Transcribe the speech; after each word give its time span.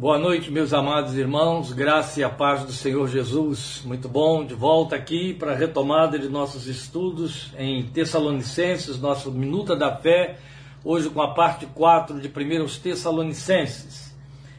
Boa 0.00 0.18
noite, 0.18 0.50
meus 0.50 0.72
amados 0.72 1.14
irmãos, 1.14 1.74
graça 1.74 2.20
e 2.20 2.24
a 2.24 2.30
paz 2.30 2.64
do 2.64 2.72
Senhor 2.72 3.06
Jesus. 3.06 3.82
Muito 3.84 4.08
bom, 4.08 4.46
de 4.46 4.54
volta 4.54 4.96
aqui 4.96 5.34
para 5.34 5.52
a 5.52 5.54
retomada 5.54 6.18
de 6.18 6.26
nossos 6.26 6.66
estudos 6.66 7.52
em 7.58 7.84
Tessalonicenses, 7.84 8.98
nosso 8.98 9.30
Minuta 9.30 9.76
da 9.76 9.94
Fé, 9.94 10.38
hoje 10.82 11.10
com 11.10 11.20
a 11.20 11.34
parte 11.34 11.66
4 11.66 12.18
de 12.18 12.28
1 12.28 12.80
Tessalonicenses. 12.82 14.16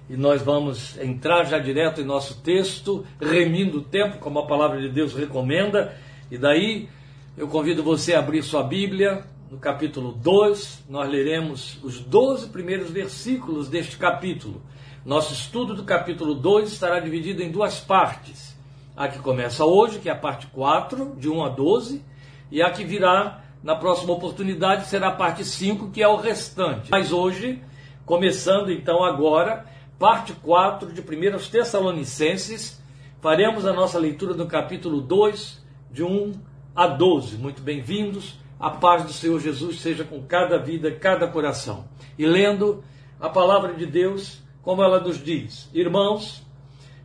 E 0.07 0.15
nós 0.15 0.43
vamos 0.43 0.95
entrar 0.99 1.45
já 1.45 1.57
direto 1.57 2.01
em 2.01 2.05
nosso 2.05 2.39
texto, 2.41 3.03
remindo 3.19 3.79
o 3.79 3.83
tempo, 3.83 4.19
como 4.19 4.37
a 4.37 4.45
palavra 4.45 4.79
de 4.79 4.89
Deus 4.89 5.15
recomenda, 5.15 5.97
e 6.29 6.37
daí 6.37 6.87
eu 7.35 7.47
convido 7.47 7.81
você 7.81 8.13
a 8.13 8.19
abrir 8.19 8.43
sua 8.43 8.61
Bíblia, 8.61 9.25
no 9.49 9.57
capítulo 9.57 10.11
2, 10.11 10.83
nós 10.87 11.09
leremos 11.09 11.79
os 11.83 11.99
12 11.99 12.49
primeiros 12.49 12.91
versículos 12.91 13.67
deste 13.67 13.97
capítulo. 13.97 14.61
Nosso 15.03 15.33
estudo 15.33 15.73
do 15.73 15.83
capítulo 15.83 16.35
2 16.35 16.71
estará 16.71 16.99
dividido 16.99 17.41
em 17.41 17.49
duas 17.49 17.79
partes. 17.79 18.55
A 18.95 19.07
que 19.07 19.17
começa 19.17 19.65
hoje, 19.65 19.97
que 19.97 20.07
é 20.07 20.11
a 20.11 20.15
parte 20.15 20.45
4, 20.45 21.15
de 21.17 21.27
1 21.27 21.43
a 21.43 21.49
12, 21.49 22.05
e 22.51 22.61
a 22.61 22.69
que 22.69 22.83
virá 22.83 23.41
na 23.63 23.75
próxima 23.75 24.13
oportunidade 24.13 24.85
será 24.85 25.07
a 25.07 25.15
parte 25.15 25.43
5, 25.43 25.89
que 25.89 26.03
é 26.03 26.07
o 26.07 26.17
restante. 26.17 26.91
Mas 26.91 27.11
hoje, 27.11 27.63
começando 28.05 28.71
então 28.71 29.03
agora, 29.03 29.65
parte 29.97 30.33
4 30.33 30.93
de 30.93 31.01
1 31.01 31.49
Tessalonicenses, 31.49 32.79
faremos 33.19 33.65
a 33.65 33.73
nossa 33.73 33.97
leitura 33.97 34.35
do 34.35 34.45
capítulo 34.45 35.01
2, 35.01 35.65
de 35.89 36.03
1 36.03 36.33
a 36.75 36.85
12. 36.85 37.37
Muito 37.37 37.63
bem-vindos. 37.63 38.39
A 38.59 38.69
paz 38.69 39.03
do 39.03 39.11
Senhor 39.11 39.39
Jesus 39.39 39.81
seja 39.81 40.03
com 40.03 40.21
cada 40.21 40.59
vida, 40.59 40.91
cada 40.91 41.27
coração. 41.27 41.85
E 42.19 42.25
lendo 42.27 42.83
a 43.19 43.29
palavra 43.29 43.73
de 43.73 43.87
Deus, 43.87 44.40
como 44.61 44.83
ela 44.83 44.99
nos 44.99 45.23
diz: 45.23 45.69
Irmãos, 45.73 46.45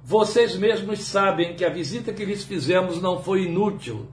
vocês 0.04 0.56
mesmos 0.56 1.00
sabem 1.00 1.54
que 1.56 1.64
a 1.64 1.70
visita 1.70 2.12
que 2.12 2.24
lhes 2.24 2.44
fizemos 2.44 3.00
não 3.00 3.18
foi 3.22 3.44
inútil. 3.44 4.08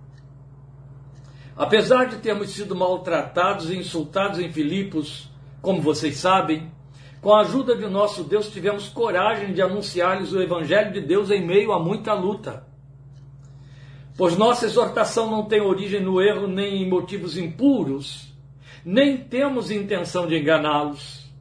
Apesar 1.55 2.05
de 2.05 2.17
termos 2.17 2.50
sido 2.50 2.75
maltratados 2.75 3.69
e 3.69 3.77
insultados 3.77 4.39
em 4.39 4.52
Filipos, 4.52 5.30
como 5.61 5.81
vocês 5.81 6.17
sabem, 6.17 6.72
com 7.22 7.33
a 7.33 7.41
ajuda 7.41 7.75
de 7.75 7.88
nosso 7.88 8.23
Deus 8.23 8.50
tivemos 8.50 8.89
coragem 8.89 9.53
de 9.53 9.61
anunciar-lhes 9.61 10.33
o 10.33 10.41
Evangelho 10.41 10.91
de 10.91 11.02
Deus 11.02 11.30
em 11.30 11.45
meio 11.45 11.72
a 11.72 11.80
muita 11.80 12.13
luta. 12.13 12.66
Pois 14.17 14.35
nossa 14.35 14.66
exortação 14.66 15.30
não 15.30 15.45
tem 15.45 15.61
origem 15.61 16.02
no 16.02 16.22
erro 16.22 16.47
nem 16.47 16.83
em 16.83 16.89
motivos 16.89 17.38
impuros, 17.38 18.33
nem 18.83 19.17
temos 19.17 19.72
intenção 19.72 20.28
de 20.28 20.38
enganá-los. 20.38 21.31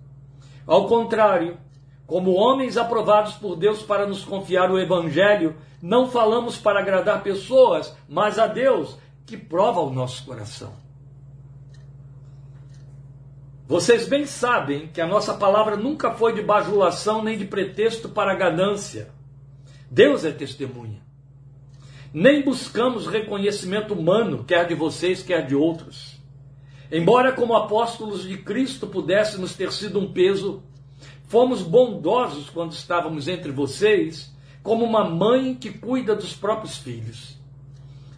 Ao 0.66 0.87
contrário, 0.87 1.59
como 2.06 2.33
homens 2.33 2.77
aprovados 2.77 3.34
por 3.34 3.56
Deus 3.56 3.83
para 3.83 4.06
nos 4.06 4.25
confiar 4.25 4.70
o 4.70 4.78
Evangelho, 4.78 5.56
não 5.81 6.09
falamos 6.09 6.56
para 6.56 6.81
agradar 6.81 7.22
pessoas, 7.22 7.97
mas 8.09 8.39
a 8.39 8.47
Deus, 8.47 8.98
que 9.27 9.36
prova 9.36 9.81
o 9.81 9.92
nosso 9.92 10.25
coração. 10.25 10.75
Vocês 13.67 14.06
bem 14.06 14.27
sabem 14.27 14.89
que 14.89 15.00
a 15.00 15.06
nossa 15.06 15.33
palavra 15.34 15.77
nunca 15.77 16.12
foi 16.12 16.34
de 16.34 16.42
bajulação 16.42 17.25
nem 17.25 17.39
de 17.39 17.47
pretexto 17.47 18.09
para 18.09 18.34
ganância. 18.34 19.11
Deus 19.91 20.25
é 20.25 20.31
testemunha. 20.31 21.00
Nem 22.12 22.42
buscamos 22.42 23.06
reconhecimento 23.06 23.94
humano, 23.94 24.44
quer 24.44 24.66
de 24.66 24.75
vocês, 24.75 25.22
quer 25.22 25.47
de 25.47 25.55
outros. 25.55 26.20
Embora, 26.91 27.33
como 27.33 27.55
apóstolos 27.55 28.25
de 28.25 28.37
Cristo, 28.37 28.87
pudéssemos 28.87 29.55
ter 29.55 29.72
sido 29.72 29.98
um 29.98 30.12
peso 30.12 30.62
Fomos 31.33 31.62
bondosos 31.62 32.50
quando 32.50 32.72
estávamos 32.72 33.27
entre 33.27 33.50
vocês, 33.50 34.30
como 34.62 34.84
uma 34.84 35.02
mãe 35.02 35.55
que 35.55 35.70
cuida 35.70 36.14
dos 36.14 36.34
próprios 36.34 36.77
filhos. 36.77 37.38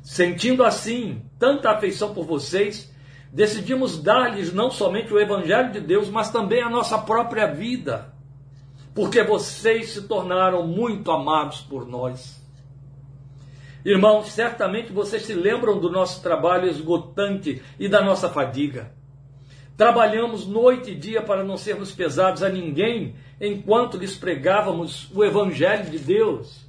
Sentindo 0.02 0.64
assim 0.64 1.22
tanta 1.38 1.70
afeição 1.70 2.12
por 2.12 2.26
vocês, 2.26 2.92
decidimos 3.32 4.03
dar-lhes 4.03 4.53
não 4.53 4.69
somente 4.69 5.14
o 5.14 5.20
Evangelho 5.20 5.70
de 5.70 5.78
Deus, 5.78 6.08
mas 6.08 6.32
também 6.32 6.60
a 6.60 6.69
nossa 6.69 6.98
própria 6.98 7.47
vida, 7.47 8.12
porque 8.92 9.22
vocês 9.22 9.91
se 9.91 10.08
tornaram 10.08 10.66
muito 10.66 11.12
amados 11.12 11.60
por 11.60 11.86
nós. 11.86 12.42
Irmãos, 13.84 14.32
certamente 14.32 14.92
vocês 14.92 15.22
se 15.22 15.34
lembram 15.34 15.78
do 15.78 15.88
nosso 15.88 16.20
trabalho 16.20 16.69
esgotante 16.69 17.62
e 17.78 17.88
da 17.88 18.03
nossa 18.03 18.28
fadiga. 18.28 18.92
Trabalhamos 19.76 20.46
noite 20.46 20.92
e 20.92 20.94
dia 20.94 21.20
para 21.20 21.42
não 21.42 21.56
sermos 21.56 21.90
pesados 21.90 22.44
a 22.44 22.48
ninguém 22.48 23.16
enquanto 23.40 23.96
lhes 23.96 24.16
pregávamos 24.16 25.10
o 25.12 25.24
Evangelho 25.24 25.90
de 25.90 25.98
Deus. 25.98 26.64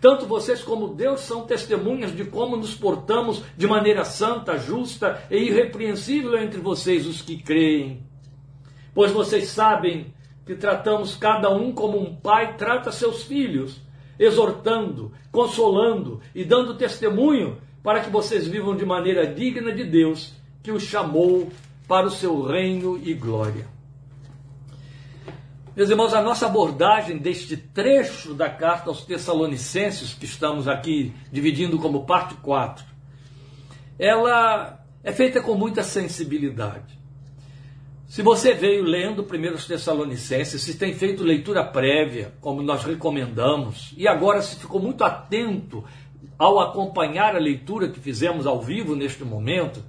Tanto 0.00 0.26
vocês 0.26 0.60
como 0.60 0.88
Deus 0.88 1.20
são 1.20 1.46
testemunhas 1.46 2.14
de 2.14 2.24
como 2.24 2.56
nos 2.56 2.74
portamos 2.74 3.44
de 3.56 3.68
maneira 3.68 4.04
santa, 4.04 4.58
justa 4.58 5.22
e 5.30 5.36
irrepreensível 5.36 6.36
entre 6.36 6.58
vocês, 6.58 7.06
os 7.06 7.22
que 7.22 7.40
creem. 7.40 8.02
Pois 8.92 9.12
vocês 9.12 9.46
sabem 9.46 10.12
que 10.44 10.56
tratamos 10.56 11.14
cada 11.14 11.48
um 11.48 11.70
como 11.70 11.96
um 11.96 12.16
pai 12.16 12.56
trata 12.56 12.90
seus 12.90 13.22
filhos, 13.22 13.80
exortando, 14.18 15.12
consolando 15.30 16.20
e 16.34 16.44
dando 16.44 16.74
testemunho 16.74 17.58
para 17.84 18.00
que 18.00 18.10
vocês 18.10 18.48
vivam 18.48 18.76
de 18.76 18.84
maneira 18.84 19.24
digna 19.24 19.70
de 19.70 19.84
Deus 19.84 20.34
que 20.64 20.72
os 20.72 20.82
chamou 20.82 21.48
para 21.92 22.06
o 22.06 22.10
seu 22.10 22.40
reino 22.40 22.98
e 23.04 23.12
glória. 23.12 23.66
Meus 25.76 25.90
irmãos, 25.90 26.14
a 26.14 26.22
nossa 26.22 26.46
abordagem 26.46 27.18
deste 27.18 27.54
trecho 27.54 28.32
da 28.32 28.48
carta 28.48 28.88
aos 28.88 29.04
Tessalonicenses, 29.04 30.14
que 30.14 30.24
estamos 30.24 30.66
aqui 30.66 31.12
dividindo 31.30 31.78
como 31.78 32.06
parte 32.06 32.34
4, 32.36 32.82
ela 33.98 34.82
é 35.04 35.12
feita 35.12 35.42
com 35.42 35.54
muita 35.54 35.82
sensibilidade. 35.82 36.98
Se 38.08 38.22
você 38.22 38.54
veio 38.54 38.84
lendo 38.84 39.20
1 39.20 39.68
Tessalonicenses, 39.68 40.62
se 40.62 40.78
tem 40.78 40.94
feito 40.94 41.22
leitura 41.22 41.62
prévia, 41.62 42.32
como 42.40 42.62
nós 42.62 42.84
recomendamos, 42.84 43.92
e 43.98 44.08
agora 44.08 44.40
se 44.40 44.56
ficou 44.56 44.80
muito 44.80 45.04
atento 45.04 45.84
ao 46.38 46.58
acompanhar 46.58 47.36
a 47.36 47.38
leitura 47.38 47.90
que 47.90 48.00
fizemos 48.00 48.46
ao 48.46 48.62
vivo 48.62 48.96
neste 48.96 49.24
momento, 49.24 49.84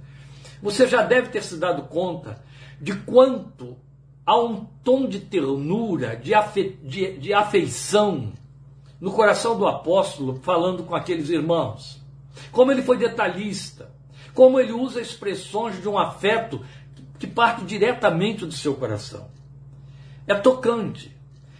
você 0.64 0.88
já 0.88 1.02
deve 1.02 1.28
ter 1.28 1.42
se 1.42 1.58
dado 1.58 1.82
conta 1.82 2.42
de 2.80 2.94
quanto 2.94 3.76
há 4.24 4.40
um 4.40 4.64
tom 4.82 5.06
de 5.06 5.20
ternura, 5.20 6.16
de, 6.16 6.32
afe, 6.32 6.78
de, 6.82 7.18
de 7.18 7.34
afeição 7.34 8.32
no 8.98 9.12
coração 9.12 9.58
do 9.58 9.66
apóstolo 9.66 10.40
falando 10.42 10.82
com 10.84 10.94
aqueles 10.94 11.28
irmãos. 11.28 12.00
Como 12.50 12.72
ele 12.72 12.80
foi 12.80 12.96
detalhista, 12.96 13.90
como 14.32 14.58
ele 14.58 14.72
usa 14.72 15.02
expressões 15.02 15.82
de 15.82 15.86
um 15.86 15.98
afeto 15.98 16.64
que 17.18 17.26
parte 17.26 17.62
diretamente 17.66 18.46
do 18.46 18.52
seu 18.52 18.74
coração. 18.74 19.28
É 20.26 20.34
tocante. 20.34 21.14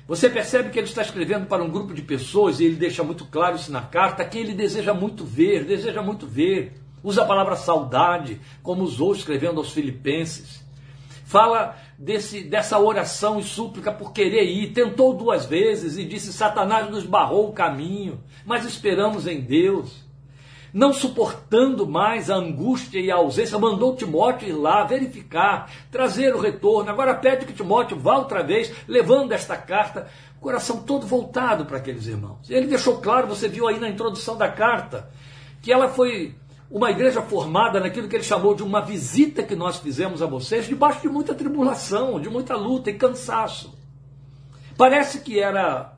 Você 0.08 0.30
percebe 0.30 0.70
que 0.70 0.78
ele 0.78 0.88
está 0.88 1.02
escrevendo 1.02 1.44
para 1.44 1.62
um 1.62 1.70
grupo 1.70 1.92
de 1.92 2.00
pessoas 2.00 2.58
e 2.58 2.64
ele 2.64 2.76
deixa 2.76 3.04
muito 3.04 3.26
claro 3.26 3.56
isso 3.56 3.70
na 3.70 3.82
carta, 3.82 4.24
que 4.24 4.38
ele 4.38 4.54
deseja 4.54 4.94
muito 4.94 5.26
ver, 5.26 5.66
deseja 5.66 6.00
muito 6.00 6.26
ver. 6.26 6.82
Usa 7.04 7.22
a 7.22 7.26
palavra 7.26 7.54
saudade, 7.54 8.40
como 8.62 8.82
usou 8.82 9.12
escrevendo 9.12 9.58
aos 9.58 9.70
Filipenses. 9.70 10.64
Fala 11.26 11.76
desse, 11.98 12.42
dessa 12.42 12.78
oração 12.78 13.38
e 13.38 13.42
súplica 13.42 13.92
por 13.92 14.12
querer 14.12 14.44
ir. 14.44 14.72
Tentou 14.72 15.14
duas 15.14 15.44
vezes 15.44 15.98
e 15.98 16.04
disse: 16.04 16.32
Satanás 16.32 16.90
nos 16.90 17.04
barrou 17.04 17.50
o 17.50 17.52
caminho, 17.52 18.22
mas 18.46 18.64
esperamos 18.64 19.26
em 19.26 19.40
Deus. 19.40 20.02
Não 20.72 20.92
suportando 20.92 21.86
mais 21.86 22.30
a 22.30 22.34
angústia 22.34 22.98
e 22.98 23.10
a 23.10 23.16
ausência, 23.16 23.58
mandou 23.58 23.94
Timóteo 23.94 24.48
ir 24.48 24.52
lá 24.52 24.82
verificar, 24.82 25.70
trazer 25.90 26.34
o 26.34 26.40
retorno. 26.40 26.90
Agora 26.90 27.14
pede 27.14 27.46
que 27.46 27.52
Timóteo 27.52 27.98
vá 27.98 28.16
outra 28.16 28.42
vez, 28.42 28.72
levando 28.88 29.30
esta 29.30 29.56
carta, 29.56 30.08
coração 30.40 30.82
todo 30.82 31.06
voltado 31.06 31.64
para 31.64 31.76
aqueles 31.76 32.06
irmãos. 32.06 32.50
Ele 32.50 32.66
deixou 32.66 33.00
claro, 33.00 33.28
você 33.28 33.46
viu 33.46 33.68
aí 33.68 33.78
na 33.78 33.88
introdução 33.88 34.36
da 34.36 34.48
carta, 34.48 35.08
que 35.62 35.72
ela 35.72 35.88
foi 35.88 36.34
uma 36.74 36.90
igreja 36.90 37.22
formada 37.22 37.78
naquilo 37.78 38.08
que 38.08 38.16
ele 38.16 38.24
chamou 38.24 38.52
de 38.52 38.64
uma 38.64 38.80
visita 38.80 39.44
que 39.44 39.54
nós 39.54 39.76
fizemos 39.76 40.20
a 40.20 40.26
vocês, 40.26 40.66
debaixo 40.66 41.02
de 41.02 41.08
muita 41.08 41.32
tribulação, 41.32 42.20
de 42.20 42.28
muita 42.28 42.56
luta 42.56 42.90
e 42.90 42.94
cansaço. 42.94 43.78
Parece 44.76 45.20
que 45.20 45.38
era 45.38 45.96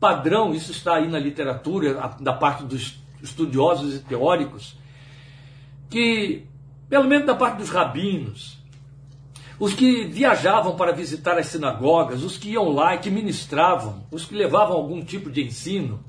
padrão, 0.00 0.52
isso 0.52 0.72
está 0.72 0.96
aí 0.96 1.06
na 1.06 1.16
literatura, 1.16 2.16
da 2.18 2.32
parte 2.32 2.64
dos 2.64 3.00
estudiosos 3.22 3.94
e 3.94 3.98
teóricos, 4.00 4.76
que, 5.88 6.44
pelo 6.88 7.04
menos 7.04 7.28
da 7.28 7.36
parte 7.36 7.58
dos 7.58 7.70
rabinos, 7.70 8.58
os 9.60 9.74
que 9.74 10.06
viajavam 10.06 10.74
para 10.74 10.90
visitar 10.90 11.38
as 11.38 11.46
sinagogas, 11.46 12.24
os 12.24 12.36
que 12.36 12.50
iam 12.50 12.68
lá 12.70 12.96
e 12.96 12.98
que 12.98 13.10
ministravam, 13.10 14.02
os 14.10 14.24
que 14.24 14.34
levavam 14.34 14.74
algum 14.74 15.04
tipo 15.04 15.30
de 15.30 15.44
ensino, 15.44 16.02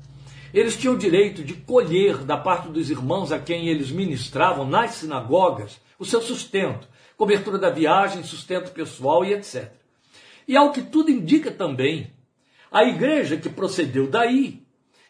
eles 0.52 0.76
tinham 0.76 0.94
o 0.94 0.98
direito 0.98 1.42
de 1.42 1.54
colher 1.54 2.18
da 2.18 2.36
parte 2.36 2.68
dos 2.68 2.90
irmãos 2.90 3.32
a 3.32 3.38
quem 3.38 3.68
eles 3.68 3.90
ministravam 3.90 4.66
nas 4.66 4.92
sinagogas 4.92 5.80
o 5.98 6.04
seu 6.04 6.20
sustento, 6.20 6.88
cobertura 7.16 7.58
da 7.58 7.70
viagem, 7.70 8.22
sustento 8.24 8.72
pessoal 8.72 9.24
e 9.24 9.32
etc. 9.32 9.70
E 10.46 10.56
ao 10.56 10.72
que 10.72 10.82
tudo 10.82 11.10
indica 11.10 11.50
também, 11.50 12.10
A 12.72 12.84
igreja 12.84 13.36
que 13.36 13.50
procedeu 13.50 14.08
daí, 14.08 14.62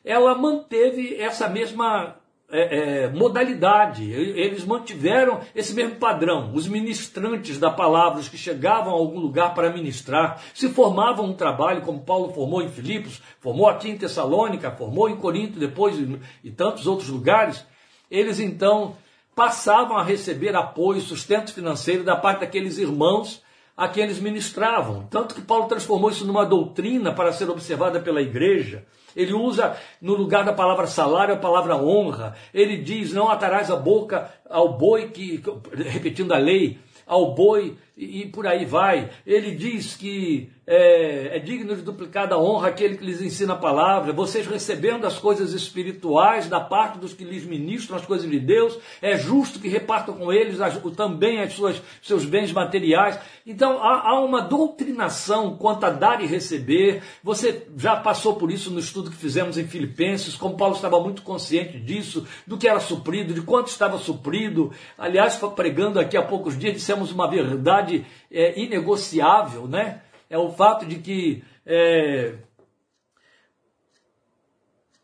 ela 0.04 0.34
manteve 0.34 1.14
essa 1.14 1.48
mesma 1.48 2.16
é, 2.54 3.04
é, 3.04 3.08
modalidade, 3.08 4.12
eles 4.12 4.62
mantiveram 4.62 5.40
esse 5.54 5.72
mesmo 5.72 5.96
padrão. 5.96 6.52
Os 6.52 6.68
ministrantes 6.68 7.58
da 7.58 7.70
palavra, 7.70 8.20
os 8.20 8.28
que 8.28 8.36
chegavam 8.36 8.92
a 8.92 8.96
algum 8.96 9.18
lugar 9.18 9.54
para 9.54 9.72
ministrar, 9.72 10.38
se 10.52 10.68
formavam 10.68 11.24
um 11.24 11.32
trabalho, 11.32 11.80
como 11.80 12.02
Paulo 12.02 12.30
formou 12.34 12.62
em 12.62 12.68
Filipos, 12.68 13.22
formou 13.40 13.66
aqui 13.66 13.88
em 13.88 13.96
Tessalônica, 13.96 14.70
formou 14.70 15.08
em 15.08 15.16
Corinto 15.16 15.58
depois 15.58 15.96
e, 16.44 16.50
tantos 16.50 16.86
outros 16.86 17.08
lugares, 17.08 17.64
eles 18.10 18.38
então 18.38 18.96
passavam 19.34 19.96
a 19.96 20.04
receber 20.04 20.54
apoio, 20.54 21.00
sustento 21.00 21.54
financeiro 21.54 22.04
da 22.04 22.16
parte 22.16 22.40
daqueles 22.40 22.76
irmãos 22.76 23.42
a 23.76 23.88
quem 23.88 24.04
eles 24.04 24.20
ministravam. 24.20 25.06
Tanto 25.10 25.34
que 25.34 25.40
Paulo 25.40 25.66
transformou 25.66 26.10
isso 26.10 26.26
numa 26.26 26.44
doutrina 26.44 27.12
para 27.12 27.32
ser 27.32 27.48
observada 27.50 28.00
pela 28.00 28.22
igreja. 28.22 28.84
Ele 29.14 29.32
usa 29.32 29.76
no 30.00 30.14
lugar 30.14 30.44
da 30.44 30.52
palavra 30.52 30.86
salário 30.86 31.34
a 31.34 31.38
palavra 31.38 31.76
honra. 31.76 32.34
Ele 32.52 32.76
diz: 32.78 33.12
Não 33.12 33.28
atarás 33.28 33.70
a 33.70 33.76
boca 33.76 34.32
ao 34.48 34.76
boi 34.76 35.08
que, 35.08 35.42
repetindo 35.74 36.32
a 36.32 36.38
lei, 36.38 36.78
ao 37.06 37.34
boi 37.34 37.76
e, 37.96 38.26
por 38.26 38.46
aí 38.46 38.64
vai. 38.64 39.10
Ele 39.26 39.54
diz 39.54 39.94
que 39.94 40.50
é, 40.64 41.36
é, 41.36 41.38
digno 41.40 41.74
de 41.74 41.82
duplicada 41.82 42.38
honra 42.38 42.68
aquele 42.68 42.96
que 42.96 43.04
lhes 43.04 43.20
ensina 43.20 43.54
a 43.54 43.56
palavra. 43.56 44.12
Vocês 44.12 44.46
recebendo 44.46 45.04
as 45.04 45.18
coisas 45.18 45.52
espirituais 45.52 46.48
da 46.48 46.60
parte 46.60 46.98
dos 46.98 47.12
que 47.12 47.24
lhes 47.24 47.44
ministram 47.44 47.96
as 47.96 48.06
coisas 48.06 48.30
de 48.30 48.38
Deus, 48.38 48.78
é 49.00 49.18
justo 49.18 49.58
que 49.58 49.68
repartam 49.68 50.14
com 50.14 50.32
eles 50.32 50.60
as, 50.60 50.78
também 50.96 51.40
as 51.40 51.52
suas, 51.52 51.82
seus 52.00 52.24
bens 52.24 52.52
materiais. 52.52 53.18
Então 53.44 53.82
há, 53.82 54.10
há 54.10 54.20
uma 54.20 54.40
doutrinação 54.40 55.56
quanto 55.56 55.84
a 55.84 55.90
dar 55.90 56.22
e 56.22 56.26
receber. 56.26 57.02
Você 57.24 57.66
já 57.76 57.96
passou 57.96 58.36
por 58.36 58.50
isso 58.50 58.70
no 58.70 58.78
estudo 58.78 59.10
que 59.10 59.16
fizemos 59.16 59.58
em 59.58 59.66
Filipenses, 59.66 60.36
como 60.36 60.56
Paulo 60.56 60.76
estava 60.76 61.00
muito 61.00 61.22
consciente 61.22 61.78
disso, 61.78 62.24
do 62.46 62.56
que 62.56 62.68
era 62.68 62.78
suprido, 62.78 63.34
de 63.34 63.42
quanto 63.42 63.66
estava 63.66 63.98
suprido. 63.98 64.70
Aliás, 64.96 65.36
pregando 65.56 65.98
aqui 65.98 66.16
há 66.16 66.22
poucos 66.22 66.56
dias, 66.56 66.74
dissemos 66.74 67.10
uma 67.10 67.28
verdade 67.28 67.81
é, 68.30 68.60
inegociável, 68.60 69.66
né? 69.66 70.00
é 70.32 70.38
o 70.38 70.50
fato 70.50 70.86
de 70.86 70.96
que 70.96 71.44
é, 71.66 72.36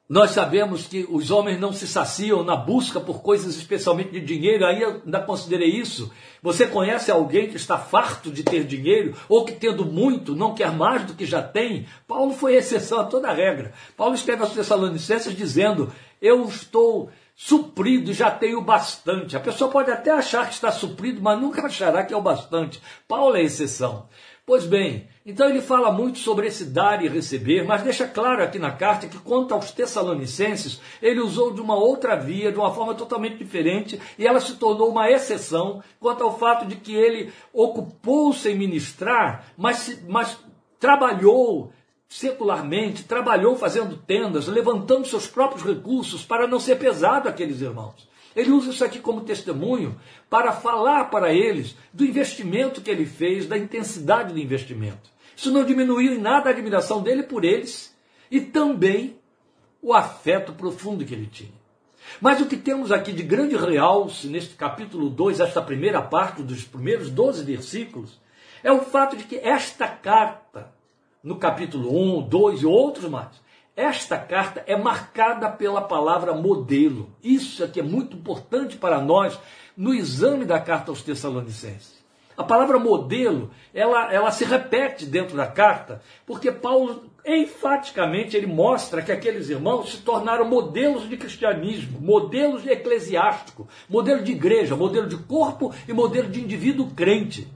nós 0.08 0.30
sabemos 0.30 0.86
que 0.86 1.06
os 1.10 1.30
homens 1.30 1.60
não 1.60 1.70
se 1.70 1.86
saciam 1.86 2.42
na 2.42 2.56
busca 2.56 2.98
por 2.98 3.20
coisas 3.20 3.54
especialmente 3.54 4.10
de 4.10 4.20
dinheiro, 4.22 4.64
aí 4.64 4.80
eu 4.80 5.02
ainda 5.04 5.20
considerei 5.20 5.69
isso. 5.69 6.10
Você 6.42 6.66
conhece 6.66 7.10
alguém 7.10 7.50
que 7.50 7.56
está 7.56 7.76
farto 7.76 8.30
de 8.30 8.42
ter 8.42 8.64
dinheiro, 8.64 9.14
ou 9.28 9.44
que 9.44 9.52
tendo 9.52 9.84
muito 9.84 10.34
não 10.34 10.54
quer 10.54 10.72
mais 10.72 11.04
do 11.04 11.12
que 11.12 11.26
já 11.26 11.42
tem? 11.42 11.86
Paulo 12.06 12.32
foi 12.32 12.54
exceção 12.54 13.00
a 13.00 13.04
toda 13.04 13.30
regra. 13.30 13.75
Paulo 13.98 14.14
escreve 14.14 14.42
aos 14.42 14.54
Tessalonicenses 14.54 15.36
dizendo: 15.36 15.92
Eu 16.22 16.48
estou 16.48 17.10
suprido, 17.40 18.12
já 18.12 18.32
tenho 18.32 18.61
bastante. 18.61 19.37
A 19.37 19.40
pessoa 19.40 19.70
pode 19.70 19.93
até 19.93 20.11
achar 20.11 20.49
que 20.49 20.55
está 20.55 20.73
suprido, 20.73 21.23
mas 21.23 21.40
nunca 21.40 21.64
achará 21.64 22.02
que 22.02 22.12
é 22.12 22.17
o 22.17 22.20
bastante. 22.20 22.82
Paulo 23.06 23.37
é 23.37 23.43
exceção. 23.43 24.08
Pois 24.44 24.67
bem, 24.67 25.06
então 25.25 25.49
ele 25.49 25.61
fala 25.61 25.93
muito 25.93 26.19
sobre 26.19 26.49
esse 26.49 26.64
dar 26.64 27.05
e 27.05 27.06
receber, 27.08 27.62
mas 27.64 27.82
deixa 27.82 28.08
claro 28.08 28.43
aqui 28.43 28.58
na 28.58 28.73
carta 28.73 29.06
que 29.06 29.19
quanto 29.19 29.55
aos 29.55 29.70
Tessalonicenses, 29.70 30.81
ele 31.00 31.20
usou 31.20 31.55
de 31.55 31.61
uma 31.61 31.76
outra 31.76 32.17
via, 32.17 32.50
de 32.50 32.58
uma 32.58 32.75
forma 32.75 32.94
totalmente 32.94 33.37
diferente, 33.37 34.00
e 34.19 34.26
ela 34.26 34.40
se 34.40 34.56
tornou 34.56 34.90
uma 34.90 35.08
exceção 35.08 35.81
quanto 36.00 36.25
ao 36.25 36.37
fato 36.37 36.67
de 36.67 36.75
que 36.75 36.93
ele 36.93 37.32
ocupou-se 37.52 38.49
em 38.50 38.58
ministrar, 38.58 39.52
mas, 39.56 40.02
mas 40.08 40.37
trabalhou 40.81 41.73
secularmente, 42.08 43.05
trabalhou 43.05 43.56
fazendo 43.56 43.96
tendas, 43.96 44.46
levantando 44.46 45.06
seus 45.06 45.26
próprios 45.26 45.64
recursos 45.64 46.25
para 46.25 46.46
não 46.46 46.58
ser 46.58 46.76
pesado 46.76 47.28
aqueles 47.28 47.60
irmãos. 47.60 48.08
Ele 48.34 48.50
usa 48.50 48.70
isso 48.70 48.84
aqui 48.84 48.99
como 48.99 49.22
testemunho 49.22 50.00
para 50.31 50.52
falar 50.52 51.06
para 51.06 51.32
eles 51.32 51.76
do 51.93 52.05
investimento 52.05 52.81
que 52.81 52.90
ele 52.90 53.05
fez, 53.05 53.46
da 53.46 53.58
intensidade 53.58 54.32
do 54.32 54.38
investimento. 54.38 55.10
Isso 55.37 55.52
não 55.52 55.64
diminuiu 55.64 56.14
em 56.14 56.19
nada 56.19 56.49
a 56.49 56.52
admiração 56.52 57.02
dele 57.02 57.22
por 57.22 57.44
eles 57.44 57.94
e 58.31 58.40
também 58.40 59.19
o 59.82 59.94
afeto 59.94 60.52
profundo 60.52 61.04
que 61.04 61.14
ele 61.14 61.26
tinha. 61.26 61.58
Mas 62.20 62.40
o 62.40 62.46
que 62.46 62.56
temos 62.56 62.90
aqui 62.90 63.12
de 63.12 63.22
grande 63.22 63.56
realce 63.56 64.28
neste 64.28 64.54
capítulo 64.54 65.11
2, 65.11 65.40
esta 65.40 65.61
primeira 65.61 66.00
parte 66.00 66.43
dos 66.43 66.64
primeiros 66.64 67.11
12 67.11 67.44
versículos, 67.44 68.19
é 68.62 68.72
o 68.72 68.81
fato 68.81 69.16
de 69.16 69.25
que 69.25 69.37
esta 69.37 69.87
carta, 69.87 70.72
no 71.28 71.36
capítulo 71.36 71.94
1, 72.19 72.22
2 72.22 72.62
e 72.62 72.66
outros 72.66 73.10
mais, 73.10 73.28
esta 73.76 74.16
carta 74.16 74.64
é 74.66 74.75
marcada 74.75 75.50
pela 75.50 75.82
palavra 75.82 76.32
modelo. 76.32 77.10
Isso 77.22 77.69
que 77.69 77.78
é 77.78 77.82
muito 77.82 78.16
importante 78.16 78.78
para 78.78 78.98
nós 79.00 79.38
no 79.76 79.94
exame 79.94 80.46
da 80.46 80.58
carta 80.58 80.90
aos 80.90 81.02
Tessalonicenses. 81.02 81.98
A 82.34 82.42
palavra 82.42 82.78
modelo, 82.78 83.50
ela, 83.75 84.12
ela 84.12 84.30
se 84.30 84.44
repete 84.44 85.04
dentro 85.04 85.36
da 85.36 85.46
carta, 85.46 86.00
porque 86.25 86.50
Paulo 86.50 87.10
enfaticamente 87.26 88.34
ele 88.34 88.46
mostra 88.46 89.02
que 89.02 89.12
aqueles 89.12 89.50
irmãos 89.50 89.90
se 89.90 89.98
tornaram 89.98 90.48
modelos 90.48 91.06
de 91.08 91.16
cristianismo, 91.16 92.00
modelos 92.00 92.62
de 92.62 92.70
eclesiástico, 92.70 93.69
modelo 93.86 94.22
de 94.22 94.32
igreja, 94.32 94.75
modelo 94.75 95.06
de 95.06 95.16
corpo 95.19 95.75
e 95.86 95.92
modelo 95.92 96.28
de 96.30 96.40
indivíduo 96.40 96.90
crente. 96.96 97.46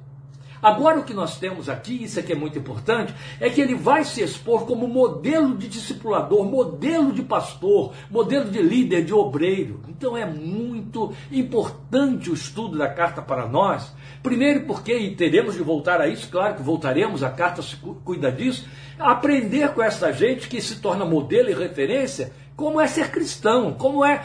Agora 0.62 1.00
o 1.00 1.02
que 1.02 1.12
nós 1.12 1.38
temos 1.38 1.68
aqui, 1.68 2.04
isso 2.04 2.20
aqui 2.20 2.32
é 2.32 2.36
muito 2.36 2.56
importante, 2.56 3.12
é 3.40 3.50
que 3.50 3.60
ele 3.60 3.74
vai 3.74 4.04
se 4.04 4.22
expor 4.22 4.64
como 4.64 4.86
modelo 4.86 5.56
de 5.56 5.66
discipulador, 5.66 6.44
modelo 6.44 7.12
de 7.12 7.22
pastor, 7.22 7.92
modelo 8.08 8.48
de 8.48 8.62
líder, 8.62 9.04
de 9.04 9.12
obreiro. 9.12 9.80
Então 9.88 10.16
é 10.16 10.24
muito 10.24 11.12
importante 11.32 12.30
o 12.30 12.34
estudo 12.34 12.78
da 12.78 12.88
carta 12.88 13.20
para 13.20 13.48
nós. 13.48 13.92
Primeiro 14.22 14.64
porque, 14.64 14.96
e 14.96 15.16
teremos 15.16 15.54
de 15.54 15.62
voltar 15.64 16.00
a 16.00 16.06
isso, 16.06 16.28
claro 16.30 16.54
que 16.54 16.62
voltaremos, 16.62 17.24
a 17.24 17.30
carta 17.30 17.60
se 17.60 17.76
cuida 18.04 18.30
disso, 18.30 18.64
aprender 19.00 19.72
com 19.74 19.82
essa 19.82 20.12
gente 20.12 20.48
que 20.48 20.60
se 20.60 20.76
torna 20.76 21.04
modelo 21.04 21.50
e 21.50 21.54
referência, 21.54 22.32
como 22.54 22.80
é 22.80 22.86
ser 22.86 23.10
cristão, 23.10 23.72
como 23.72 24.04
é 24.04 24.24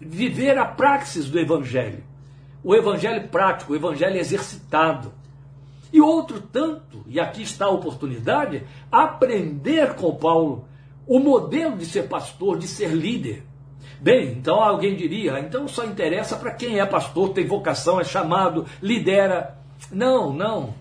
viver 0.00 0.56
a 0.56 0.64
praxis 0.64 1.28
do 1.28 1.38
evangelho. 1.38 2.02
O 2.64 2.74
evangelho 2.74 3.28
prático, 3.28 3.72
o 3.72 3.76
evangelho 3.76 4.16
exercitado. 4.16 5.12
E 5.92 6.00
outro 6.00 6.40
tanto, 6.40 7.04
e 7.06 7.20
aqui 7.20 7.42
está 7.42 7.66
a 7.66 7.70
oportunidade, 7.70 8.64
aprender 8.90 9.94
com 9.94 10.14
Paulo 10.14 10.66
o 11.06 11.18
modelo 11.18 11.76
de 11.76 11.84
ser 11.84 12.08
pastor, 12.08 12.58
de 12.58 12.66
ser 12.66 12.92
líder. 12.92 13.44
Bem, 14.00 14.32
então 14.32 14.60
alguém 14.60 14.96
diria, 14.96 15.38
então 15.38 15.68
só 15.68 15.84
interessa 15.84 16.36
para 16.36 16.52
quem 16.52 16.80
é 16.80 16.86
pastor, 16.86 17.30
tem 17.30 17.46
vocação, 17.46 18.00
é 18.00 18.04
chamado, 18.04 18.66
lidera. 18.80 19.58
Não, 19.90 20.32
não. 20.32 20.74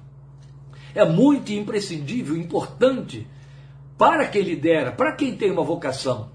É 0.96 1.06
muito 1.06 1.52
imprescindível, 1.52 2.36
importante 2.36 3.28
para 3.98 4.28
quem 4.28 4.42
lidera, 4.42 4.92
para 4.92 5.12
quem 5.12 5.36
tem 5.36 5.52
uma 5.52 5.64
vocação. 5.64 6.30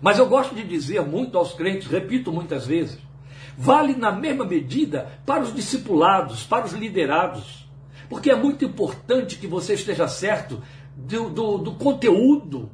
Mas 0.00 0.18
eu 0.18 0.28
gosto 0.28 0.54
de 0.54 0.62
dizer 0.64 1.00
muito 1.02 1.38
aos 1.38 1.52
crentes, 1.54 1.88
repito 1.88 2.30
muitas 2.32 2.66
vezes, 2.66 2.98
vale 3.56 3.94
na 3.94 4.12
mesma 4.12 4.44
medida 4.44 5.20
para 5.24 5.42
os 5.42 5.54
discipulados, 5.54 6.44
para 6.44 6.66
os 6.66 6.72
liderados. 6.72 7.67
Porque 8.08 8.30
é 8.30 8.36
muito 8.36 8.64
importante 8.64 9.36
que 9.36 9.46
você 9.46 9.74
esteja 9.74 10.08
certo 10.08 10.62
do, 10.96 11.28
do, 11.28 11.58
do 11.58 11.72
conteúdo, 11.74 12.70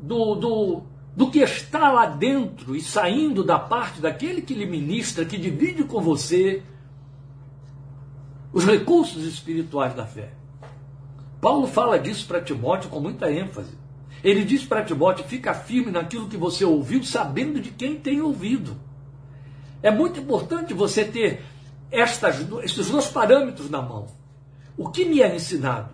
do, 0.00 0.34
do, 0.34 0.82
do 1.16 1.30
que 1.30 1.38
está 1.38 1.90
lá 1.90 2.06
dentro 2.06 2.76
e 2.76 2.80
saindo 2.80 3.42
da 3.42 3.58
parte 3.58 4.00
daquele 4.00 4.42
que 4.42 4.54
lhe 4.54 4.66
ministra, 4.66 5.24
que 5.24 5.38
divide 5.38 5.84
com 5.84 6.00
você 6.00 6.62
os 8.52 8.64
recursos 8.64 9.24
espirituais 9.24 9.94
da 9.94 10.06
fé. 10.06 10.32
Paulo 11.40 11.66
fala 11.66 11.98
disso 11.98 12.26
para 12.26 12.40
Timóteo 12.40 12.88
com 12.88 13.00
muita 13.00 13.30
ênfase. 13.30 13.72
Ele 14.22 14.44
diz 14.44 14.64
para 14.64 14.84
Timóteo: 14.84 15.24
fica 15.24 15.52
firme 15.52 15.90
naquilo 15.90 16.28
que 16.28 16.36
você 16.36 16.64
ouviu, 16.64 17.02
sabendo 17.02 17.60
de 17.60 17.70
quem 17.70 17.96
tem 17.96 18.20
ouvido. 18.20 18.76
É 19.82 19.90
muito 19.90 20.20
importante 20.20 20.72
você 20.72 21.04
ter 21.04 21.42
estas, 21.94 22.40
estes 22.62 22.90
dois 22.90 23.06
parâmetros 23.06 23.70
na 23.70 23.80
mão. 23.80 24.06
O 24.76 24.90
que 24.90 25.04
me 25.04 25.22
é 25.22 25.34
ensinado? 25.34 25.90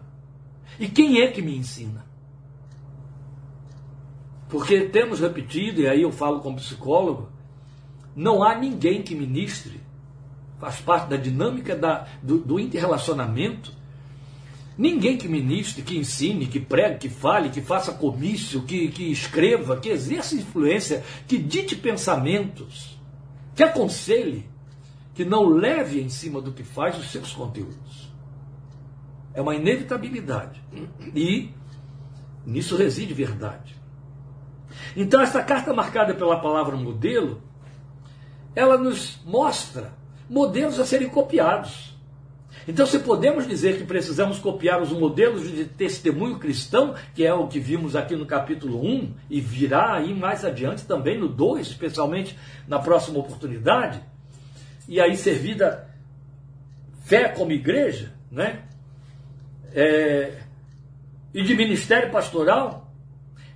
E 0.79 0.89
quem 0.89 1.21
é 1.21 1.29
que 1.29 1.43
me 1.43 1.57
ensina? 1.57 2.05
Porque 4.49 4.81
temos 4.81 5.21
repetido, 5.21 5.83
e 5.83 5.87
aí 5.87 6.03
eu 6.03 6.11
falo 6.11 6.41
como 6.41 6.57
psicólogo, 6.57 7.29
não 8.17 8.43
há 8.43 8.59
ninguém 8.59 9.03
que 9.03 9.15
ministre, 9.15 9.81
faz 10.59 10.81
parte 10.81 11.09
da 11.09 11.17
dinâmica 11.17 11.77
da, 11.77 12.07
do, 12.23 12.39
do 12.39 12.59
interrelacionamento. 12.59 13.73
Ninguém 14.77 15.17
que 15.17 15.29
ministre, 15.29 15.83
que 15.83 15.97
ensine, 15.97 16.47
que 16.47 16.59
pregue, 16.59 16.99
que 16.99 17.09
fale, 17.09 17.51
que 17.51 17.61
faça 17.61 17.93
comício, 17.93 18.63
que, 18.63 18.89
que 18.89 19.13
escreva, 19.13 19.77
que 19.77 19.91
exerça 19.91 20.35
influência, 20.35 21.05
que 21.29 21.39
dite 21.39 21.77
pensamentos, 21.77 22.99
que 23.55 23.63
aconselhe, 23.63 24.50
que 25.15 25.25
não 25.25 25.49
leve 25.49 26.01
em 26.01 26.09
cima 26.09 26.41
do 26.41 26.53
que 26.53 26.63
faz 26.63 26.99
os 26.99 27.11
seus 27.11 27.33
conteúdos. 27.33 28.11
É 29.35 29.41
uma 29.41 29.55
inevitabilidade. 29.55 30.63
E 31.15 31.51
nisso 32.45 32.77
reside 32.77 33.15
verdade. 33.15 33.77
Então, 34.97 35.21
essa 35.21 35.43
carta 35.43 35.73
marcada 35.73 36.15
pela 36.15 36.41
palavra 36.41 36.77
modelo, 36.77 37.43
ela 38.55 38.77
nos 38.77 39.21
mostra 39.25 39.93
modelos 40.29 40.79
a 40.79 40.87
serem 40.87 41.09
copiados. 41.09 41.91
Então, 42.67 42.87
se 42.87 42.99
podemos 43.01 43.47
dizer 43.47 43.79
que 43.79 43.85
precisamos 43.85 44.39
copiar 44.39 44.83
os 44.83 44.93
modelos 44.93 45.51
de 45.51 45.65
testemunho 45.65 46.39
cristão, 46.39 46.95
que 47.15 47.25
é 47.25 47.33
o 47.33 47.49
que 47.49 47.59
vimos 47.59 47.97
aqui 47.97 48.15
no 48.15 48.27
capítulo 48.27 48.85
1, 48.85 49.15
e 49.31 49.41
virá 49.41 49.95
aí 49.95 50.15
mais 50.15 50.45
adiante 50.45 50.85
também 50.85 51.19
no 51.19 51.29
2, 51.29 51.69
especialmente 51.69 52.39
na 52.69 52.79
próxima 52.79 53.19
oportunidade, 53.19 54.03
e 54.91 55.01
aí 55.01 55.17
servida 55.17 55.89
fé 57.05 57.29
como 57.29 57.53
igreja, 57.53 58.13
né? 58.29 58.65
É, 59.73 60.43
e 61.33 61.45
de 61.45 61.55
ministério 61.55 62.11
pastoral, 62.11 62.93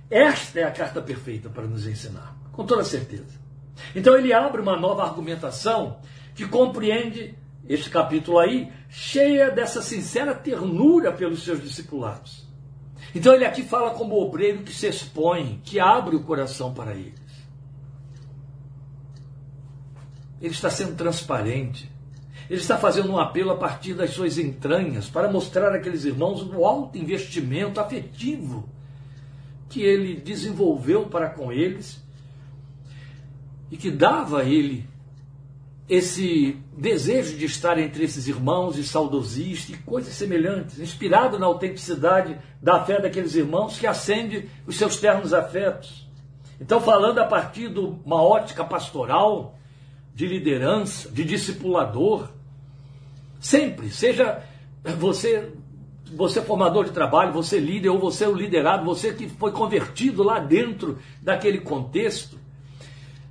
esta 0.09 0.61
é 0.61 0.63
a 0.63 0.71
carta 0.71 1.01
perfeita 1.01 1.49
para 1.49 1.67
nos 1.67 1.85
ensinar, 1.85 2.37
com 2.53 2.65
toda 2.65 2.85
certeza. 2.85 3.37
Então 3.93 4.17
ele 4.17 4.31
abre 4.31 4.61
uma 4.61 4.79
nova 4.79 5.03
argumentação 5.03 5.99
que 6.33 6.47
compreende 6.47 7.37
este 7.67 7.89
capítulo 7.89 8.39
aí, 8.39 8.71
cheia 8.87 9.51
dessa 9.51 9.81
sincera 9.81 10.33
ternura 10.33 11.11
pelos 11.11 11.43
seus 11.43 11.61
discipulados. 11.61 12.47
Então 13.13 13.33
ele 13.33 13.43
aqui 13.43 13.63
fala 13.63 13.91
como 13.91 14.21
obreiro 14.21 14.63
que 14.63 14.71
se 14.71 14.87
expõe, 14.87 15.59
que 15.65 15.81
abre 15.81 16.15
o 16.15 16.23
coração 16.23 16.73
para 16.73 16.93
eles. 16.93 17.24
Ele 20.45 20.53
está 20.53 20.69
sendo 20.69 20.95
transparente. 20.95 21.91
Ele 22.47 22.61
está 22.61 22.77
fazendo 22.77 23.11
um 23.11 23.17
apelo 23.17 23.49
a 23.49 23.57
partir 23.57 23.95
das 23.95 24.11
suas 24.11 24.37
entranhas 24.37 25.09
para 25.09 25.31
mostrar 25.31 25.73
àqueles 25.73 26.05
irmãos 26.05 26.43
o 26.43 26.63
alto 26.63 26.97
investimento 26.97 27.79
afetivo 27.79 28.69
que 29.67 29.81
ele 29.81 30.15
desenvolveu 30.15 31.07
para 31.07 31.29
com 31.29 31.51
eles 31.51 31.99
e 33.71 33.75
que 33.75 33.89
dava 33.89 34.41
a 34.41 34.45
ele 34.45 34.87
esse 35.89 36.57
desejo 36.77 37.35
de 37.35 37.45
estar 37.45 37.79
entre 37.79 38.03
esses 38.03 38.27
irmãos 38.27 38.77
e 38.77 38.83
saudosista 38.83 39.71
e 39.71 39.77
coisas 39.77 40.13
semelhantes, 40.13 40.79
inspirado 40.79 41.39
na 41.39 41.47
autenticidade 41.47 42.37
da 42.61 42.85
fé 42.85 43.01
daqueles 43.01 43.33
irmãos 43.33 43.79
que 43.79 43.87
acende 43.87 44.47
os 44.67 44.75
seus 44.75 44.97
ternos 44.97 45.33
afetos. 45.33 46.07
Então, 46.61 46.79
falando 46.79 47.17
a 47.19 47.25
partir 47.25 47.69
de 47.69 47.79
uma 47.79 48.21
ótica 48.21 48.63
pastoral, 48.63 49.55
de 50.15 50.25
liderança, 50.25 51.09
de 51.11 51.25
discipulador, 51.25 52.29
sempre, 53.39 53.91
seja 53.91 54.41
você 54.97 55.51
você 56.15 56.41
formador 56.41 56.85
de 56.85 56.91
trabalho, 56.91 57.33
você 57.33 57.59
líder 57.59 57.89
ou 57.89 57.99
você 57.99 58.25
o 58.25 58.33
liderado, 58.33 58.85
você 58.85 59.11
que 59.11 59.27
foi 59.27 59.51
convertido 59.51 60.23
lá 60.23 60.39
dentro 60.39 60.99
daquele 61.21 61.59
contexto, 61.59 62.39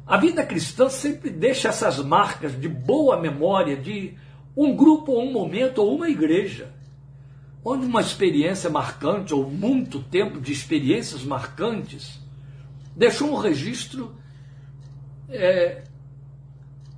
a 0.07 0.19
vida 0.19 0.45
cristã 0.45 0.88
sempre 0.88 1.31
deixa 1.31 1.69
essas 1.69 1.99
marcas 2.00 2.61
de 2.61 2.69
boa 2.69 3.19
memória 3.19 3.76
de 3.76 4.14
um 4.57 4.76
grupo, 4.76 5.12
ou 5.12 5.23
um 5.23 5.33
momento, 5.33 5.79
ou 5.79 5.95
uma 5.95 6.11
igreja, 6.11 6.71
onde 7.64 7.87
uma 7.87 8.00
experiência 8.00 8.69
marcante, 8.69 9.33
ou 9.33 9.49
muito 9.49 10.00
tempo 10.00 10.41
de 10.41 10.53
experiências 10.53 11.25
marcantes, 11.25 12.21
deixou 12.95 13.31
um 13.31 13.37
registro 13.37 14.14
é, 15.31 15.85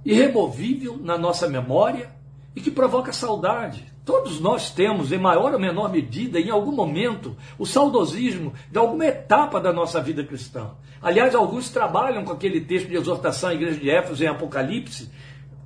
irremovível 0.07 0.97
na 1.03 1.19
nossa 1.19 1.49
memória 1.49 2.09
e 2.55 2.61
que 2.61 2.71
provoca 2.71 3.13
saudade. 3.13 3.93
Todos 4.05 4.39
nós 4.39 4.71
temos, 4.71 5.11
em 5.11 5.19
maior 5.19 5.53
ou 5.53 5.59
menor 5.59 5.91
medida, 5.91 6.39
em 6.39 6.49
algum 6.49 6.71
momento, 6.71 7.37
o 7.59 7.67
saudosismo 7.67 8.55
de 8.71 8.79
alguma 8.79 9.05
etapa 9.05 9.61
da 9.61 9.73
nossa 9.73 10.01
vida 10.01 10.23
cristã. 10.23 10.71
Aliás, 11.03 11.35
alguns 11.35 11.71
trabalham 11.71 12.25
com 12.25 12.33
aquele 12.33 12.61
texto 12.61 12.87
de 12.87 12.95
exortação 12.95 13.51
à 13.51 13.55
igreja 13.55 13.81
de 13.81 13.91
Éfeso 13.91 14.23
em 14.23 14.29
Apocalipse, 14.29 15.11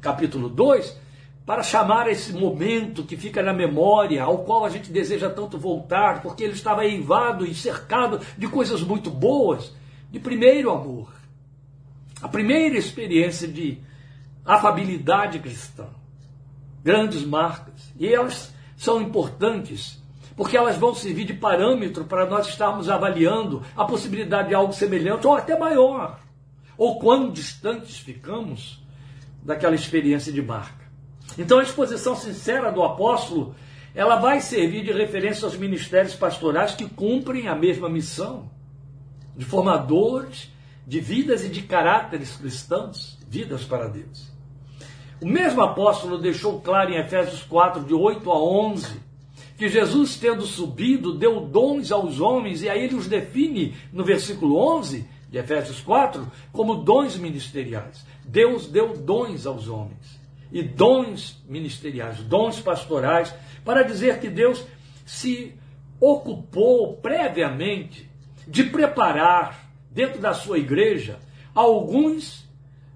capítulo 0.00 0.48
2, 0.48 0.98
para 1.44 1.62
chamar 1.62 2.08
esse 2.08 2.32
momento 2.32 3.04
que 3.04 3.18
fica 3.18 3.42
na 3.42 3.52
memória, 3.52 4.22
ao 4.22 4.38
qual 4.38 4.64
a 4.64 4.70
gente 4.70 4.90
deseja 4.90 5.28
tanto 5.28 5.58
voltar, 5.58 6.22
porque 6.22 6.44
ele 6.44 6.54
estava 6.54 6.86
eivado 6.86 7.44
e 7.44 7.54
cercado 7.54 8.18
de 8.38 8.48
coisas 8.48 8.80
muito 8.82 9.10
boas, 9.10 9.74
de 10.10 10.18
primeiro 10.18 10.70
amor. 10.70 11.12
A 12.22 12.28
primeira 12.28 12.78
experiência 12.78 13.46
de 13.46 13.78
afabilidade 14.44 15.38
cristã 15.38 15.86
grandes 16.82 17.24
marcas. 17.24 17.92
E 17.98 18.08
elas 18.08 18.52
são 18.76 19.00
importantes 19.00 20.00
porque 20.36 20.56
elas 20.56 20.76
vão 20.76 20.94
servir 20.94 21.26
de 21.26 21.34
parâmetro 21.34 22.04
para 22.04 22.24
nós 22.24 22.48
estarmos 22.48 22.88
avaliando 22.88 23.62
a 23.76 23.84
possibilidade 23.84 24.48
de 24.48 24.54
algo 24.54 24.72
semelhante 24.72 25.26
ou 25.26 25.34
até 25.34 25.58
maior, 25.58 26.18
ou 26.78 26.98
quão 26.98 27.30
distantes 27.30 27.98
ficamos 27.98 28.82
daquela 29.42 29.74
experiência 29.74 30.32
de 30.32 30.40
marca. 30.40 30.88
Então 31.36 31.58
a 31.58 31.62
exposição 31.62 32.16
sincera 32.16 32.72
do 32.72 32.82
apóstolo, 32.82 33.54
ela 33.94 34.16
vai 34.16 34.40
servir 34.40 34.82
de 34.82 34.92
referência 34.92 35.44
aos 35.44 35.56
ministérios 35.56 36.14
pastorais 36.14 36.74
que 36.74 36.88
cumprem 36.88 37.46
a 37.46 37.54
mesma 37.54 37.88
missão, 37.90 38.50
de 39.36 39.44
formadores 39.44 40.50
de 40.86 41.00
vidas 41.00 41.44
e 41.44 41.48
de 41.48 41.62
caráteres 41.62 42.36
cristãos, 42.36 43.18
vidas 43.28 43.64
para 43.64 43.88
Deus. 43.88 44.30
O 45.20 45.26
mesmo 45.26 45.60
apóstolo 45.60 46.18
deixou 46.18 46.60
claro 46.60 46.90
em 46.90 46.96
Efésios 46.96 47.42
4, 47.42 47.84
de 47.84 47.92
8 47.92 48.30
a 48.30 48.42
11, 48.42 49.00
que 49.58 49.68
Jesus, 49.68 50.16
tendo 50.16 50.46
subido, 50.46 51.12
deu 51.12 51.40
dons 51.40 51.92
aos 51.92 52.18
homens, 52.18 52.62
e 52.62 52.68
aí 52.70 52.84
ele 52.84 52.94
os 52.94 53.06
define 53.06 53.76
no 53.92 54.02
versículo 54.02 54.56
11 54.56 55.06
de 55.28 55.36
Efésios 55.36 55.80
4 55.80 56.26
como 56.50 56.76
dons 56.76 57.16
ministeriais. 57.18 58.04
Deus 58.24 58.66
deu 58.66 58.96
dons 58.96 59.44
aos 59.44 59.68
homens, 59.68 60.18
e 60.50 60.62
dons 60.62 61.44
ministeriais, 61.46 62.22
dons 62.22 62.58
pastorais, 62.58 63.34
para 63.62 63.82
dizer 63.82 64.18
que 64.18 64.30
Deus 64.30 64.64
se 65.04 65.54
ocupou 66.00 66.94
previamente 66.96 68.08
de 68.48 68.64
preparar 68.64 69.59
dentro 69.90 70.20
da 70.20 70.32
sua 70.32 70.58
igreja 70.58 71.18
alguns 71.54 72.48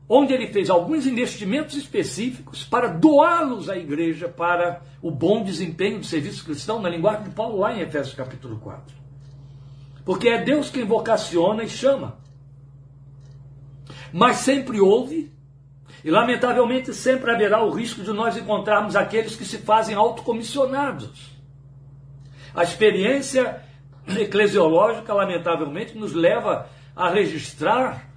onde 0.09 0.35
ele 0.35 0.49
fez 0.49 0.69
alguns 0.69 1.07
investimentos 1.07 1.77
específicos 1.77 2.63
para 2.63 2.89
doá-los 2.89 3.71
à 3.71 3.77
igreja 3.77 4.29
para 4.29 4.83
o 5.01 5.11
bom 5.11 5.43
desempenho 5.43 5.99
do 5.99 6.07
serviço 6.07 6.45
cristão, 6.45 6.81
na 6.81 6.91
linguagem 6.91 7.25
de 7.25 7.31
Paulo, 7.31 7.59
lá 7.59 7.75
em 7.75 7.81
Efésios 7.81 8.15
capítulo 8.15 8.59
4. 8.59 8.95
Porque 10.05 10.29
é 10.29 10.43
Deus 10.43 10.69
quem 10.69 10.85
vocaciona 10.85 11.65
e 11.65 11.69
chama. 11.69 12.19
Mas 14.13 14.37
sempre 14.39 14.79
houve, 14.81 15.33
e 16.05 16.11
lamentavelmente 16.11 16.93
sempre 16.93 17.31
haverá 17.31 17.65
o 17.65 17.71
risco 17.71 18.03
de 18.03 18.13
nós 18.13 18.37
encontrarmos 18.37 18.95
aqueles 18.95 19.35
que 19.35 19.45
se 19.45 19.59
fazem 19.59 19.95
autocomissionados. 19.95 21.33
A 22.55 22.63
experiência 22.63 23.63
eclesiológica, 24.07 25.15
lamentavelmente, 25.15 25.97
nos 25.97 26.13
leva 26.13 26.69
a 26.95 27.11
registrar 27.11 28.11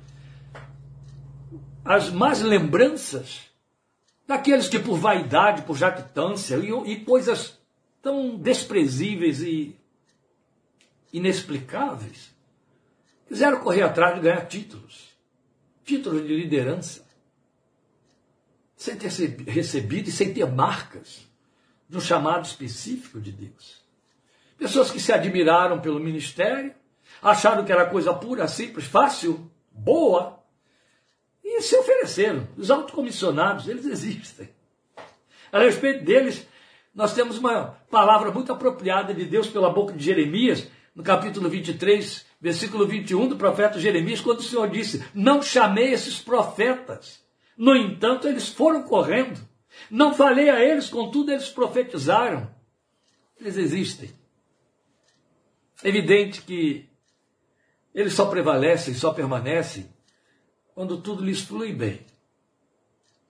as 1.83 2.09
más 2.09 2.41
lembranças 2.41 3.41
daqueles 4.27 4.67
que, 4.67 4.79
por 4.79 4.97
vaidade, 4.97 5.61
por 5.63 5.77
jactância 5.77 6.57
e, 6.57 6.91
e 6.91 7.05
coisas 7.05 7.57
tão 8.01 8.37
desprezíveis 8.37 9.41
e 9.41 9.75
inexplicáveis, 11.11 12.35
quiseram 13.27 13.59
correr 13.61 13.83
atrás 13.83 14.15
de 14.15 14.21
ganhar 14.21 14.45
títulos 14.45 15.07
títulos 15.87 16.27
de 16.27 16.35
liderança 16.35 17.07
sem 18.75 18.95
ter 18.97 19.09
recebido 19.47 20.09
e 20.09 20.11
sem 20.11 20.33
ter 20.33 20.45
marcas 20.45 21.25
de 21.89 21.97
um 21.97 22.01
chamado 22.01 22.45
específico 22.45 23.19
de 23.21 23.31
Deus. 23.31 23.81
Pessoas 24.57 24.91
que 24.91 24.99
se 24.99 25.13
admiraram 25.13 25.79
pelo 25.79 25.99
ministério, 25.99 26.75
acharam 27.21 27.63
que 27.65 27.71
era 27.71 27.85
coisa 27.85 28.13
pura, 28.13 28.47
simples, 28.47 28.85
fácil, 28.85 29.49
boa, 29.71 30.39
e 31.43 31.61
se 31.61 31.75
ofereceram. 31.77 32.47
Os 32.57 32.69
autocomissionados, 32.69 33.67
eles 33.67 33.85
existem. 33.87 34.49
A 35.51 35.59
respeito 35.59 36.03
deles, 36.03 36.45
nós 36.93 37.13
temos 37.13 37.37
uma 37.37 37.77
palavra 37.89 38.31
muito 38.31 38.51
apropriada 38.51 39.13
de 39.13 39.25
Deus 39.25 39.47
pela 39.47 39.69
boca 39.69 39.93
de 39.93 40.03
Jeremias, 40.03 40.67
no 40.93 41.03
capítulo 41.03 41.47
23, 41.47 42.25
versículo 42.41 42.87
21 42.87 43.27
do 43.27 43.35
profeta 43.35 43.79
Jeremias, 43.79 44.19
quando 44.19 44.39
o 44.39 44.43
Senhor 44.43 44.67
disse: 44.69 45.05
Não 45.13 45.41
chamei 45.41 45.93
esses 45.93 46.19
profetas. 46.19 47.23
No 47.55 47.75
entanto, 47.75 48.27
eles 48.27 48.49
foram 48.49 48.83
correndo. 48.83 49.39
Não 49.89 50.13
falei 50.13 50.49
a 50.49 50.63
eles, 50.63 50.89
contudo, 50.89 51.31
eles 51.31 51.49
profetizaram. 51.49 52.49
Eles 53.39 53.57
existem. 53.57 54.09
É 55.83 55.89
evidente 55.89 56.41
que 56.41 56.89
eles 57.97 58.13
só 58.13 58.27
prevalecem, 58.27 58.93
só 58.93 59.11
permanecem 59.11 59.91
quando 60.75 61.01
tudo 61.01 61.25
lhes 61.25 61.41
flui 61.41 61.73
bem. 61.73 62.05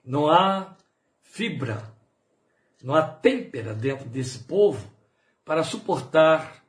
Não 0.04 0.28
há 0.28 0.76
fibra, 1.22 1.90
não 2.82 2.94
há 2.94 3.00
têmpera 3.00 3.74
dentro 3.74 4.06
desse 4.06 4.40
povo 4.40 4.86
para 5.42 5.64
suportar 5.64 6.62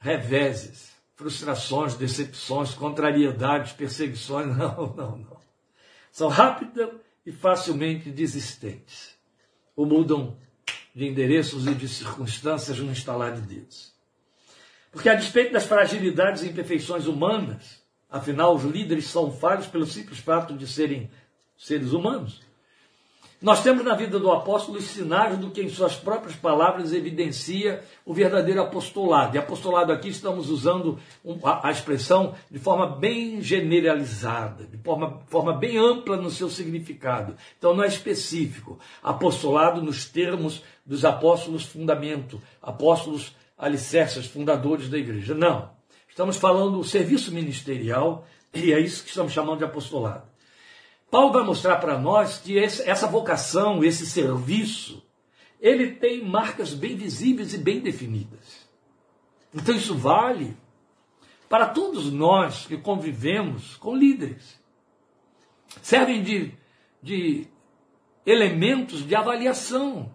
reveses, 0.00 0.90
frustrações, 1.14 1.94
decepções, 1.94 2.74
contrariedades, 2.74 3.74
perseguições. 3.74 4.48
Não, 4.58 4.92
não, 4.96 5.16
não. 5.18 5.40
São 6.10 6.28
rápidas 6.28 6.90
e 7.24 7.30
facilmente 7.30 8.10
desistentes. 8.10 9.16
Ou 9.76 9.86
mudam 9.86 10.36
de 10.92 11.06
endereços 11.06 11.68
e 11.68 11.74
de 11.76 11.88
circunstâncias 11.88 12.80
no 12.80 12.90
instalar 12.90 13.40
de 13.40 13.42
Deus. 13.42 13.89
Porque 14.90 15.08
a 15.08 15.14
despeito 15.14 15.52
das 15.52 15.66
fragilidades 15.66 16.42
e 16.42 16.48
imperfeições 16.48 17.06
humanas, 17.06 17.80
afinal 18.08 18.54
os 18.54 18.64
líderes 18.64 19.06
são 19.06 19.30
falhos 19.30 19.66
pelo 19.66 19.86
simples 19.86 20.18
fato 20.18 20.54
de 20.54 20.66
serem 20.66 21.10
seres 21.56 21.92
humanos. 21.92 22.40
Nós 23.40 23.62
temos 23.62 23.82
na 23.82 23.94
vida 23.94 24.18
do 24.18 24.30
apóstolo 24.30 24.76
os 24.76 24.84
sinais 24.84 25.38
do 25.38 25.50
que 25.50 25.62
em 25.62 25.70
suas 25.70 25.96
próprias 25.96 26.36
palavras 26.36 26.92
evidencia 26.92 27.82
o 28.04 28.12
verdadeiro 28.12 28.60
apostolado. 28.60 29.34
E 29.34 29.38
apostolado 29.38 29.92
aqui 29.92 30.10
estamos 30.10 30.50
usando 30.50 30.98
a, 31.42 31.70
expressão 31.70 32.34
de 32.50 32.58
forma 32.58 32.86
bem 32.86 33.40
generalizada, 33.40 34.66
de 34.66 34.76
forma, 34.76 35.22
forma 35.28 35.54
bem 35.54 35.78
ampla 35.78 36.18
no 36.18 36.30
seu 36.30 36.50
significado. 36.50 37.34
Então 37.56 37.74
não 37.74 37.82
é 37.82 37.86
específico. 37.86 38.78
Apostolado 39.02 39.80
nos 39.80 40.04
termos 40.04 40.62
dos 40.84 41.06
apóstolos 41.06 41.64
fundamento, 41.64 42.42
apóstolos 42.60 43.34
alicerces, 43.60 44.26
fundadores 44.26 44.88
da 44.88 44.98
igreja. 44.98 45.34
Não. 45.34 45.70
Estamos 46.08 46.36
falando 46.36 46.78
do 46.78 46.84
serviço 46.84 47.32
ministerial 47.32 48.26
e 48.52 48.72
é 48.72 48.80
isso 48.80 49.04
que 49.04 49.10
estamos 49.10 49.32
chamando 49.32 49.58
de 49.58 49.64
apostolado. 49.64 50.28
Paulo 51.10 51.32
vai 51.32 51.44
mostrar 51.44 51.76
para 51.76 51.98
nós 51.98 52.38
que 52.38 52.58
essa 52.58 53.06
vocação, 53.06 53.84
esse 53.84 54.06
serviço, 54.06 55.02
ele 55.60 55.92
tem 55.92 56.24
marcas 56.24 56.72
bem 56.72 56.96
visíveis 56.96 57.52
e 57.52 57.58
bem 57.58 57.80
definidas. 57.80 58.68
Então 59.54 59.74
isso 59.74 59.94
vale 59.94 60.56
para 61.48 61.66
todos 61.66 62.10
nós 62.12 62.66
que 62.66 62.76
convivemos 62.76 63.76
com 63.76 63.94
líderes. 63.94 64.58
Servem 65.82 66.22
de, 66.22 66.54
de 67.02 67.46
elementos 68.24 69.04
de 69.06 69.14
avaliação. 69.14 70.14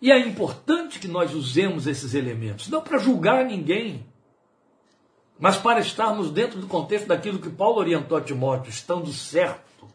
E 0.00 0.12
é 0.12 0.18
importante 0.18 0.98
que 0.98 1.08
nós 1.08 1.34
usemos 1.34 1.86
esses 1.86 2.14
elementos, 2.14 2.68
não 2.68 2.80
para 2.80 2.98
julgar 2.98 3.44
ninguém, 3.44 4.06
mas 5.38 5.56
para 5.56 5.80
estarmos 5.80 6.30
dentro 6.30 6.60
do 6.60 6.66
contexto 6.66 7.08
daquilo 7.08 7.40
que 7.40 7.50
Paulo 7.50 7.78
orientou 7.78 8.16
a 8.16 8.20
Timóteo, 8.20 8.70
estando 8.70 9.12
certo 9.12 9.88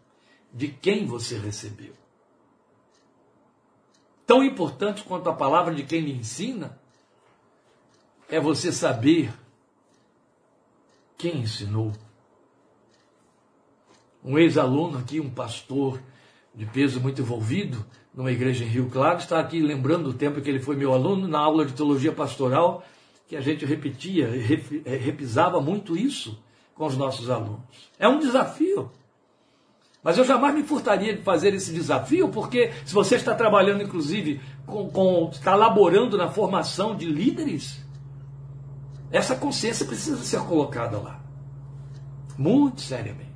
de 0.53 0.67
quem 0.67 1.05
você 1.05 1.38
recebeu. 1.38 1.93
Tão 4.25 4.43
importante 4.43 5.03
quanto 5.03 5.29
a 5.29 5.36
palavra 5.36 5.74
de 5.74 5.83
quem 5.83 6.01
lhe 6.01 6.13
ensina 6.13 6.77
é 8.29 8.39
você 8.39 8.72
saber 8.72 9.33
quem 11.17 11.39
ensinou. 11.39 11.93
Um 14.24 14.38
ex-aluno 14.38 14.98
aqui, 14.98 15.19
um 15.19 15.29
pastor 15.29 16.01
de 16.55 16.65
peso 16.65 17.01
muito 17.01 17.22
envolvido 17.22 17.86
numa 18.13 18.32
igreja 18.32 18.63
em 18.63 18.67
Rio 18.67 18.89
Claro, 18.89 19.20
está 19.20 19.39
aqui 19.39 19.60
lembrando 19.60 20.10
o 20.10 20.13
tempo 20.13 20.41
que 20.41 20.50
ele 20.50 20.60
foi 20.60 20.75
meu 20.75 20.93
aluno 20.93 21.27
na 21.27 21.39
aula 21.39 21.65
de 21.65 21.74
teologia 21.74 22.12
pastoral 22.12 22.84
que 23.27 23.36
a 23.36 23.41
gente 23.41 23.65
repetia, 23.65 24.27
eh, 24.27 24.96
repisava 24.98 25.60
muito 25.60 25.98
isso 25.98 26.39
com 26.75 26.86
os 26.86 26.96
nossos 26.96 27.29
alunos. 27.29 27.62
É 27.98 28.08
um 28.08 28.20
desafio. 28.20 28.91
Mas 30.03 30.17
eu 30.17 30.25
jamais 30.25 30.53
me 30.53 30.63
furtaria 30.63 31.15
de 31.15 31.24
fazer 31.24 31.53
esse 31.53 31.72
desafio, 31.72 32.27
porque 32.27 32.72
se 32.86 32.93
você 32.93 33.15
está 33.15 33.34
trabalhando, 33.34 33.82
inclusive, 33.82 34.41
com, 34.65 34.89
com 34.89 35.29
está 35.32 35.55
laborando 35.55 36.17
na 36.17 36.29
formação 36.29 36.96
de 36.96 37.05
líderes, 37.05 37.82
essa 39.10 39.36
consciência 39.36 39.86
precisa 39.86 40.17
ser 40.17 40.41
colocada 40.41 41.00
lá. 41.00 41.24
Muito 42.38 42.82
seriamente. 42.82 43.33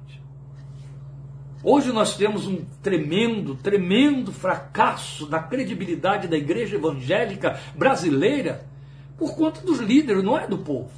Hoje 1.63 1.91
nós 1.91 2.15
temos 2.15 2.45
um 2.47 2.63
tremendo, 2.83 3.55
tremendo 3.55 4.31
fracasso 4.31 5.25
da 5.25 5.39
credibilidade 5.39 6.27
da 6.27 6.37
igreja 6.37 6.75
evangélica 6.75 7.59
brasileira 7.75 8.65
por 9.17 9.35
conta 9.35 9.61
dos 9.61 9.79
líderes, 9.79 10.23
não 10.23 10.37
é 10.37 10.47
do 10.47 10.59
povo. 10.59 10.91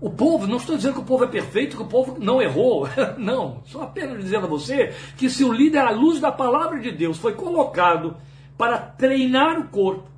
O 0.00 0.10
povo, 0.10 0.46
não 0.46 0.58
estou 0.58 0.76
dizendo 0.76 0.94
que 0.94 1.00
o 1.00 1.04
povo 1.04 1.24
é 1.24 1.26
perfeito, 1.26 1.76
que 1.76 1.82
o 1.82 1.86
povo 1.86 2.16
não 2.20 2.40
errou. 2.40 2.86
Não, 3.16 3.62
só 3.64 3.82
apenas 3.82 4.22
dizendo 4.22 4.44
a 4.44 4.48
você 4.48 4.94
que 5.16 5.28
se 5.30 5.42
o 5.42 5.50
líder, 5.50 5.78
à 5.78 5.90
luz 5.90 6.20
da 6.20 6.30
palavra 6.30 6.78
de 6.78 6.92
Deus, 6.92 7.16
foi 7.16 7.32
colocado 7.32 8.16
para 8.58 8.78
treinar 8.78 9.58
o 9.58 9.68
corpo, 9.68 10.08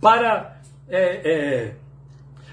para, 0.00 0.60
é, 0.88 1.00
é, 1.32 1.76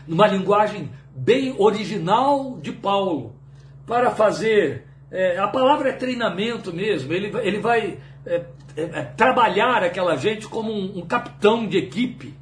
numa 0.08 0.28
linguagem 0.28 0.92
bem 1.16 1.56
original 1.58 2.60
de 2.62 2.72
Paulo, 2.72 3.36
para 3.86 4.12
fazer. 4.12 4.88
É, 5.12 5.40
a 5.40 5.48
palavra 5.48 5.90
é 5.90 5.94
treinamento 5.94 6.72
mesmo, 6.72 7.12
ele, 7.12 7.36
ele 7.40 7.60
vai 7.60 7.98
é, 8.26 8.46
é, 8.78 8.82
é, 8.82 9.04
trabalhar 9.04 9.84
aquela 9.84 10.16
gente 10.16 10.48
como 10.48 10.72
um, 10.72 11.00
um 11.00 11.06
capitão 11.06 11.68
de 11.68 11.78
equipe. 11.78 12.34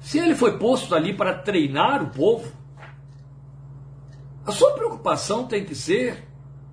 Se 0.00 0.18
ele 0.18 0.34
foi 0.34 0.58
posto 0.58 0.94
ali 0.94 1.14
para 1.14 1.34
treinar 1.34 2.02
o 2.02 2.10
povo, 2.10 2.52
a 4.44 4.52
sua 4.52 4.72
preocupação 4.72 5.46
tem 5.46 5.64
que 5.64 5.74
ser 5.74 6.24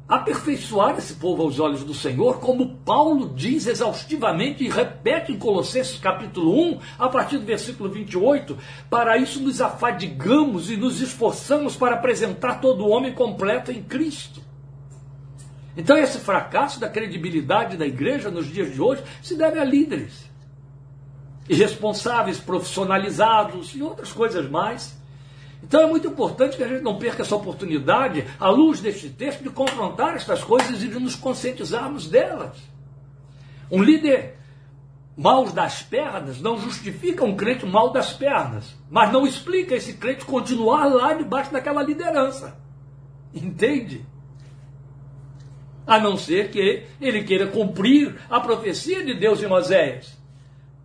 aperfeiçoar 0.10 0.98
esse 0.98 1.13
povo 1.13 1.43
aos 1.43 1.60
olhos 1.60 1.84
do 1.84 1.93
Senhor, 1.93 2.39
como 2.39 2.78
Paulo 2.78 3.32
diz 3.36 3.67
exaustivamente 3.67 4.63
e 4.63 4.69
repete 4.69 5.32
em 5.32 5.38
Colossenses 5.38 6.00
capítulo 6.00 6.60
1, 6.72 6.80
a 6.98 7.08
partir 7.08 7.38
do 7.38 7.45
versículo 7.45 7.88
28, 7.91 8.58
para 8.89 9.17
isso 9.17 9.39
nos 9.39 9.62
afadigamos 9.62 10.72
e 10.72 10.76
nos 10.76 11.00
esforçamos 11.00 11.76
para 11.76 11.95
apresentar 11.95 12.60
todo 12.60 12.84
o 12.84 12.89
homem 12.89 13.13
completo 13.13 13.72
em 13.72 13.84
Cristo. 13.84 14.41
Então 15.78 15.95
esse 15.95 16.17
fracasso 16.17 16.80
da 16.80 16.89
credibilidade 16.89 17.78
da 17.78 17.86
igreja 17.86 18.32
nos 18.32 18.48
dias 18.48 18.74
de 18.74 18.82
hoje 18.82 19.04
se 19.22 19.38
deve 19.38 19.60
a 19.60 19.63
líderes 19.63 20.28
irresponsáveis, 21.48 22.39
profissionalizados 22.39 23.74
e 23.76 23.82
outras 23.82 24.12
coisas 24.12 24.48
mais. 24.50 24.98
Então 25.62 25.82
é 25.82 25.88
muito 25.88 26.08
importante 26.08 26.56
que 26.56 26.63
a 26.63 26.67
gente 26.67 26.84
não 26.84 26.98
perca 26.98 27.22
essa 27.22 27.36
oportunidade, 27.36 28.26
à 28.39 28.50
luz 28.50 28.80
deste 28.80 29.10
texto, 29.10 29.43
de 29.43 29.50
confrontar 29.50 30.15
estas 30.15 30.43
coisas 30.43 30.82
e 30.82 30.88
de 30.88 31.00
nos 31.00 31.15
conscientizarmos 31.15 32.08
delas. 32.08 32.58
Um 33.69 33.84
líder 33.84 34.38
mal 35.15 35.45
das 35.52 35.84
pernas 35.84 36.39
não 36.39 36.58
justifica 36.58 37.26
um 37.26 37.36
crente 37.36 37.65
mal 37.65 37.91
das 37.91 38.13
pernas, 38.13 38.74
mas 38.89 39.12
não 39.12 39.28
explica 39.28 39.76
esse 39.76 39.93
crente 39.93 40.24
continuar 40.24 40.86
lá 40.86 41.13
debaixo 41.13 41.52
daquela 41.52 41.84
liderança. 41.84 42.58
Entende? 43.34 44.06
A 45.86 46.00
não 46.00 46.15
ser 46.15 46.52
que 46.52 46.86
ele 47.02 47.24
queira 47.24 47.48
cumprir 47.48 48.15
a 48.30 48.39
profecia 48.39 49.04
de 49.04 49.13
Deus 49.13 49.43
em 49.43 49.52
Oséias 49.52 50.17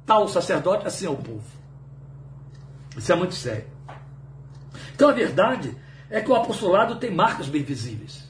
tal 0.07 0.29
sacerdote, 0.29 0.87
assim 0.87 1.07
é 1.07 1.11
o 1.11 1.17
povo. 1.17 1.45
Isso 2.97 3.13
é 3.13 3.17
muito 3.17 3.35
sério. 3.35 3.74
Então 4.95 5.09
a 5.09 5.13
verdade 5.13 5.77
é 6.09 6.21
que 6.21 6.31
o 6.31 6.35
apostolado 6.35 6.97
tem 6.97 7.11
marcas 7.11 7.49
bem 7.49 7.63
visíveis. 7.63 8.29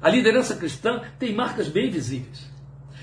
A 0.00 0.10
liderança 0.10 0.54
cristã 0.54 1.00
tem 1.18 1.34
marcas 1.34 1.68
bem 1.68 1.90
visíveis. 1.90 2.46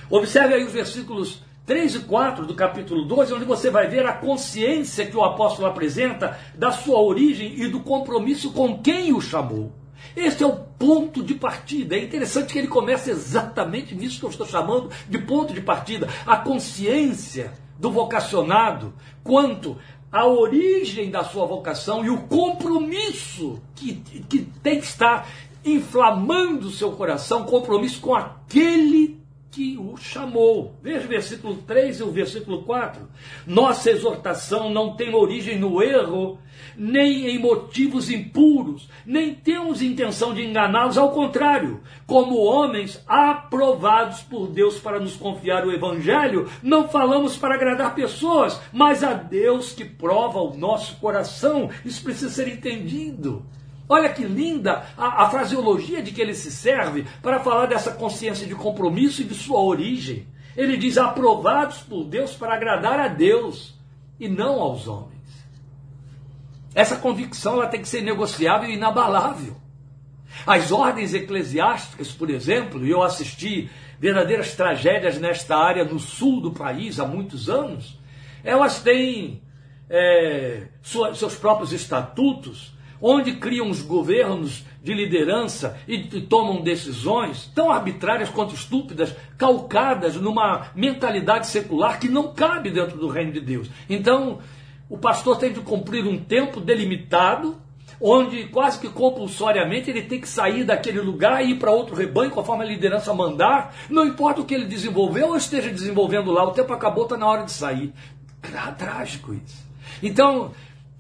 Observe 0.10 0.54
aí 0.54 0.64
os 0.64 0.72
versículos 0.72 1.42
3 1.66 1.96
e 1.96 2.00
4 2.02 2.46
do 2.46 2.54
capítulo 2.54 3.06
12, 3.06 3.34
onde 3.34 3.46
você 3.46 3.70
vai 3.70 3.88
ver 3.88 4.06
a 4.06 4.14
consciência 4.14 5.06
que 5.06 5.18
o 5.18 5.24
apóstolo 5.24 5.68
apresenta 5.68 6.38
da 6.54 6.72
sua 6.72 7.00
origem 7.00 7.62
e 7.62 7.68
do 7.68 7.80
compromisso 7.80 8.52
com 8.52 8.80
quem 8.80 9.14
o 9.14 9.22
chamou. 9.22 9.72
Este 10.16 10.44
é 10.44 10.48
o 10.48 10.56
ponto 10.56 11.24
de 11.24 11.34
partida. 11.34 11.96
É 11.96 12.04
interessante 12.04 12.54
que 12.54 12.60
ele 12.60 12.68
comece 12.68 13.10
exatamente 13.10 13.96
nisso 13.96 14.20
que 14.20 14.26
eu 14.26 14.30
estou 14.30 14.46
chamando 14.46 14.90
de 15.10 15.18
ponto 15.18 15.54
de 15.54 15.62
partida. 15.62 16.08
A 16.26 16.38
consciência 16.38 17.54
do 17.80 17.90
vocacionado 17.90 18.94
quanto 19.24 19.78
à 20.14 20.28
origem 20.28 21.10
da 21.10 21.24
sua 21.24 21.48
vocação 21.48 22.06
e 22.06 22.10
o 22.12 22.20
compromisso 22.28 23.60
que, 23.74 23.96
que 24.30 24.40
tem 24.62 24.80
que 24.80 24.86
estar 24.86 25.28
inflamando 25.66 26.68
o 26.68 26.72
seu 26.72 26.92
coração, 26.92 27.46
compromisso 27.46 28.00
com 28.00 28.14
aquele 28.14 29.23
que 29.54 29.78
o 29.78 29.96
chamou. 29.96 30.76
Veja 30.82 31.06
o 31.06 31.10
versículo 31.10 31.56
3 31.58 32.00
e 32.00 32.04
o 32.04 32.12
versículo 32.12 32.64
4. 32.64 33.08
Nossa 33.46 33.92
exortação 33.92 34.72
não 34.72 34.96
tem 34.96 35.14
origem 35.14 35.60
no 35.60 35.82
erro, 35.82 36.40
nem 36.76 37.28
em 37.28 37.38
motivos 37.38 38.10
impuros, 38.10 38.90
nem 39.06 39.36
temos 39.36 39.84
intenção 39.84 40.34
de 40.34 40.44
enganá-los, 40.44 40.98
ao 40.98 41.12
contrário, 41.12 41.82
como 42.08 42.44
homens 42.44 43.04
aprovados 43.08 44.22
por 44.22 44.48
Deus 44.48 44.80
para 44.80 45.00
nos 45.00 45.16
confiar 45.16 45.66
o 45.66 45.72
Evangelho, 45.72 46.50
não 46.64 46.90
falamos 46.90 47.38
para 47.38 47.54
agradar 47.54 47.94
pessoas, 47.94 48.60
mas 48.72 49.04
a 49.04 49.14
Deus 49.14 49.72
que 49.72 49.86
prova 49.86 50.40
o 50.40 50.58
nosso 50.58 50.96
coração. 50.98 51.70
Isso 51.86 52.04
precisa 52.04 52.32
ser 52.32 52.48
entendido. 52.48 53.46
Olha 53.94 54.10
que 54.10 54.24
linda 54.24 54.88
a, 54.98 55.24
a, 55.24 55.30
fraseologia 55.30 56.02
de 56.02 56.12
que 56.12 56.20
ele 56.20 56.34
se 56.34 56.50
serve 56.50 57.06
para 57.22 57.40
falar 57.40 57.68
dessa 57.68 57.92
consciência 57.92 58.48
de 58.48 58.56
compromisso 58.56 59.22
e 59.22 59.24
de 59.24 59.36
sua 59.36 59.60
origem. 59.60 60.26
Ele 60.58 60.78
diz 60.78 60.98
aprovados 60.98 61.78
por 61.78 62.04
Deus 62.06 62.34
para 62.34 62.56
agradar 62.56 63.00
a 63.00 63.08
Deus 63.08 63.76
e 64.20 64.28
não 64.28 64.60
aos 64.60 64.88
homens. 64.88 65.22
Essa 66.74 66.96
convicção 66.96 67.54
ela 67.54 67.68
tem 67.68 67.82
que 67.82 67.88
ser 67.88 68.02
negociável 68.02 68.68
e 68.68 68.74
inabalável. 68.74 69.58
As 70.44 70.72
ordens 70.72 71.14
eclesiásticas, 71.14 72.12
por 72.12 72.32
exemplo, 72.32 72.84
e 72.84 72.90
eu 72.90 73.04
assisti 73.04 73.70
verdadeiras 74.00 74.56
tragédias 74.56 75.20
nesta 75.20 75.56
área 75.56 75.86
no 75.86 76.00
sul 76.00 76.42
do 76.42 76.52
país 76.52 77.00
há 77.00 77.06
muitos 77.06 77.48
anos, 77.48 78.00
elas 78.44 78.82
têm 78.82 79.44
é, 79.88 80.64
sua, 80.82 81.14
seus 81.14 81.36
próprios 81.36 81.72
estatutos, 81.72 82.73
onde 83.06 83.34
criam 83.34 83.70
os 83.70 83.82
governos 83.82 84.64
de 84.82 84.94
liderança 84.94 85.78
e, 85.86 85.96
e 85.96 86.22
tomam 86.22 86.62
decisões 86.62 87.52
tão 87.54 87.70
arbitrárias 87.70 88.30
quanto 88.30 88.56
estúpidas, 88.56 89.14
calcadas 89.38 90.16
numa 90.16 90.68
mentalidade 90.74 91.48
secular 91.48 92.00
que 92.00 92.08
não 92.08 92.32
cabe 92.32 92.72
dentro 92.72 92.98
do 92.98 93.10
reino 93.10 93.34
de 93.34 93.42
Deus. 93.42 93.70
Então, 93.90 94.40
o 94.90 94.98
pastor 94.98 95.38
tem 95.38 95.52
de 95.52 95.60
cumprir 95.60 96.08
um 96.08 96.18
tempo 96.18 96.62
delimitado, 96.62 97.58
onde 98.00 98.46
quase 98.46 98.80
que 98.80 98.88
compulsoriamente 98.88 99.90
ele 99.90 100.04
tem 100.04 100.22
que 100.22 100.28
sair 100.28 100.64
daquele 100.64 101.02
lugar 101.02 101.44
e 101.44 101.52
ir 101.52 101.56
para 101.56 101.72
outro 101.72 101.96
rebanho 101.96 102.32
conforme 102.32 102.64
a 102.64 102.68
liderança 102.68 103.14
mandar, 103.14 103.76
não 103.90 104.06
importa 104.06 104.40
o 104.40 104.46
que 104.46 104.54
ele 104.54 104.66
desenvolveu 104.66 105.28
ou 105.28 105.36
esteja 105.36 105.70
desenvolvendo 105.70 106.32
lá, 106.32 106.46
o 106.46 106.52
tempo 106.52 106.72
acabou, 106.72 107.04
está 107.04 107.18
na 107.18 107.28
hora 107.28 107.44
de 107.44 107.52
sair. 107.52 107.94
Trágico 108.78 109.34
isso. 109.34 109.64
Então, 110.02 110.52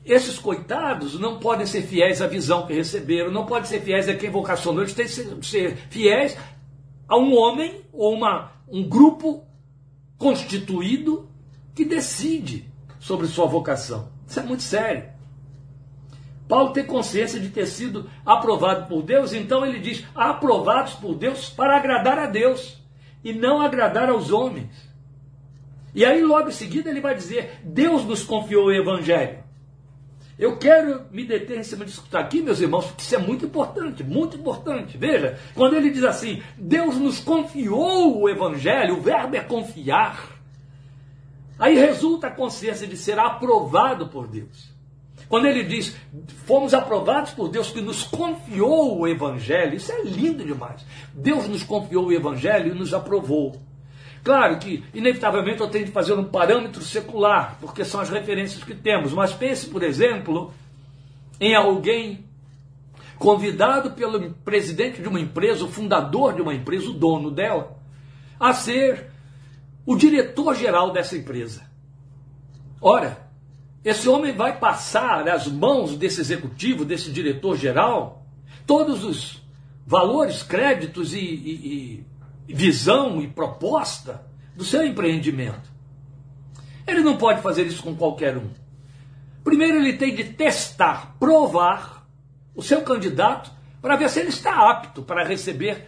esses 0.05 0.37
coitados 0.37 1.19
não 1.19 1.39
podem 1.39 1.65
ser 1.65 1.83
fiéis 1.83 2.21
à 2.21 2.27
visão 2.27 2.67
que 2.67 2.73
receberam, 2.73 3.31
não 3.31 3.45
podem 3.45 3.65
ser 3.65 3.81
fiéis 3.81 4.05
quem 4.17 4.29
vocacionou, 4.29 4.81
eles 4.81 4.93
têm 4.93 5.05
que 5.05 5.45
ser 5.45 5.77
fiéis 5.89 6.37
a 7.07 7.17
um 7.17 7.35
homem 7.37 7.81
ou 7.91 8.13
uma, 8.13 8.51
um 8.67 8.87
grupo 8.87 9.45
constituído 10.17 11.29
que 11.73 11.85
decide 11.85 12.69
sobre 12.99 13.27
sua 13.27 13.45
vocação. 13.45 14.09
Isso 14.27 14.39
é 14.39 14.43
muito 14.43 14.63
sério. 14.63 15.13
Paulo 16.47 16.73
tem 16.73 16.85
consciência 16.85 17.39
de 17.39 17.49
ter 17.49 17.65
sido 17.65 18.09
aprovado 18.25 18.87
por 18.87 19.01
Deus, 19.01 19.33
então 19.33 19.65
ele 19.65 19.79
diz: 19.79 20.05
aprovados 20.13 20.93
por 20.93 21.15
Deus 21.15 21.49
para 21.49 21.77
agradar 21.77 22.19
a 22.19 22.25
Deus 22.25 22.81
e 23.23 23.33
não 23.33 23.61
agradar 23.61 24.09
aos 24.09 24.31
homens. 24.31 24.91
E 25.95 26.03
aí, 26.03 26.21
logo 26.23 26.49
em 26.49 26.51
seguida, 26.51 26.89
ele 26.89 27.01
vai 27.01 27.15
dizer: 27.15 27.61
Deus 27.63 28.03
nos 28.03 28.23
confiou 28.23 28.65
o 28.65 28.73
Evangelho. 28.73 29.42
Eu 30.37 30.57
quero 30.57 31.05
me 31.11 31.23
deter 31.25 31.59
em 31.59 31.63
cima 31.63 31.85
disso 31.85 32.03
aqui, 32.13 32.41
meus 32.41 32.59
irmãos, 32.59 32.85
porque 32.87 33.03
isso 33.03 33.15
é 33.15 33.19
muito 33.19 33.45
importante, 33.45 34.03
muito 34.03 34.35
importante. 34.35 34.97
Veja, 34.97 35.37
quando 35.53 35.75
ele 35.75 35.91
diz 35.91 36.03
assim, 36.03 36.41
Deus 36.57 36.97
nos 36.97 37.19
confiou 37.19 38.21
o 38.21 38.27
Evangelho, 38.27 38.97
o 38.97 39.01
verbo 39.01 39.35
é 39.35 39.41
confiar. 39.41 40.33
Aí 41.59 41.75
resulta 41.75 42.27
a 42.27 42.31
consciência 42.31 42.87
de 42.87 42.97
ser 42.97 43.19
aprovado 43.19 44.07
por 44.07 44.27
Deus. 44.27 44.73
Quando 45.29 45.45
ele 45.45 45.63
diz, 45.63 45.95
fomos 46.45 46.73
aprovados 46.73 47.31
por 47.31 47.47
Deus 47.47 47.71
que 47.71 47.81
nos 47.81 48.03
confiou 48.03 48.99
o 48.99 49.07
Evangelho, 49.07 49.75
isso 49.75 49.91
é 49.91 50.03
lindo 50.03 50.43
demais. 50.43 50.85
Deus 51.13 51.47
nos 51.47 51.63
confiou 51.63 52.07
o 52.07 52.11
Evangelho 52.11 52.71
e 52.71 52.77
nos 52.77 52.93
aprovou. 52.93 53.55
Claro 54.23 54.57
que, 54.57 54.83
inevitavelmente, 54.93 55.59
eu 55.59 55.67
tenho 55.67 55.85
de 55.85 55.91
fazer 55.91 56.13
um 56.13 56.23
parâmetro 56.23 56.81
secular, 56.81 57.57
porque 57.59 57.83
são 57.83 57.99
as 57.99 58.09
referências 58.09 58.63
que 58.63 58.73
temos. 58.73 59.11
Mas 59.11 59.33
pense, 59.33 59.67
por 59.67 59.83
exemplo, 59.83 60.53
em 61.41 61.53
alguém 61.53 62.25
convidado 63.19 63.91
pelo 63.91 64.31
presidente 64.45 65.01
de 65.01 65.07
uma 65.07 65.19
empresa, 65.19 65.65
o 65.65 65.71
fundador 65.71 66.33
de 66.33 66.41
uma 66.41 66.53
empresa, 66.53 66.89
o 66.89 66.93
dono 66.93 67.29
dela, 67.29 67.77
a 68.39 68.53
ser 68.53 69.11
o 69.85 69.95
diretor-geral 69.95 70.91
dessa 70.91 71.17
empresa. 71.17 71.63
Ora, 72.81 73.29
esse 73.83 74.07
homem 74.07 74.33
vai 74.33 74.57
passar 74.57 75.27
às 75.27 75.47
mãos 75.47 75.97
desse 75.97 76.21
executivo, 76.21 76.85
desse 76.85 77.11
diretor-geral, 77.11 78.25
todos 78.65 79.03
os 79.03 79.41
valores, 79.85 80.41
créditos 80.43 81.13
e, 81.13 81.19
e, 81.19 82.05
visão 82.47 83.21
e 83.21 83.27
proposta 83.27 84.25
do 84.55 84.63
seu 84.63 84.85
empreendimento. 84.85 85.71
Ele 86.85 87.01
não 87.01 87.17
pode 87.17 87.41
fazer 87.41 87.65
isso 87.65 87.81
com 87.81 87.95
qualquer 87.95 88.37
um. 88.37 88.49
Primeiro, 89.43 89.77
ele 89.77 89.93
tem 89.93 90.15
de 90.15 90.23
testar, 90.25 91.15
provar 91.19 92.07
o 92.55 92.61
seu 92.61 92.81
candidato 92.81 93.51
para 93.81 93.95
ver 93.95 94.09
se 94.09 94.19
ele 94.19 94.29
está 94.29 94.69
apto 94.69 95.01
para 95.01 95.23
receber 95.23 95.87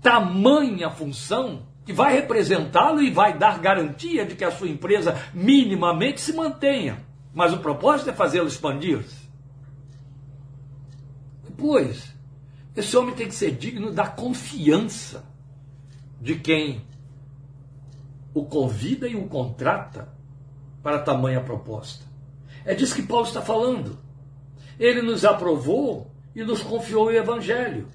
tamanha 0.00 0.90
função 0.90 1.66
que 1.84 1.92
vai 1.92 2.14
representá-lo 2.14 3.02
e 3.02 3.10
vai 3.10 3.36
dar 3.36 3.58
garantia 3.58 4.24
de 4.24 4.34
que 4.34 4.44
a 4.44 4.50
sua 4.50 4.68
empresa 4.68 5.20
minimamente 5.34 6.20
se 6.20 6.32
mantenha. 6.32 7.04
Mas 7.34 7.52
o 7.52 7.58
propósito 7.58 8.10
é 8.10 8.12
fazê-lo 8.12 8.48
expandir-se. 8.48 9.22
Depois, 11.44 12.12
esse 12.76 12.96
homem 12.96 13.14
tem 13.14 13.28
que 13.28 13.34
ser 13.34 13.52
digno 13.52 13.92
da 13.92 14.06
confiança 14.06 15.24
de 16.22 16.36
quem 16.36 16.86
o 18.32 18.44
convida 18.44 19.08
e 19.08 19.16
o 19.16 19.26
contrata 19.26 20.08
para 20.80 21.00
tamanha 21.00 21.40
proposta. 21.40 22.04
É 22.64 22.74
disso 22.74 22.94
que 22.94 23.02
Paulo 23.02 23.26
está 23.26 23.42
falando. 23.42 23.98
Ele 24.78 25.02
nos 25.02 25.24
aprovou 25.24 26.12
e 26.34 26.44
nos 26.44 26.62
confiou 26.62 27.06
o 27.06 27.10
Evangelho. 27.10 27.88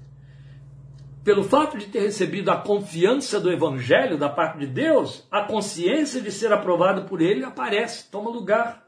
Pelo 1.24 1.42
fato 1.42 1.78
de 1.78 1.86
ter 1.86 2.00
recebido 2.00 2.50
a 2.50 2.58
confiança 2.58 3.40
do 3.40 3.50
Evangelho 3.50 4.18
da 4.18 4.28
parte 4.28 4.58
de 4.58 4.66
Deus, 4.66 5.26
a 5.30 5.42
consciência 5.42 6.20
de 6.20 6.30
ser 6.30 6.52
aprovado 6.52 7.04
por 7.04 7.22
ele 7.22 7.44
aparece, 7.44 8.10
toma 8.10 8.30
lugar. 8.30 8.86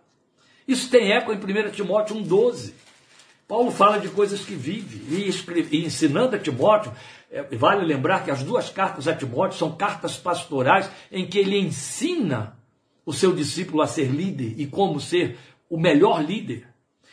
Isso 0.68 0.90
tem 0.90 1.12
eco 1.12 1.32
em 1.32 1.36
1 1.36 1.70
Timóteo 1.70 2.14
1,12. 2.16 2.74
Paulo 3.48 3.70
fala 3.70 3.98
de 3.98 4.08
coisas 4.08 4.44
que 4.44 4.54
vive 4.54 5.02
e, 5.10 5.84
ensinando 5.84 6.36
a 6.36 6.38
Timóteo 6.38 6.92
vale 7.56 7.84
lembrar 7.84 8.24
que 8.24 8.30
as 8.30 8.42
duas 8.42 8.70
cartas 8.70 9.06
a 9.06 9.14
Timóteo 9.14 9.58
são 9.58 9.76
cartas 9.76 10.16
pastorais 10.16 10.90
em 11.12 11.26
que 11.26 11.38
ele 11.38 11.58
ensina 11.58 12.58
o 13.06 13.12
seu 13.12 13.34
discípulo 13.34 13.82
a 13.82 13.86
ser 13.86 14.10
líder 14.10 14.54
e 14.58 14.66
como 14.66 15.00
ser 15.00 15.38
o 15.68 15.78
melhor 15.78 16.24
líder. 16.24 16.66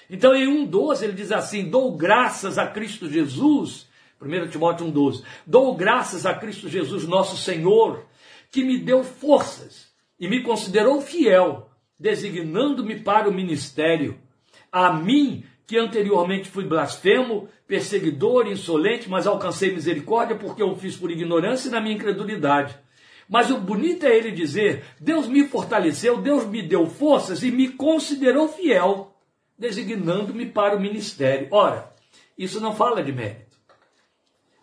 Então, 0.10 0.34
em 0.36 0.67
1,12 0.67 1.03
ele 1.03 1.13
diz 1.13 1.32
assim: 1.32 1.69
Dou 1.69 1.95
graças 1.95 2.58
a 2.58 2.65
Cristo 2.65 3.10
Jesus, 3.10 3.88
1 4.21 4.47
Timóteo 4.49 4.88
1,12, 4.88 5.23
dou 5.45 5.75
graças 5.75 6.25
a 6.25 6.34
Cristo 6.34 6.67
Jesus, 6.67 7.08
nosso 7.08 7.38
Senhor, 7.38 8.06
que 8.51 8.63
me 8.63 8.80
deu 8.80 9.03
forças 9.03 9.88
e 10.19 10.27
me 10.27 10.41
considerou 10.41 11.01
fiel, 11.01 11.69
designando-me 11.99 12.99
para 12.99 13.30
o 13.30 13.34
ministério. 13.34 14.17
A 14.71 14.91
mim, 14.91 15.43
que 15.67 15.77
anteriormente 15.77 16.49
fui 16.49 16.63
blasfemo, 16.63 17.49
perseguidor, 17.67 18.47
insolente, 18.47 19.10
mas 19.10 19.27
alcancei 19.27 19.73
misericórdia 19.73 20.38
porque 20.38 20.63
eu 20.63 20.73
fiz 20.77 20.95
por 20.95 21.12
ignorância 21.12 21.67
e 21.67 21.71
na 21.71 21.82
minha 21.82 21.93
incredulidade. 21.93 22.73
Mas 23.27 23.51
o 23.51 23.58
bonito 23.58 24.06
é 24.06 24.15
ele 24.15 24.32
dizer: 24.32 24.86
Deus 24.97 25.27
me 25.27 25.45
fortaleceu, 25.45 26.21
Deus 26.21 26.45
me 26.45 26.62
deu 26.62 26.88
forças 26.88 27.43
e 27.43 27.51
me 27.51 27.67
considerou 27.67 28.47
fiel, 28.47 29.13
designando-me 29.60 30.45
para 30.45 30.77
o 30.77 30.80
ministério. 30.80 31.49
Ora, 31.51 31.91
isso 32.38 32.62
não 32.62 32.73
fala 32.73 33.03
de 33.03 33.12
mérito. 33.12 33.47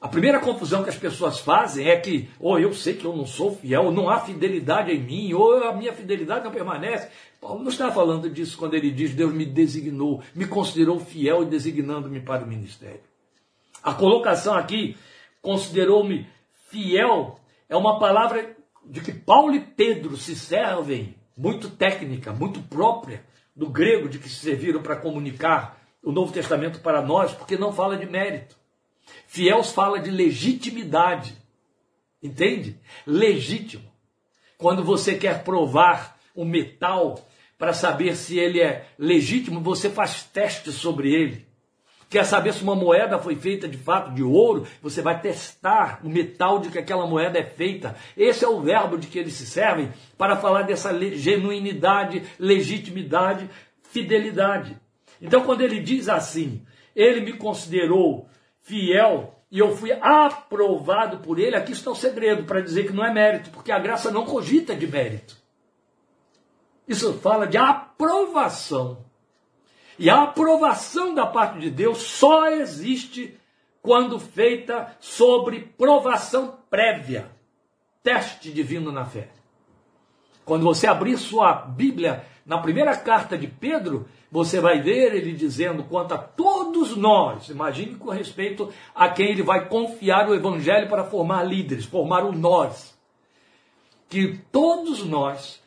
A 0.00 0.08
primeira 0.08 0.38
confusão 0.38 0.82
que 0.82 0.90
as 0.90 0.98
pessoas 0.98 1.38
fazem 1.38 1.88
é 1.88 1.96
que, 1.96 2.28
ou 2.38 2.52
oh, 2.52 2.58
eu 2.58 2.74
sei 2.74 2.92
que 2.92 3.06
eu 3.06 3.16
não 3.16 3.24
sou 3.24 3.56
fiel, 3.56 3.84
ou 3.84 3.90
não 3.90 4.10
há 4.10 4.20
fidelidade 4.20 4.92
em 4.92 5.00
mim, 5.00 5.32
ou 5.32 5.64
a 5.64 5.72
minha 5.72 5.94
fidelidade 5.94 6.44
não 6.44 6.52
permanece. 6.52 7.08
Paulo 7.44 7.62
não 7.62 7.68
está 7.68 7.92
falando 7.92 8.30
disso 8.30 8.56
quando 8.56 8.72
ele 8.72 8.90
diz 8.90 9.12
Deus 9.12 9.30
me 9.30 9.44
designou, 9.44 10.22
me 10.34 10.46
considerou 10.46 10.98
fiel 10.98 11.44
designando-me 11.44 12.18
para 12.18 12.42
o 12.42 12.46
ministério. 12.46 13.02
A 13.82 13.92
colocação 13.92 14.54
aqui, 14.54 14.96
considerou-me 15.42 16.26
fiel, 16.70 17.38
é 17.68 17.76
uma 17.76 17.98
palavra 17.98 18.56
de 18.82 19.02
que 19.02 19.12
Paulo 19.12 19.54
e 19.54 19.60
Pedro 19.60 20.16
se 20.16 20.34
servem, 20.34 21.14
muito 21.36 21.68
técnica, 21.68 22.32
muito 22.32 22.62
própria 22.62 23.22
do 23.54 23.68
grego 23.68 24.08
de 24.08 24.18
que 24.18 24.28
se 24.30 24.36
serviram 24.36 24.80
para 24.80 24.96
comunicar 24.96 25.78
o 26.02 26.10
Novo 26.10 26.32
Testamento 26.32 26.80
para 26.80 27.02
nós, 27.02 27.32
porque 27.32 27.58
não 27.58 27.74
fala 27.74 27.98
de 27.98 28.06
mérito. 28.06 28.56
Fiel 29.26 29.62
fala 29.62 30.00
de 30.00 30.10
legitimidade. 30.10 31.36
Entende? 32.22 32.80
Legítimo. 33.06 33.84
Quando 34.56 34.82
você 34.82 35.14
quer 35.14 35.44
provar 35.44 36.18
o 36.34 36.42
metal 36.42 37.22
para 37.64 37.72
saber 37.72 38.14
se 38.14 38.38
ele 38.38 38.60
é 38.60 38.84
legítimo, 38.98 39.58
você 39.58 39.88
faz 39.88 40.22
testes 40.22 40.74
sobre 40.74 41.14
ele. 41.14 41.46
Quer 42.10 42.26
saber 42.26 42.52
se 42.52 42.62
uma 42.62 42.74
moeda 42.74 43.18
foi 43.18 43.36
feita 43.36 43.66
de 43.66 43.78
fato 43.78 44.12
de 44.12 44.22
ouro? 44.22 44.66
Você 44.82 45.00
vai 45.00 45.18
testar 45.18 45.98
o 46.04 46.10
metal 46.10 46.58
de 46.58 46.68
que 46.68 46.78
aquela 46.78 47.06
moeda 47.06 47.38
é 47.38 47.42
feita. 47.42 47.96
Esse 48.18 48.44
é 48.44 48.48
o 48.48 48.60
verbo 48.60 48.98
de 48.98 49.06
que 49.06 49.18
eles 49.18 49.32
se 49.32 49.46
servem 49.46 49.90
para 50.18 50.36
falar 50.36 50.64
dessa 50.64 50.92
genuinidade, 51.16 52.22
legitimidade, 52.38 53.48
fidelidade. 53.84 54.76
Então, 55.18 55.42
quando 55.42 55.62
ele 55.62 55.80
diz 55.80 56.06
assim, 56.10 56.60
ele 56.94 57.22
me 57.22 57.32
considerou 57.32 58.28
fiel, 58.60 59.40
e 59.50 59.58
eu 59.58 59.74
fui 59.74 59.90
aprovado 59.90 61.20
por 61.20 61.38
ele, 61.38 61.56
aqui 61.56 61.72
está 61.72 61.90
o 61.90 61.96
segredo 61.96 62.44
para 62.44 62.60
dizer 62.60 62.88
que 62.88 62.92
não 62.92 63.06
é 63.06 63.10
mérito, 63.10 63.48
porque 63.48 63.72
a 63.72 63.78
graça 63.78 64.10
não 64.10 64.26
cogita 64.26 64.76
de 64.76 64.86
mérito. 64.86 65.42
Isso 66.86 67.14
fala 67.14 67.46
de 67.46 67.56
aprovação. 67.56 69.04
E 69.98 70.10
a 70.10 70.22
aprovação 70.22 71.14
da 71.14 71.26
parte 71.26 71.58
de 71.58 71.70
Deus 71.70 71.98
só 71.98 72.48
existe 72.48 73.38
quando 73.80 74.18
feita 74.18 74.96
sobre 74.98 75.60
provação 75.60 76.58
prévia, 76.70 77.30
teste 78.02 78.50
divino 78.50 78.90
na 78.90 79.04
fé. 79.04 79.28
Quando 80.44 80.64
você 80.64 80.86
abrir 80.86 81.16
sua 81.16 81.54
Bíblia 81.54 82.24
na 82.44 82.58
primeira 82.58 82.96
carta 82.96 83.38
de 83.38 83.46
Pedro, 83.46 84.06
você 84.30 84.60
vai 84.60 84.80
ver 84.80 85.14
ele 85.14 85.32
dizendo 85.32 85.84
quanto 85.84 86.12
a 86.12 86.18
todos 86.18 86.96
nós, 86.96 87.48
imagine 87.48 87.94
com 87.94 88.10
respeito 88.10 88.70
a 88.94 89.08
quem 89.08 89.30
ele 89.30 89.42
vai 89.42 89.68
confiar 89.68 90.28
o 90.28 90.34
evangelho 90.34 90.88
para 90.88 91.04
formar 91.04 91.44
líderes, 91.44 91.84
formar 91.84 92.24
o 92.24 92.32
nós, 92.32 92.98
que 94.08 94.38
todos 94.50 95.04
nós 95.04 95.63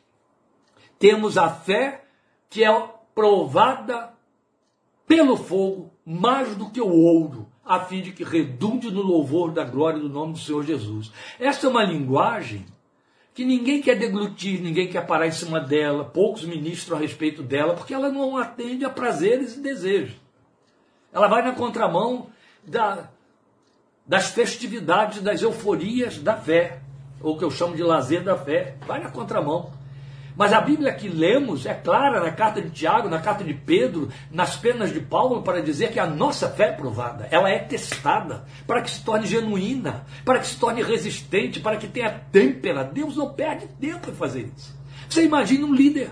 temos 0.99 1.38
a 1.38 1.49
fé 1.49 2.05
que 2.49 2.63
é 2.63 2.89
provada 3.13 4.13
pelo 5.07 5.38
fogo 5.38 5.91
mais 6.05 6.55
do 6.55 6.69
que 6.69 6.81
o 6.81 6.89
ouro, 6.89 7.47
a 7.65 7.79
fim 7.79 8.01
de 8.01 8.12
que 8.12 8.23
redunde 8.23 8.89
no 8.91 9.01
louvor 9.01 9.51
da 9.51 9.63
glória 9.63 9.99
do 9.99 10.10
nome 10.10 10.33
do 10.33 10.39
Senhor 10.39 10.63
Jesus. 10.63 11.12
Esta 11.39 11.67
é 11.67 11.69
uma 11.69 11.83
linguagem 11.83 12.65
que 13.33 13.45
ninguém 13.45 13.81
quer 13.81 13.95
deglutir, 13.95 14.62
ninguém 14.62 14.88
quer 14.88 15.05
parar 15.05 15.27
em 15.27 15.31
cima 15.31 15.60
dela, 15.60 16.05
poucos 16.05 16.43
ministram 16.43 16.97
a 16.97 16.99
respeito 16.99 17.43
dela, 17.43 17.75
porque 17.75 17.93
ela 17.93 18.10
não 18.10 18.38
atende 18.38 18.83
a 18.83 18.89
prazeres 18.89 19.55
e 19.55 19.60
desejos. 19.60 20.15
Ela 21.13 21.27
vai 21.27 21.43
na 21.43 21.51
contramão 21.51 22.29
da, 22.65 23.10
das 24.07 24.31
festividades, 24.31 25.21
das 25.21 25.41
euforias 25.41 26.17
da 26.17 26.36
fé, 26.36 26.81
ou 27.21 27.38
que 27.38 27.43
eu 27.43 27.51
chamo 27.51 27.75
de 27.75 27.83
lazer 27.83 28.23
da 28.23 28.36
fé, 28.36 28.75
vai 28.88 29.03
na 29.03 29.12
contramão. 29.12 29.71
Mas 30.38 30.54
a 30.54 30.62
Bíblia 30.62 30.93
que 30.93 31.10
lemos 31.10 31.65
é 31.65 31.73
clara 31.73 32.23
na 32.23 32.32
carta 32.32 32.62
de 32.62 32.69
Tiago, 32.69 33.10
na 33.10 33.19
carta 33.19 33.43
de 33.43 33.56
Pedro, 33.56 34.10
nas 34.32 34.56
penas 34.56 34.93
de 34.93 35.00
Paulo, 35.00 35.41
para 35.41 35.63
dizer 35.63 35.91
que 35.91 36.00
a 36.00 36.06
nossa 36.06 36.47
fé 36.47 36.65
é 36.65 36.71
provada, 36.73 37.28
ela 37.32 37.50
é 37.50 37.58
testada, 37.58 38.45
para 38.67 38.84
que 38.84 38.91
se 38.91 39.04
torne 39.04 39.26
genuína, 39.26 40.06
para 40.23 40.38
que 40.38 40.45
se 40.45 40.60
torne 40.60 40.84
resistente, 40.84 41.60
para 41.60 41.78
que 41.78 41.88
tenha 41.88 42.21
têmpera. 42.32 42.84
Deus 42.84 43.17
não 43.17 43.34
perde 43.34 43.67
tempo 43.80 44.12
em 44.12 44.13
fazer 44.13 44.52
isso. 44.56 44.78
Você 45.10 45.23
imagina 45.23 45.65
um 45.65 45.73
líder. 45.73 46.12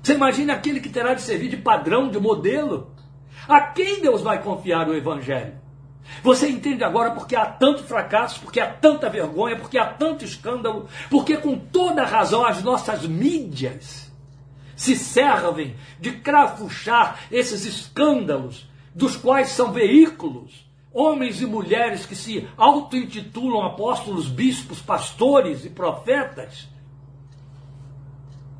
Você 0.00 0.14
imagina 0.14 0.52
aquele 0.52 0.80
que 0.80 0.88
terá 0.88 1.12
de 1.12 1.22
servir 1.22 1.48
de 1.48 1.56
padrão, 1.56 2.08
de 2.08 2.20
modelo. 2.20 2.92
A 3.48 3.60
quem 3.60 4.00
Deus 4.00 4.22
vai 4.22 4.40
confiar 4.40 4.88
o 4.88 4.94
evangelho? 4.94 5.61
Você 6.22 6.48
entende 6.48 6.84
agora 6.84 7.12
porque 7.12 7.34
há 7.36 7.46
tanto 7.46 7.84
fracasso, 7.84 8.40
porque 8.40 8.60
há 8.60 8.72
tanta 8.72 9.08
vergonha, 9.08 9.56
porque 9.56 9.78
há 9.78 9.86
tanto 9.86 10.24
escândalo, 10.24 10.88
porque 11.08 11.36
com 11.36 11.58
toda 11.58 12.04
razão 12.04 12.44
as 12.44 12.62
nossas 12.62 13.06
mídias 13.06 14.10
se 14.76 14.96
servem 14.96 15.76
de 16.00 16.12
crafuchar 16.12 17.20
esses 17.30 17.64
escândalos, 17.64 18.68
dos 18.94 19.16
quais 19.16 19.48
são 19.50 19.72
veículos 19.72 20.66
homens 20.92 21.40
e 21.40 21.46
mulheres 21.46 22.04
que 22.04 22.14
se 22.14 22.46
auto-intitulam 22.56 23.62
apóstolos, 23.64 24.28
bispos, 24.28 24.80
pastores 24.80 25.64
e 25.64 25.70
profetas, 25.70 26.68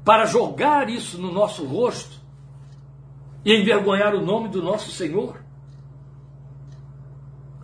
para 0.04 0.24
jogar 0.24 0.88
isso 0.88 1.18
no 1.18 1.30
nosso 1.30 1.64
rosto 1.64 2.20
e 3.44 3.54
envergonhar 3.54 4.14
o 4.14 4.24
nome 4.24 4.48
do 4.48 4.62
nosso 4.62 4.90
Senhor. 4.90 5.41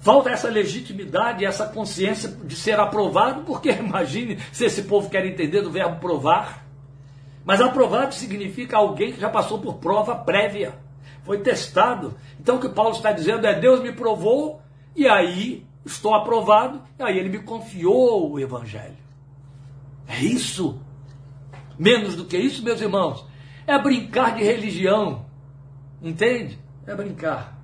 Falta 0.09 0.31
essa 0.31 0.49
legitimidade, 0.49 1.44
essa 1.44 1.66
consciência 1.66 2.31
de 2.31 2.57
ser 2.57 2.81
aprovado, 2.81 3.42
porque 3.42 3.68
imagine 3.79 4.38
se 4.51 4.64
esse 4.64 4.85
povo 4.85 5.11
quer 5.11 5.27
entender 5.27 5.61
do 5.61 5.71
verbo 5.71 6.01
provar. 6.01 6.66
Mas 7.44 7.61
aprovado 7.61 8.14
significa 8.14 8.79
alguém 8.79 9.12
que 9.12 9.21
já 9.21 9.29
passou 9.29 9.59
por 9.59 9.75
prova 9.75 10.14
prévia, 10.14 10.79
foi 11.25 11.40
testado. 11.40 12.16
Então 12.40 12.57
o 12.57 12.59
que 12.59 12.71
Paulo 12.71 12.92
está 12.92 13.12
dizendo 13.12 13.47
é: 13.47 13.61
Deus 13.61 13.83
me 13.83 13.92
provou, 13.92 14.62
e 14.97 15.07
aí 15.07 15.66
estou 15.85 16.14
aprovado, 16.14 16.81
e 16.99 17.03
aí 17.03 17.18
ele 17.18 17.29
me 17.29 17.40
confiou 17.40 18.33
o 18.33 18.40
Evangelho. 18.40 18.97
É 20.09 20.21
isso. 20.21 20.81
Menos 21.79 22.16
do 22.16 22.25
que 22.25 22.38
isso, 22.38 22.64
meus 22.64 22.81
irmãos, 22.81 23.27
é 23.66 23.79
brincar 23.79 24.37
de 24.37 24.42
religião. 24.42 25.27
Entende? 26.03 26.59
É 26.87 26.94
brincar. 26.94 27.58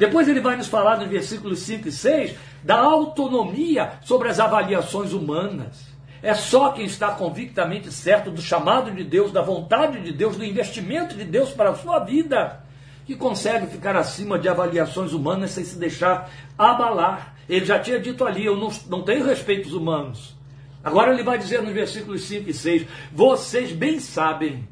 Depois 0.00 0.26
ele 0.26 0.40
vai 0.40 0.56
nos 0.56 0.66
falar 0.66 0.96
nos 0.96 1.08
versículos 1.08 1.58
5 1.58 1.88
e 1.88 1.92
6 1.92 2.34
da 2.64 2.78
autonomia 2.78 3.98
sobre 4.02 4.30
as 4.30 4.40
avaliações 4.40 5.12
humanas. 5.12 5.90
É 6.22 6.32
só 6.32 6.72
quem 6.72 6.86
está 6.86 7.08
convictamente 7.08 7.92
certo 7.92 8.30
do 8.30 8.40
chamado 8.40 8.90
de 8.90 9.04
Deus, 9.04 9.30
da 9.30 9.42
vontade 9.42 10.00
de 10.00 10.10
Deus, 10.10 10.36
do 10.36 10.44
investimento 10.44 11.14
de 11.14 11.24
Deus 11.26 11.50
para 11.50 11.68
a 11.68 11.74
sua 11.74 11.98
vida, 11.98 12.64
que 13.04 13.14
consegue 13.14 13.66
ficar 13.66 13.94
acima 13.94 14.38
de 14.38 14.48
avaliações 14.48 15.12
humanas 15.12 15.50
sem 15.50 15.64
se 15.64 15.78
deixar 15.78 16.30
abalar. 16.56 17.34
Ele 17.46 17.66
já 17.66 17.78
tinha 17.78 18.00
dito 18.00 18.24
ali: 18.24 18.46
Eu 18.46 18.56
não, 18.56 18.72
não 18.88 19.02
tenho 19.02 19.26
respeitos 19.26 19.74
humanos. 19.74 20.34
Agora 20.82 21.12
ele 21.12 21.22
vai 21.22 21.36
dizer 21.36 21.60
nos 21.60 21.74
versículos 21.74 22.22
5 22.22 22.48
e 22.48 22.54
6: 22.54 22.86
Vocês 23.12 23.70
bem 23.72 24.00
sabem 24.00 24.66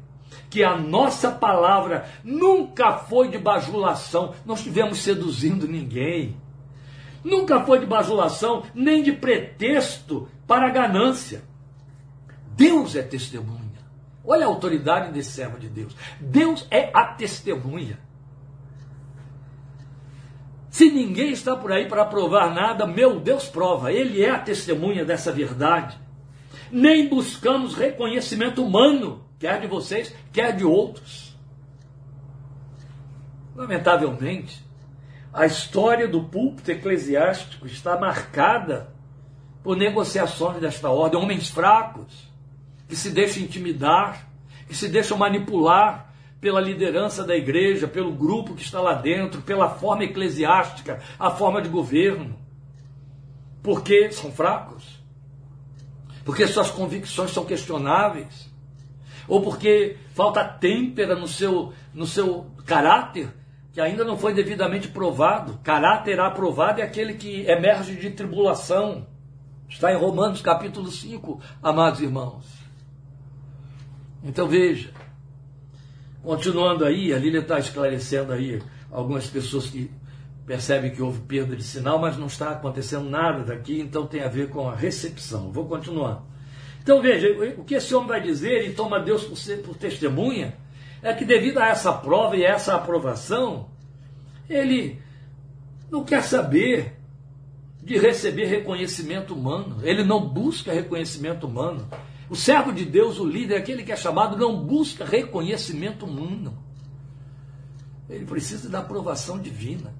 que 0.49 0.63
a 0.63 0.75
nossa 0.75 1.31
palavra 1.31 2.09
nunca 2.23 2.93
foi 2.93 3.29
de 3.29 3.37
bajulação, 3.37 4.33
não 4.45 4.55
estivemos 4.55 4.97
seduzindo 4.99 5.67
ninguém. 5.67 6.35
Nunca 7.23 7.63
foi 7.63 7.79
de 7.79 7.85
bajulação, 7.85 8.63
nem 8.73 9.03
de 9.03 9.11
pretexto 9.11 10.27
para 10.47 10.69
ganância. 10.69 11.43
Deus 12.55 12.95
é 12.95 13.03
testemunha. 13.03 13.59
Olha 14.25 14.45
a 14.45 14.49
autoridade 14.49 15.11
desse 15.11 15.31
servo 15.31 15.59
de 15.59 15.69
Deus. 15.69 15.95
Deus 16.19 16.65
é 16.71 16.89
a 16.93 17.05
testemunha. 17.05 17.99
Se 20.69 20.89
ninguém 20.89 21.31
está 21.31 21.55
por 21.55 21.71
aí 21.71 21.87
para 21.87 22.05
provar 22.05 22.53
nada, 22.53 22.85
meu 22.85 23.19
Deus 23.19 23.45
prova, 23.45 23.91
Ele 23.91 24.23
é 24.23 24.29
a 24.29 24.39
testemunha 24.39 25.03
dessa 25.03 25.31
verdade. 25.31 25.97
Nem 26.71 27.09
buscamos 27.09 27.73
reconhecimento 27.73 28.63
humano 28.63 29.28
quer 29.39 29.61
de 29.61 29.67
vocês, 29.67 30.13
quer 30.31 30.55
de 30.55 30.65
outros. 30.65 31.35
Lamentavelmente, 33.55 34.63
a 35.33 35.45
história 35.45 36.07
do 36.07 36.23
púlpito 36.23 36.69
eclesiástico 36.69 37.65
está 37.65 37.97
marcada 37.97 38.93
por 39.63 39.77
negociações 39.77 40.59
desta 40.59 40.89
ordem, 40.89 41.19
homens 41.19 41.49
fracos, 41.49 42.29
que 42.87 42.95
se 42.95 43.09
deixam 43.11 43.43
intimidar, 43.43 44.27
que 44.67 44.75
se 44.75 44.89
deixam 44.89 45.17
manipular 45.17 46.13
pela 46.41 46.61
liderança 46.61 47.23
da 47.23 47.35
igreja, 47.35 47.87
pelo 47.87 48.11
grupo 48.11 48.55
que 48.55 48.63
está 48.63 48.79
lá 48.79 48.93
dentro, 48.93 49.41
pela 49.41 49.69
forma 49.69 50.05
eclesiástica, 50.05 51.01
a 51.19 51.29
forma 51.31 51.61
de 51.61 51.69
governo. 51.69 52.39
Porque 53.61 54.11
são 54.11 54.31
fracos. 54.31 54.99
Porque 56.23 56.47
suas 56.47 56.71
convicções 56.71 57.31
são 57.31 57.45
questionáveis 57.45 58.48
ou 59.29 59.41
porque 59.41 59.95
falta 60.13 60.43
têmpera 60.43 61.15
no 61.15 61.27
seu, 61.27 61.71
no 61.93 62.07
seu 62.07 62.47
caráter, 62.65 63.29
que 63.71 63.79
ainda 63.79 64.03
não 64.03 64.17
foi 64.17 64.33
devidamente 64.33 64.87
provado. 64.87 65.59
Caráter 65.63 66.19
aprovado 66.19 66.81
é 66.81 66.83
aquele 66.83 67.13
que 67.13 67.45
emerge 67.45 67.95
de 67.95 68.09
tribulação. 68.09 69.07
Está 69.69 69.93
em 69.93 69.95
Romanos 69.95 70.41
capítulo 70.41 70.89
5, 70.89 71.39
amados 71.61 72.01
irmãos. 72.01 72.43
Então 74.23 74.47
veja, 74.47 74.91
continuando 76.23 76.83
aí, 76.83 77.13
a 77.13 77.19
Lília 77.19 77.41
está 77.41 77.59
esclarecendo 77.59 78.33
aí 78.33 78.61
algumas 78.91 79.27
pessoas 79.27 79.67
que 79.67 79.91
percebem 80.45 80.89
que 80.89 81.01
houve 81.01 81.19
perda 81.19 81.55
de 81.55 81.63
sinal, 81.63 81.99
mas 81.99 82.17
não 82.17 82.25
está 82.25 82.49
acontecendo 82.49 83.07
nada 83.07 83.43
daqui, 83.43 83.79
então 83.79 84.07
tem 84.07 84.23
a 84.23 84.27
ver 84.27 84.49
com 84.49 84.67
a 84.67 84.75
recepção. 84.75 85.51
Vou 85.51 85.67
continuar. 85.67 86.23
Então 86.81 87.01
veja, 87.01 87.27
o 87.57 87.63
que 87.63 87.75
esse 87.75 87.93
homem 87.93 88.09
vai 88.09 88.21
dizer 88.21 88.67
e 88.67 88.73
toma 88.73 88.99
Deus 88.99 89.23
por, 89.23 89.37
ser, 89.37 89.61
por 89.61 89.75
testemunha 89.75 90.55
é 91.01 91.13
que 91.13 91.23
devido 91.25 91.59
a 91.59 91.67
essa 91.67 91.93
prova 91.93 92.35
e 92.35 92.45
a 92.45 92.49
essa 92.49 92.75
aprovação, 92.75 93.69
ele 94.49 95.01
não 95.89 96.03
quer 96.03 96.23
saber 96.23 96.99
de 97.81 97.97
receber 97.97 98.45
reconhecimento 98.45 99.33
humano. 99.33 99.77
Ele 99.83 100.03
não 100.03 100.27
busca 100.27 100.73
reconhecimento 100.73 101.47
humano. 101.47 101.87
O 102.29 102.35
servo 102.35 102.71
de 102.71 102.85
Deus, 102.85 103.19
o 103.19 103.25
líder, 103.25 103.55
aquele 103.55 103.83
que 103.83 103.91
é 103.91 103.95
chamado, 103.95 104.37
não 104.37 104.63
busca 104.63 105.05
reconhecimento 105.05 106.05
humano. 106.05 106.57
Ele 108.09 108.25
precisa 108.25 108.69
da 108.69 108.79
aprovação 108.79 109.39
divina. 109.39 109.93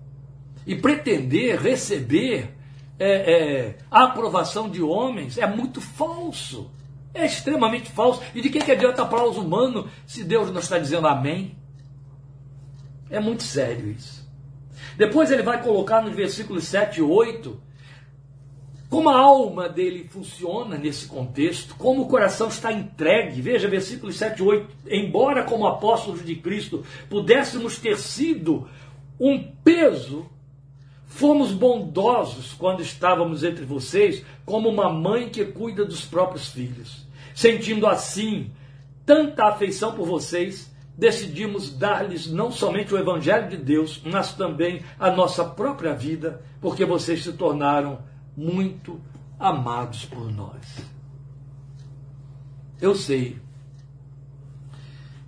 E 0.67 0.75
pretender 0.75 1.59
receber 1.59 2.55
é, 2.99 3.31
é, 3.31 3.77
a 3.89 4.03
aprovação 4.03 4.69
de 4.69 4.81
homens 4.81 5.37
é 5.37 5.47
muito 5.47 5.79
falso. 5.79 6.69
É 7.13 7.25
extremamente 7.25 7.91
falso. 7.91 8.21
E 8.35 8.41
de 8.41 8.49
que, 8.49 8.59
que 8.59 8.71
adianta 8.71 9.01
aplauso 9.01 9.41
humano 9.41 9.89
se 10.05 10.23
Deus 10.23 10.51
não 10.51 10.59
está 10.59 10.77
dizendo 10.77 11.07
amém? 11.07 11.57
É 13.09 13.19
muito 13.19 13.43
sério 13.43 13.89
isso. 13.89 14.29
Depois 14.97 15.31
ele 15.31 15.41
vai 15.41 15.63
colocar 15.63 16.01
nos 16.01 16.13
versículos 16.13 16.65
7 16.65 16.99
e 16.99 17.01
8 17.01 17.69
como 18.89 19.07
a 19.09 19.15
alma 19.15 19.69
dele 19.69 20.07
funciona 20.09 20.75
nesse 20.75 21.05
contexto, 21.05 21.75
como 21.75 22.01
o 22.01 22.07
coração 22.07 22.47
está 22.47 22.73
entregue. 22.73 23.39
Veja, 23.39 23.67
versículos 23.67 24.17
7 24.17 24.39
e 24.39 24.43
8. 24.43 24.67
Embora, 24.87 25.43
como 25.43 25.67
apóstolos 25.67 26.25
de 26.25 26.35
Cristo, 26.35 26.83
pudéssemos 27.07 27.77
ter 27.77 27.97
sido 27.97 28.67
um 29.19 29.43
peso, 29.63 30.25
fomos 31.09 31.51
bondosos 31.51 32.53
quando 32.53 32.81
estávamos 32.81 33.43
entre 33.43 33.65
vocês, 33.65 34.23
como 34.45 34.69
uma 34.69 34.89
mãe 34.89 35.27
que 35.27 35.43
cuida 35.43 35.83
dos 35.83 36.05
próprios 36.05 36.47
filhos. 36.47 37.05
Sentindo 37.35 37.87
assim 37.87 38.51
tanta 39.05 39.45
afeição 39.45 39.93
por 39.93 40.05
vocês, 40.05 40.71
decidimos 40.95 41.75
dar-lhes 41.75 42.27
não 42.27 42.51
somente 42.51 42.93
o 42.93 42.97
Evangelho 42.97 43.49
de 43.49 43.57
Deus, 43.57 44.01
mas 44.05 44.33
também 44.33 44.83
a 44.99 45.09
nossa 45.09 45.43
própria 45.43 45.95
vida, 45.95 46.41
porque 46.61 46.85
vocês 46.85 47.23
se 47.23 47.33
tornaram 47.33 48.03
muito 48.37 49.01
amados 49.39 50.05
por 50.05 50.31
nós. 50.31 50.85
Eu 52.79 52.93
sei 52.93 53.39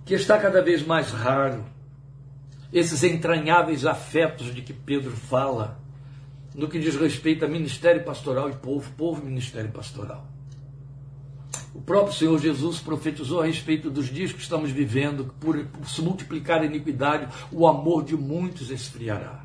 que 0.04 0.14
está 0.14 0.38
cada 0.38 0.62
vez 0.62 0.86
mais 0.86 1.10
raro 1.10 1.64
esses 2.72 3.04
entranháveis 3.04 3.84
afetos 3.84 4.54
de 4.54 4.62
que 4.62 4.72
Pedro 4.72 5.12
fala 5.12 5.80
no 6.54 6.68
que 6.68 6.78
diz 6.78 6.96
respeito 6.96 7.44
a 7.44 7.48
ministério 7.48 8.04
pastoral 8.04 8.50
e 8.50 8.54
povo, 8.54 8.90
povo 8.92 9.22
e 9.22 9.24
ministério 9.24 9.70
pastoral. 9.70 10.26
O 11.74 11.80
próprio 11.80 12.14
Senhor 12.14 12.38
Jesus 12.38 12.80
profetizou 12.80 13.40
a 13.40 13.46
respeito 13.46 13.90
dos 13.90 14.08
dias 14.08 14.32
que 14.32 14.40
estamos 14.40 14.70
vivendo, 14.70 15.34
por, 15.40 15.64
por 15.64 15.88
se 15.88 16.02
multiplicar 16.02 16.60
a 16.60 16.66
iniquidade, 16.66 17.28
o 17.50 17.66
amor 17.66 18.04
de 18.04 18.14
muitos 18.14 18.70
esfriará. 18.70 19.42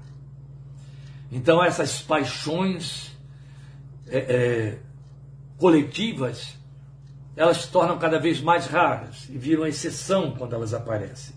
Então, 1.32 1.64
essas 1.64 2.02
paixões 2.02 3.18
é, 4.08 4.18
é, 4.18 4.80
coletivas, 5.58 6.58
elas 7.36 7.58
se 7.58 7.72
tornam 7.72 7.98
cada 7.98 8.20
vez 8.20 8.42
mais 8.42 8.68
raras 8.68 9.28
e 9.30 9.38
viram 9.38 9.66
exceção 9.66 10.32
quando 10.32 10.54
elas 10.54 10.74
aparecem. 10.74 11.37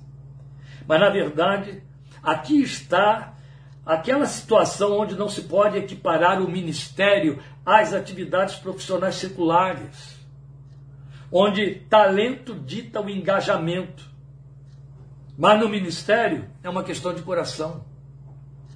Mas, 0.90 0.98
na 0.98 1.08
verdade, 1.08 1.84
aqui 2.20 2.60
está 2.60 3.34
aquela 3.86 4.26
situação 4.26 4.98
onde 4.98 5.14
não 5.14 5.28
se 5.28 5.42
pode 5.42 5.78
equiparar 5.78 6.42
o 6.42 6.50
ministério 6.50 7.40
às 7.64 7.94
atividades 7.94 8.56
profissionais 8.56 9.14
seculares, 9.14 10.18
onde 11.30 11.76
talento 11.88 12.56
dita 12.56 13.00
o 13.00 13.08
engajamento. 13.08 14.04
Mas 15.38 15.60
no 15.60 15.68
ministério 15.68 16.50
é 16.60 16.68
uma 16.68 16.82
questão 16.82 17.14
de 17.14 17.22
coração. 17.22 17.84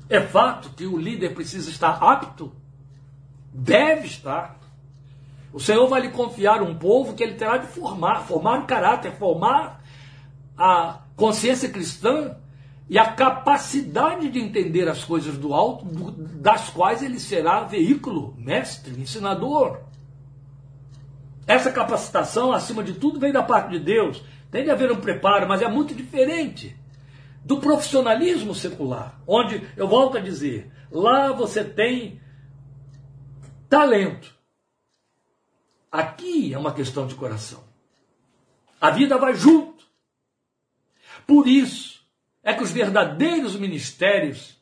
É 0.08 0.20
fato 0.20 0.70
que 0.70 0.86
o 0.86 0.96
líder 0.96 1.34
precisa 1.34 1.68
estar 1.68 2.00
apto 2.00 2.52
Deve 3.52 4.06
estar. 4.06 4.56
O 5.52 5.58
Senhor 5.58 5.88
vai 5.88 6.02
lhe 6.02 6.10
confiar 6.10 6.62
um 6.62 6.76
povo 6.76 7.14
que 7.14 7.24
ele 7.24 7.34
terá 7.34 7.56
de 7.56 7.66
formar, 7.66 8.20
formar 8.20 8.60
o 8.60 8.66
caráter, 8.66 9.10
formar 9.16 9.83
a 10.56 11.02
consciência 11.16 11.68
cristã 11.68 12.36
e 12.88 12.98
a 12.98 13.12
capacidade 13.12 14.30
de 14.30 14.38
entender 14.38 14.88
as 14.88 15.04
coisas 15.04 15.38
do 15.38 15.54
alto, 15.54 15.86
das 16.40 16.68
quais 16.70 17.02
ele 17.02 17.18
será 17.18 17.62
veículo, 17.62 18.34
mestre, 18.36 19.00
ensinador. 19.00 19.80
Essa 21.46 21.72
capacitação, 21.72 22.52
acima 22.52 22.82
de 22.82 22.94
tudo, 22.94 23.18
vem 23.18 23.32
da 23.32 23.42
parte 23.42 23.70
de 23.70 23.78
Deus. 23.78 24.22
Tem 24.50 24.64
de 24.64 24.70
haver 24.70 24.92
um 24.92 25.00
preparo, 25.00 25.48
mas 25.48 25.62
é 25.62 25.68
muito 25.68 25.94
diferente 25.94 26.76
do 27.44 27.58
profissionalismo 27.58 28.54
secular, 28.54 29.20
onde, 29.26 29.62
eu 29.76 29.86
volto 29.86 30.16
a 30.16 30.20
dizer, 30.20 30.72
lá 30.90 31.30
você 31.32 31.62
tem 31.62 32.20
talento. 33.68 34.34
Aqui 35.92 36.54
é 36.54 36.58
uma 36.58 36.72
questão 36.72 37.06
de 37.06 37.14
coração. 37.14 37.62
A 38.80 38.90
vida 38.90 39.18
vai 39.18 39.34
junto. 39.34 39.73
Por 41.26 41.48
isso 41.48 42.04
é 42.42 42.52
que 42.52 42.62
os 42.62 42.70
verdadeiros 42.70 43.56
ministérios 43.56 44.56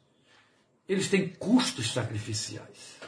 eles 0.88 1.08
têm 1.08 1.28
custos 1.28 1.92
sacrificiais. 1.92 3.00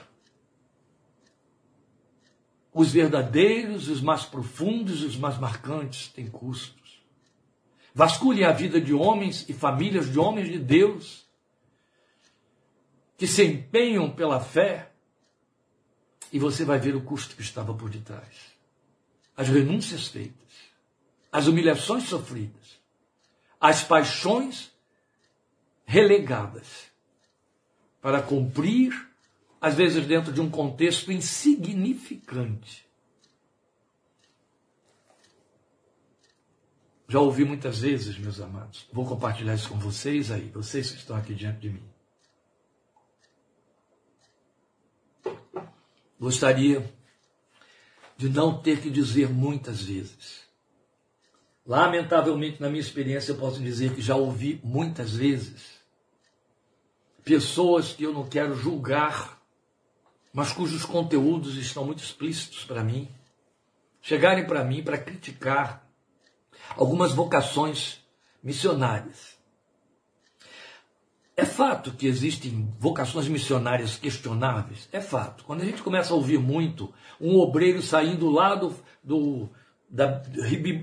Os 2.73 2.93
verdadeiros, 2.93 3.89
os 3.89 4.01
mais 4.01 4.25
profundos 4.25 5.03
os 5.03 5.17
mais 5.17 5.39
marcantes 5.39 6.09
têm 6.09 6.27
custos. 6.29 7.03
Vasculhe 7.95 8.45
a 8.45 8.51
vida 8.51 8.81
de 8.81 8.93
homens 8.93 9.49
e 9.49 9.53
famílias 9.53 10.11
de 10.11 10.19
homens 10.19 10.49
de 10.49 10.59
Deus 10.59 11.25
que 13.17 13.27
se 13.27 13.45
empenham 13.45 14.11
pela 14.11 14.41
fé 14.41 14.91
e 16.33 16.39
você 16.39 16.65
vai 16.65 16.81
ver 16.81 16.97
o 16.97 17.01
custo 17.01 17.37
que 17.37 17.43
estava 17.43 17.73
por 17.73 17.89
detrás. 17.89 18.53
As 19.37 19.49
renúncias 19.49 20.09
feitas, 20.09 20.53
as 21.31 21.47
humilhações 21.47 22.09
sofridas, 22.09 22.64
as 23.65 23.83
paixões 23.83 24.71
relegadas 25.87 26.93
para 27.99 28.21
cumprir, 28.21 28.93
às 29.59 29.75
vezes 29.75 30.07
dentro 30.07 30.31
de 30.31 30.39
um 30.39 30.51
contexto 30.51 31.11
insignificante. 31.11 32.87
Já 37.09 37.21
ouvi 37.21 37.47
muitas 37.47 37.79
vezes, 37.79 38.19
meus 38.19 38.39
amados, 38.39 38.87
vou 38.93 39.07
compartilhar 39.07 39.55
isso 39.55 39.71
com 39.71 39.79
vocês 39.79 40.31
aí, 40.31 40.51
vocês 40.51 40.91
que 40.91 40.99
estão 40.99 41.17
aqui 41.17 41.35
diante 41.35 41.61
de 41.61 41.71
mim. 41.71 41.89
Gostaria 46.21 46.95
de 48.15 48.29
não 48.29 48.61
ter 48.61 48.83
que 48.83 48.91
dizer 48.91 49.31
muitas 49.31 49.81
vezes. 49.83 50.44
Lamentavelmente, 51.67 52.61
na 52.61 52.69
minha 52.69 52.81
experiência, 52.81 53.33
eu 53.33 53.37
posso 53.37 53.61
dizer 53.61 53.95
que 53.95 54.03
já 54.03 54.15
ouvi 54.15 54.61
muitas 54.63 55.13
vezes 55.17 55.79
pessoas 57.25 57.93
que 57.93 58.03
eu 58.03 58.13
não 58.13 58.29
quero 58.29 58.55
julgar, 58.55 59.41
mas 60.33 60.53
cujos 60.53 60.85
conteúdos 60.85 61.57
estão 61.57 61.85
muito 61.85 62.03
explícitos 62.03 62.65
para 62.65 62.85
mim, 62.85 63.09
chegarem 64.03 64.47
para 64.47 64.63
mim 64.63 64.83
para 64.83 64.99
criticar 64.99 65.89
algumas 66.77 67.13
vocações 67.13 68.01
missionárias. 68.43 69.35
É 71.37 71.45
fato 71.45 71.93
que 71.93 72.07
existem 72.07 72.73
vocações 72.79 73.27
missionárias 73.27 73.97
questionáveis? 73.97 74.89
É 74.93 75.01
fato. 75.01 75.45
Quando 75.45 75.63
a 75.63 75.65
gente 75.65 75.83
começa 75.83 76.13
a 76.13 76.17
ouvir 76.17 76.39
muito 76.39 76.95
um 77.21 77.37
obreiro 77.39 77.83
saindo 77.83 78.31
lá 78.31 78.55
do, 78.55 78.73
do 79.03 79.51
da 79.95 80.21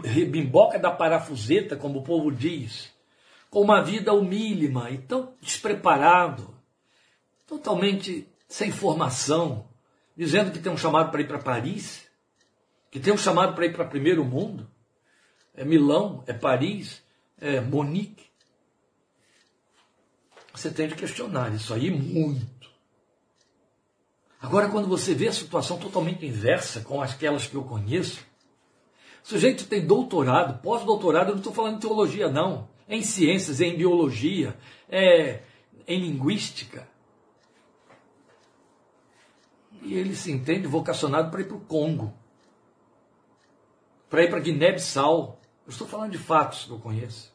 ribimboca 0.06 0.80
da 0.80 0.89
parafuseta, 0.89 1.76
como 1.76 2.00
o 2.00 2.02
povo 2.02 2.32
diz, 2.32 2.93
com 3.50 3.60
uma 3.60 3.84
vida 3.84 4.13
humílima 4.13 4.89
e 4.89 5.00
tão 5.00 5.34
despreparado, 5.41 6.56
totalmente 7.45 8.26
sem 8.47 8.71
formação, 8.71 9.67
dizendo 10.15 10.50
que 10.50 10.60
tem 10.60 10.71
um 10.71 10.78
chamado 10.78 11.12
para 11.12 11.19
ir 11.19 11.28
para 11.28 11.39
Paris, 11.39 12.08
que 12.89 13.02
tem 13.02 13.12
um 13.12 13.17
chamado 13.17 13.54
para 13.54 13.65
ir 13.65 13.74
para 13.74 13.84
primeiro 13.84 14.24
mundo, 14.24 14.71
é 15.54 15.65
Milão, 15.65 16.24
é 16.26 16.32
Paris, 16.32 17.04
é 17.38 17.60
Monique. 17.60 18.28
Você 20.54 20.71
tem 20.71 20.88
de 20.88 20.95
questionar 20.95 21.54
isso 21.54 21.74
aí 21.74 21.91
muito. 21.91 22.71
Agora, 24.39 24.69
quando 24.69 24.88
você 24.88 25.13
vê 25.13 25.28
a 25.28 25.34
situação 25.34 25.78
totalmente 25.78 26.26
inversa 26.26 26.80
com 26.80 27.02
aquelas 27.02 27.45
que 27.45 27.56
eu 27.56 27.63
conheço, 27.65 28.31
o 29.23 29.27
sujeito 29.27 29.65
tem 29.67 29.86
doutorado, 29.86 30.62
pós-doutorado, 30.62 31.29
eu 31.29 31.34
não 31.34 31.39
estou 31.39 31.53
falando 31.53 31.75
de 31.75 31.81
teologia, 31.81 32.29
não. 32.29 32.67
É 32.88 32.95
em 32.95 33.03
ciências, 33.03 33.62
é 33.62 33.65
em 33.65 33.77
biologia, 33.77 34.57
é 34.89 35.41
em 35.88 35.99
linguística. 35.99 36.88
E 39.81 39.95
ele 39.95 40.15
se 40.15 40.31
entende 40.31 40.67
vocacionado 40.67 41.31
para 41.31 41.41
ir 41.41 41.46
para 41.46 41.58
o 41.58 41.62
Congo, 41.62 42.13
para 44.10 44.23
ir 44.23 44.29
para 44.29 44.39
Guiné-Bissau. 44.39 45.39
Eu 45.65 45.71
estou 45.71 45.87
falando 45.87 46.12
de 46.12 46.17
fatos 46.17 46.65
que 46.65 46.71
eu 46.71 46.79
conheço. 46.79 47.31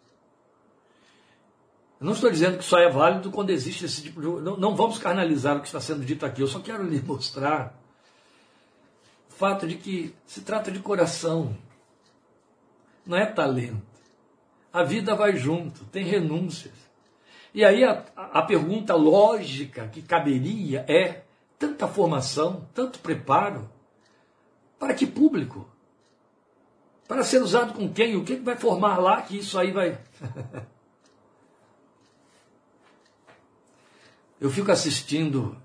Eu 1.98 2.04
não 2.04 2.12
estou 2.12 2.30
dizendo 2.30 2.58
que 2.58 2.64
só 2.64 2.78
é 2.78 2.90
válido 2.90 3.30
quando 3.30 3.50
existe 3.50 3.86
esse 3.86 4.02
tipo 4.02 4.20
de. 4.20 4.26
Não, 4.26 4.56
não 4.56 4.76
vamos 4.76 4.98
carnalizar 4.98 5.56
o 5.56 5.60
que 5.60 5.66
está 5.66 5.80
sendo 5.80 6.04
dito 6.04 6.26
aqui. 6.26 6.42
Eu 6.42 6.46
só 6.46 6.60
quero 6.60 6.84
lhe 6.84 7.00
mostrar 7.02 7.74
o 9.30 9.32
fato 9.32 9.66
de 9.66 9.76
que 9.76 10.14
se 10.26 10.42
trata 10.42 10.70
de 10.70 10.78
coração, 10.80 11.56
não 13.06 13.16
é 13.16 13.24
talento. 13.24 13.82
A 14.72 14.82
vida 14.82 15.14
vai 15.14 15.36
junto, 15.36 15.84
tem 15.86 16.04
renúncias. 16.04 16.74
E 17.54 17.64
aí 17.64 17.84
a, 17.84 18.04
a 18.14 18.42
pergunta 18.42 18.94
lógica 18.94 19.88
que 19.88 20.02
caberia 20.02 20.84
é: 20.88 21.24
tanta 21.58 21.88
formação, 21.88 22.68
tanto 22.74 22.98
preparo, 22.98 23.70
para 24.78 24.92
que 24.92 25.06
público? 25.06 25.66
Para 27.08 27.22
ser 27.22 27.40
usado 27.40 27.72
com 27.72 27.88
quem? 27.90 28.16
O 28.16 28.24
que 28.24 28.36
vai 28.36 28.56
formar 28.56 28.98
lá 28.98 29.22
que 29.22 29.38
isso 29.38 29.58
aí 29.58 29.70
vai. 29.72 29.98
Eu 34.38 34.50
fico 34.50 34.70
assistindo 34.70 35.56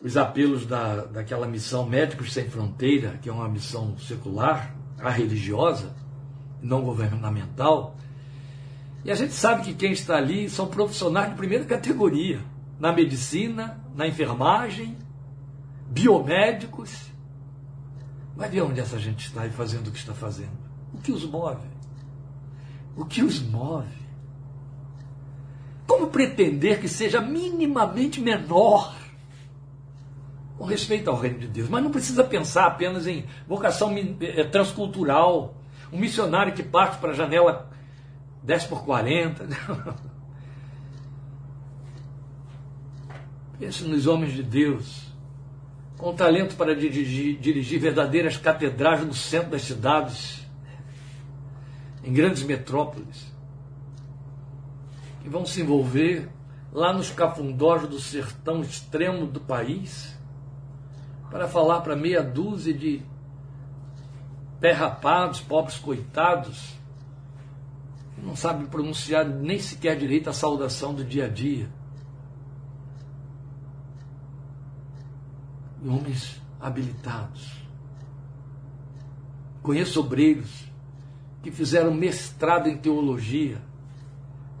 os 0.00 0.16
apelos 0.16 0.64
da, 0.64 1.04
daquela 1.04 1.46
missão 1.46 1.84
Médicos 1.84 2.32
Sem 2.32 2.48
Fronteira, 2.48 3.18
que 3.20 3.28
é 3.28 3.32
uma 3.32 3.48
missão 3.48 3.98
secular, 3.98 4.74
a 5.00 5.10
religiosa, 5.10 5.94
não 6.62 6.82
governamental. 6.82 7.96
E 9.04 9.10
a 9.10 9.14
gente 9.14 9.32
sabe 9.32 9.62
que 9.62 9.74
quem 9.74 9.92
está 9.92 10.16
ali 10.16 10.50
são 10.50 10.66
profissionais 10.66 11.30
de 11.30 11.36
primeira 11.36 11.64
categoria, 11.64 12.40
na 12.78 12.92
medicina, 12.92 13.80
na 13.94 14.06
enfermagem, 14.06 14.96
biomédicos. 15.88 17.08
Vai 18.36 18.48
ver 18.48 18.62
onde 18.62 18.80
essa 18.80 18.98
gente 18.98 19.26
está 19.26 19.46
e 19.46 19.50
fazendo 19.50 19.88
o 19.88 19.90
que 19.90 19.98
está 19.98 20.14
fazendo. 20.14 20.56
O 20.92 20.98
que 20.98 21.12
os 21.12 21.24
move? 21.24 21.66
O 22.96 23.04
que 23.04 23.22
os 23.22 23.40
move? 23.40 24.08
Como 25.86 26.08
pretender 26.08 26.80
que 26.80 26.88
seja 26.88 27.20
minimamente 27.20 28.20
menor 28.20 28.94
com 30.58 30.64
respeito 30.64 31.08
ao 31.08 31.16
reino 31.16 31.38
de 31.38 31.46
Deus? 31.46 31.68
Mas 31.68 31.82
não 31.82 31.90
precisa 31.90 32.24
pensar 32.24 32.66
apenas 32.66 33.06
em 33.06 33.24
vocação 33.46 33.96
eh, 33.96 34.44
transcultural, 34.44 35.54
um 35.92 35.98
missionário 35.98 36.52
que 36.52 36.62
parte 36.62 36.98
para 36.98 37.12
a 37.12 37.14
janela 37.14 37.70
10 38.42 38.64
por 38.64 38.84
40. 38.84 39.46
Pense 43.58 43.84
nos 43.84 44.06
homens 44.06 44.34
de 44.34 44.42
Deus 44.42 45.08
com 45.96 46.14
talento 46.14 46.54
para 46.54 46.76
dirigir, 46.76 47.38
dirigir 47.38 47.80
verdadeiras 47.80 48.36
catedrais 48.36 49.04
no 49.04 49.12
centro 49.12 49.50
das 49.50 49.62
cidades, 49.62 50.46
em 52.04 52.12
grandes 52.12 52.44
metrópoles, 52.44 53.26
que 55.20 55.28
vão 55.28 55.44
se 55.44 55.60
envolver 55.60 56.28
lá 56.72 56.92
nos 56.92 57.10
cafundós 57.10 57.88
do 57.88 57.98
sertão 57.98 58.62
extremo 58.62 59.26
do 59.26 59.40
país, 59.40 60.16
para 61.30 61.48
falar 61.48 61.80
para 61.80 61.94
meia 61.94 62.22
dúzia 62.22 62.72
de 62.72 63.02
pé 64.60 64.72
rapados, 64.72 65.40
pobres 65.40 65.78
coitados, 65.78 66.74
que 68.14 68.20
não 68.20 68.34
sabem 68.34 68.66
pronunciar 68.66 69.24
nem 69.24 69.58
sequer 69.58 69.96
direito 69.96 70.28
a 70.28 70.32
saudação 70.32 70.94
do 70.94 71.04
dia 71.04 71.26
a 71.26 71.28
dia. 71.28 71.68
homens 75.86 76.40
habilitados. 76.60 77.52
Conheço 79.62 80.00
obreiros 80.00 80.64
que 81.42 81.50
fizeram 81.50 81.92
mestrado 81.94 82.68
em 82.68 82.76
teologia 82.76 83.60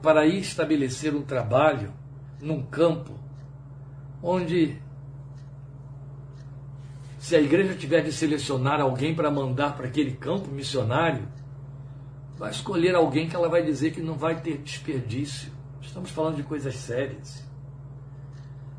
para 0.02 0.26
estabelecer 0.26 1.14
um 1.14 1.22
trabalho 1.22 1.92
num 2.40 2.62
campo 2.62 3.14
onde, 4.22 4.80
se 7.18 7.34
a 7.34 7.40
igreja 7.40 7.74
tiver 7.74 8.02
de 8.02 8.12
selecionar 8.12 8.80
alguém 8.80 9.14
para 9.14 9.30
mandar 9.30 9.76
para 9.76 9.88
aquele 9.88 10.12
campo 10.12 10.48
missionário, 10.50 11.28
vai 12.36 12.50
escolher 12.50 12.94
alguém 12.94 13.28
que 13.28 13.34
ela 13.34 13.48
vai 13.48 13.62
dizer 13.62 13.90
que 13.90 14.00
não 14.00 14.14
vai 14.14 14.40
ter 14.40 14.58
desperdício. 14.58 15.52
Estamos 15.82 16.10
falando 16.10 16.36
de 16.36 16.44
coisas 16.44 16.76
sérias. 16.76 17.44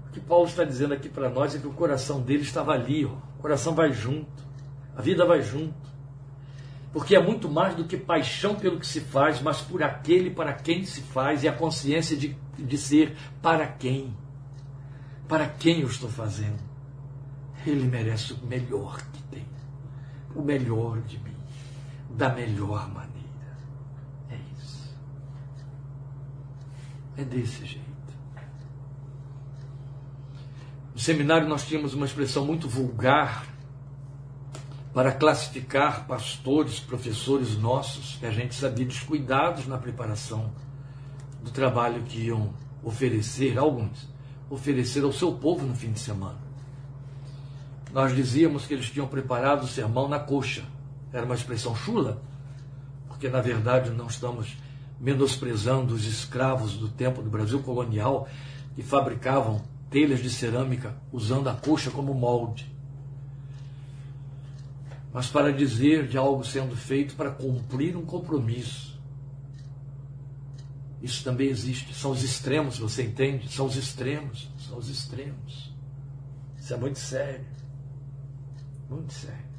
O 0.07 0.11
que 0.11 0.21
Paulo 0.21 0.47
está 0.47 0.63
dizendo 0.63 0.93
aqui 0.93 1.09
para 1.09 1.29
nós 1.29 1.53
é 1.53 1.59
que 1.59 1.67
o 1.67 1.73
coração 1.73 2.21
dele 2.21 2.43
estava 2.43 2.71
ali, 2.71 3.05
ó. 3.05 3.11
o 3.37 3.41
coração 3.41 3.75
vai 3.75 3.91
junto, 3.91 4.47
a 4.95 5.01
vida 5.01 5.25
vai 5.25 5.41
junto. 5.41 5.89
Porque 6.93 7.15
é 7.15 7.21
muito 7.21 7.49
mais 7.49 7.75
do 7.75 7.83
que 7.83 7.97
paixão 7.97 8.55
pelo 8.55 8.79
que 8.79 8.87
se 8.87 9.01
faz, 9.01 9.41
mas 9.41 9.61
por 9.61 9.83
aquele 9.83 10.31
para 10.31 10.53
quem 10.53 10.85
se 10.85 11.01
faz 11.01 11.43
e 11.43 11.47
a 11.47 11.53
consciência 11.53 12.17
de, 12.17 12.35
de 12.57 12.77
ser 12.77 13.15
para 13.41 13.67
quem. 13.67 14.15
Para 15.27 15.45
quem 15.45 15.81
eu 15.81 15.87
estou 15.87 16.09
fazendo. 16.09 16.68
Ele 17.65 17.87
merece 17.87 18.33
o 18.33 18.45
melhor 18.45 19.01
que 19.11 19.21
tem, 19.23 19.45
o 20.35 20.41
melhor 20.41 21.01
de 21.01 21.19
mim, 21.19 21.35
da 22.09 22.29
melhor 22.29 22.87
maneira. 22.89 23.57
É 24.29 24.37
isso. 24.57 24.95
É 27.17 27.23
desse 27.23 27.65
jeito. 27.65 27.89
No 30.93 30.99
seminário 30.99 31.47
nós 31.47 31.65
tínhamos 31.65 31.93
uma 31.93 32.05
expressão 32.05 32.45
muito 32.45 32.67
vulgar 32.67 33.45
para 34.93 35.11
classificar 35.11 36.05
pastores, 36.07 36.79
professores 36.79 37.57
nossos, 37.57 38.15
que 38.15 38.25
a 38.25 38.31
gente 38.31 38.55
sabia 38.55 38.85
descuidados 38.85 39.67
na 39.67 39.77
preparação 39.77 40.51
do 41.43 41.51
trabalho 41.51 42.03
que 42.03 42.25
iam 42.25 42.53
oferecer, 42.83 43.57
alguns, 43.57 44.09
oferecer 44.49 45.03
ao 45.03 45.13
seu 45.13 45.31
povo 45.33 45.65
no 45.65 45.75
fim 45.75 45.91
de 45.91 45.99
semana. 45.99 46.48
Nós 47.91 48.15
dizíamos 48.15 48.65
que 48.65 48.73
eles 48.73 48.89
tinham 48.89 49.07
preparado 49.07 49.63
o 49.63 49.67
sermão 49.67 50.07
na 50.07 50.19
coxa. 50.19 50.63
Era 51.11 51.25
uma 51.25 51.35
expressão 51.35 51.75
chula, 51.75 52.21
porque 53.07 53.27
na 53.29 53.41
verdade 53.41 53.89
não 53.89 54.07
estamos 54.07 54.55
menosprezando 54.99 55.93
os 55.93 56.05
escravos 56.05 56.73
do 56.73 56.87
tempo 56.87 57.21
do 57.21 57.29
Brasil 57.29 57.61
colonial 57.61 58.27
que 58.75 58.83
fabricavam 58.83 59.61
telhas 59.89 60.19
de 60.21 60.29
cerâmica 60.29 60.95
usando 61.11 61.49
a 61.49 61.53
coxa 61.53 61.89
como 61.89 62.13
molde. 62.13 62.71
Mas 65.11 65.27
para 65.27 65.51
dizer 65.51 66.07
de 66.07 66.17
algo 66.17 66.43
sendo 66.43 66.75
feito 66.75 67.15
para 67.15 67.31
cumprir 67.31 67.97
um 67.97 68.05
compromisso. 68.05 68.99
Isso 71.01 71.23
também 71.23 71.47
existe. 71.47 71.95
São 71.95 72.11
os 72.11 72.23
extremos, 72.23 72.77
você 72.77 73.03
entende? 73.03 73.51
São 73.51 73.65
os 73.65 73.75
extremos. 73.75 74.49
São 74.59 74.77
os 74.77 74.89
extremos. 74.89 75.73
Isso 76.59 76.73
é 76.73 76.77
muito 76.77 76.99
sério. 76.99 77.45
Muito 78.89 79.13
sério. 79.13 79.49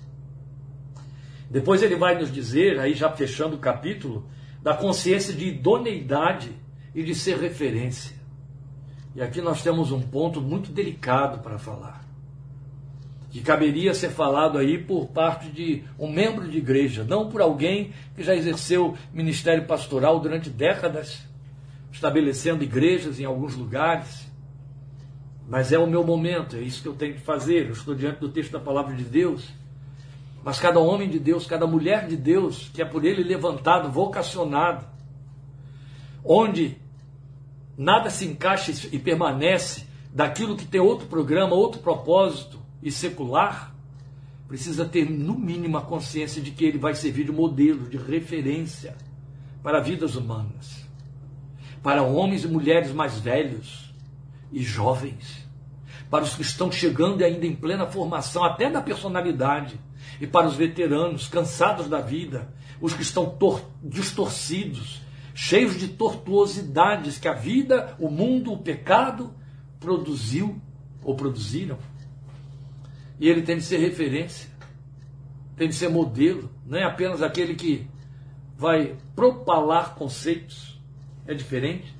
Depois 1.50 1.82
ele 1.82 1.96
vai 1.96 2.18
nos 2.18 2.32
dizer, 2.32 2.78
aí 2.78 2.94
já 2.94 3.10
fechando 3.10 3.56
o 3.56 3.60
capítulo, 3.60 4.28
da 4.62 4.74
consciência 4.74 5.32
de 5.32 5.46
idoneidade 5.46 6.52
e 6.94 7.02
de 7.02 7.14
ser 7.14 7.38
referência. 7.38 8.16
E 9.14 9.22
aqui 9.22 9.40
nós 9.40 9.62
temos 9.62 9.90
um 9.90 10.00
ponto 10.00 10.40
muito 10.40 10.70
delicado 10.70 11.42
para 11.42 11.58
falar, 11.58 12.04
que 13.30 13.40
caberia 13.40 13.94
ser 13.94 14.10
falado 14.10 14.58
aí 14.58 14.78
por 14.78 15.08
parte 15.08 15.48
de 15.48 15.82
um 15.98 16.10
membro 16.10 16.48
de 16.48 16.58
igreja, 16.58 17.04
não 17.04 17.28
por 17.28 17.40
alguém 17.40 17.92
que 18.14 18.22
já 18.22 18.34
exerceu 18.34 18.96
ministério 19.12 19.66
pastoral 19.66 20.20
durante 20.20 20.48
décadas, 20.50 21.22
estabelecendo 21.90 22.62
igrejas 22.62 23.18
em 23.18 23.24
alguns 23.24 23.56
lugares. 23.56 24.29
Mas 25.50 25.72
é 25.72 25.78
o 25.80 25.86
meu 25.86 26.04
momento, 26.04 26.54
é 26.54 26.60
isso 26.60 26.80
que 26.80 26.86
eu 26.86 26.94
tenho 26.94 27.14
que 27.14 27.20
fazer. 27.20 27.66
Eu 27.66 27.72
estou 27.72 27.92
diante 27.92 28.20
do 28.20 28.28
texto 28.28 28.52
da 28.52 28.60
palavra 28.60 28.94
de 28.94 29.02
Deus. 29.02 29.48
Mas 30.44 30.60
cada 30.60 30.78
homem 30.78 31.10
de 31.10 31.18
Deus, 31.18 31.44
cada 31.44 31.66
mulher 31.66 32.06
de 32.06 32.16
Deus, 32.16 32.70
que 32.72 32.80
é 32.80 32.84
por 32.84 33.04
ele 33.04 33.24
levantado, 33.24 33.90
vocacionado, 33.90 34.86
onde 36.24 36.78
nada 37.76 38.10
se 38.10 38.26
encaixa 38.26 38.72
e 38.92 38.98
permanece 38.98 39.86
daquilo 40.14 40.56
que 40.56 40.64
tem 40.64 40.80
outro 40.80 41.08
programa, 41.08 41.52
outro 41.52 41.80
propósito 41.80 42.60
e 42.80 42.92
secular, 42.92 43.74
precisa 44.46 44.84
ter 44.84 45.10
no 45.10 45.36
mínimo 45.36 45.76
a 45.76 45.82
consciência 45.82 46.40
de 46.40 46.52
que 46.52 46.64
ele 46.64 46.78
vai 46.78 46.94
servir 46.94 47.24
de 47.24 47.32
modelo, 47.32 47.88
de 47.88 47.96
referência 47.96 48.96
para 49.64 49.80
vidas 49.80 50.14
humanas, 50.14 50.86
para 51.82 52.04
homens 52.04 52.44
e 52.44 52.48
mulheres 52.48 52.92
mais 52.92 53.18
velhos 53.18 53.89
e 54.52 54.62
jovens, 54.62 55.46
para 56.08 56.24
os 56.24 56.34
que 56.34 56.42
estão 56.42 56.70
chegando 56.70 57.24
ainda 57.24 57.46
em 57.46 57.54
plena 57.54 57.86
formação 57.86 58.42
até 58.42 58.70
da 58.70 58.80
personalidade, 58.80 59.78
e 60.20 60.26
para 60.26 60.46
os 60.46 60.54
veteranos 60.54 61.28
cansados 61.28 61.88
da 61.88 62.00
vida, 62.00 62.52
os 62.80 62.92
que 62.92 63.02
estão 63.02 63.36
distorcidos, 63.82 65.02
cheios 65.34 65.78
de 65.78 65.88
tortuosidades 65.88 67.18
que 67.18 67.28
a 67.28 67.32
vida, 67.32 67.96
o 67.98 68.10
mundo, 68.10 68.52
o 68.52 68.58
pecado 68.58 69.32
produziu 69.78 70.60
ou 71.02 71.14
produziram. 71.14 71.78
E 73.18 73.28
ele 73.28 73.42
tem 73.42 73.56
de 73.56 73.62
ser 73.62 73.78
referência, 73.78 74.50
tem 75.56 75.68
de 75.68 75.74
ser 75.74 75.88
modelo, 75.88 76.50
não 76.66 76.78
é 76.78 76.84
apenas 76.84 77.22
aquele 77.22 77.54
que 77.54 77.86
vai 78.56 78.96
propalar 79.14 79.94
conceitos, 79.94 80.78
é 81.26 81.34
diferente. 81.34 81.99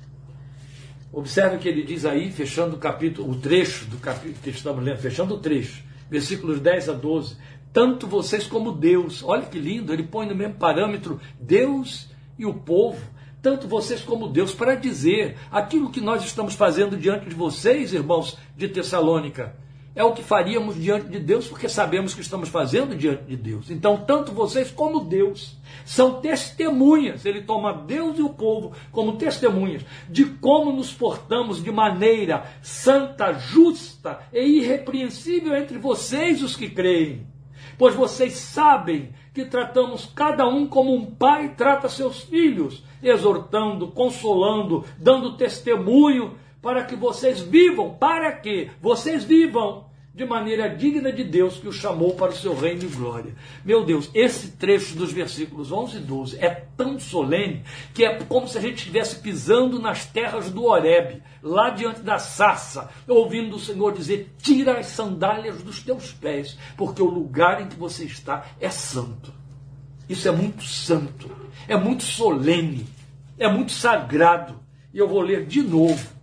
Observe 1.11 1.57
que 1.57 1.67
ele 1.67 1.83
diz 1.83 2.05
aí, 2.05 2.31
fechando 2.31 2.75
o 2.75 2.79
capítulo, 2.79 3.29
o 3.29 3.35
trecho 3.35 3.85
do 3.85 3.97
capítulo 3.97 4.37
que 4.41 4.49
estamos 4.49 4.83
lendo, 4.83 4.97
fechando 4.97 5.35
o 5.35 5.39
trecho, 5.39 5.83
versículos 6.09 6.59
10 6.59 6.89
a 6.89 6.93
12. 6.93 7.35
Tanto 7.73 8.07
vocês 8.07 8.47
como 8.47 8.71
Deus, 8.71 9.23
olha 9.23 9.43
que 9.43 9.59
lindo, 9.59 9.93
ele 9.93 10.03
põe 10.03 10.25
no 10.25 10.35
mesmo 10.35 10.55
parâmetro 10.55 11.19
Deus 11.39 12.09
e 12.37 12.45
o 12.45 12.53
povo 12.53 13.01
tanto 13.41 13.67
vocês 13.67 14.01
como 14.01 14.27
Deus, 14.27 14.53
para 14.53 14.75
dizer 14.75 15.35
aquilo 15.51 15.89
que 15.89 15.99
nós 15.99 16.23
estamos 16.23 16.53
fazendo 16.53 16.95
diante 16.95 17.27
de 17.27 17.33
vocês, 17.33 17.91
irmãos 17.91 18.37
de 18.55 18.67
Tessalônica, 18.67 19.55
é 19.93 20.03
o 20.03 20.13
que 20.13 20.23
faríamos 20.23 20.81
diante 20.81 21.07
de 21.07 21.19
Deus, 21.19 21.47
porque 21.47 21.67
sabemos 21.67 22.13
que 22.13 22.21
estamos 22.21 22.47
fazendo 22.47 22.95
diante 22.95 23.23
de 23.23 23.35
Deus. 23.35 23.69
Então, 23.69 23.97
tanto 23.97 24.31
vocês 24.31 24.71
como 24.71 25.01
Deus 25.01 25.57
são 25.83 26.21
testemunhas. 26.21 27.25
Ele 27.25 27.41
toma 27.41 27.73
Deus 27.73 28.17
e 28.17 28.21
o 28.21 28.29
povo 28.29 28.71
como 28.91 29.17
testemunhas 29.17 29.83
de 30.09 30.25
como 30.25 30.71
nos 30.71 30.93
portamos 30.93 31.61
de 31.61 31.71
maneira 31.71 32.45
santa, 32.61 33.33
justa 33.33 34.19
e 34.31 34.59
irrepreensível 34.59 35.55
entre 35.55 35.77
vocês, 35.77 36.41
os 36.41 36.55
que 36.55 36.69
creem. 36.69 37.27
Pois 37.77 37.93
vocês 37.93 38.33
sabem 38.33 39.09
que 39.33 39.45
tratamos 39.45 40.05
cada 40.15 40.47
um 40.47 40.67
como 40.67 40.93
um 40.93 41.05
pai 41.05 41.55
trata 41.55 41.89
seus 41.89 42.21
filhos, 42.21 42.83
exortando, 43.01 43.87
consolando, 43.87 44.85
dando 44.97 45.35
testemunho 45.35 46.35
para 46.61 46.83
que 46.83 46.95
vocês 46.95 47.39
vivam, 47.39 47.93
para 47.93 48.31
que 48.31 48.69
vocês 48.81 49.23
vivam 49.23 49.89
de 50.13 50.25
maneira 50.25 50.69
digna 50.69 51.11
de 51.11 51.23
Deus 51.23 51.57
que 51.57 51.67
o 51.67 51.71
chamou 51.71 52.15
para 52.15 52.31
o 52.31 52.35
seu 52.35 52.53
reino 52.53 52.83
e 52.83 52.87
glória. 52.87 53.33
Meu 53.63 53.85
Deus, 53.85 54.11
esse 54.13 54.51
trecho 54.51 54.95
dos 54.95 55.11
versículos 55.11 55.71
11 55.71 55.97
e 55.97 55.99
12 56.01 56.37
é 56.37 56.49
tão 56.75 56.99
solene 56.99 57.63
que 57.93 58.03
é 58.03 58.21
como 58.25 58.47
se 58.47 58.57
a 58.57 58.61
gente 58.61 58.79
estivesse 58.79 59.15
pisando 59.21 59.79
nas 59.79 60.05
terras 60.05 60.49
do 60.49 60.65
Horebe, 60.65 61.23
lá 61.41 61.69
diante 61.69 62.01
da 62.01 62.19
sarça, 62.19 62.89
ouvindo 63.07 63.55
o 63.55 63.59
Senhor 63.59 63.93
dizer: 63.93 64.35
Tira 64.37 64.79
as 64.79 64.87
sandálias 64.87 65.63
dos 65.63 65.81
teus 65.81 66.11
pés, 66.11 66.57
porque 66.75 67.01
o 67.01 67.09
lugar 67.09 67.61
em 67.61 67.67
que 67.67 67.77
você 67.77 68.03
está 68.03 68.45
é 68.59 68.69
santo. 68.69 69.33
Isso 70.09 70.27
é 70.27 70.31
muito 70.31 70.63
santo, 70.63 71.31
é 71.69 71.77
muito 71.77 72.03
solene, 72.03 72.85
é 73.39 73.47
muito 73.47 73.71
sagrado. 73.71 74.59
E 74.93 74.97
eu 74.97 75.07
vou 75.07 75.21
ler 75.21 75.45
de 75.45 75.63
novo 75.63 76.20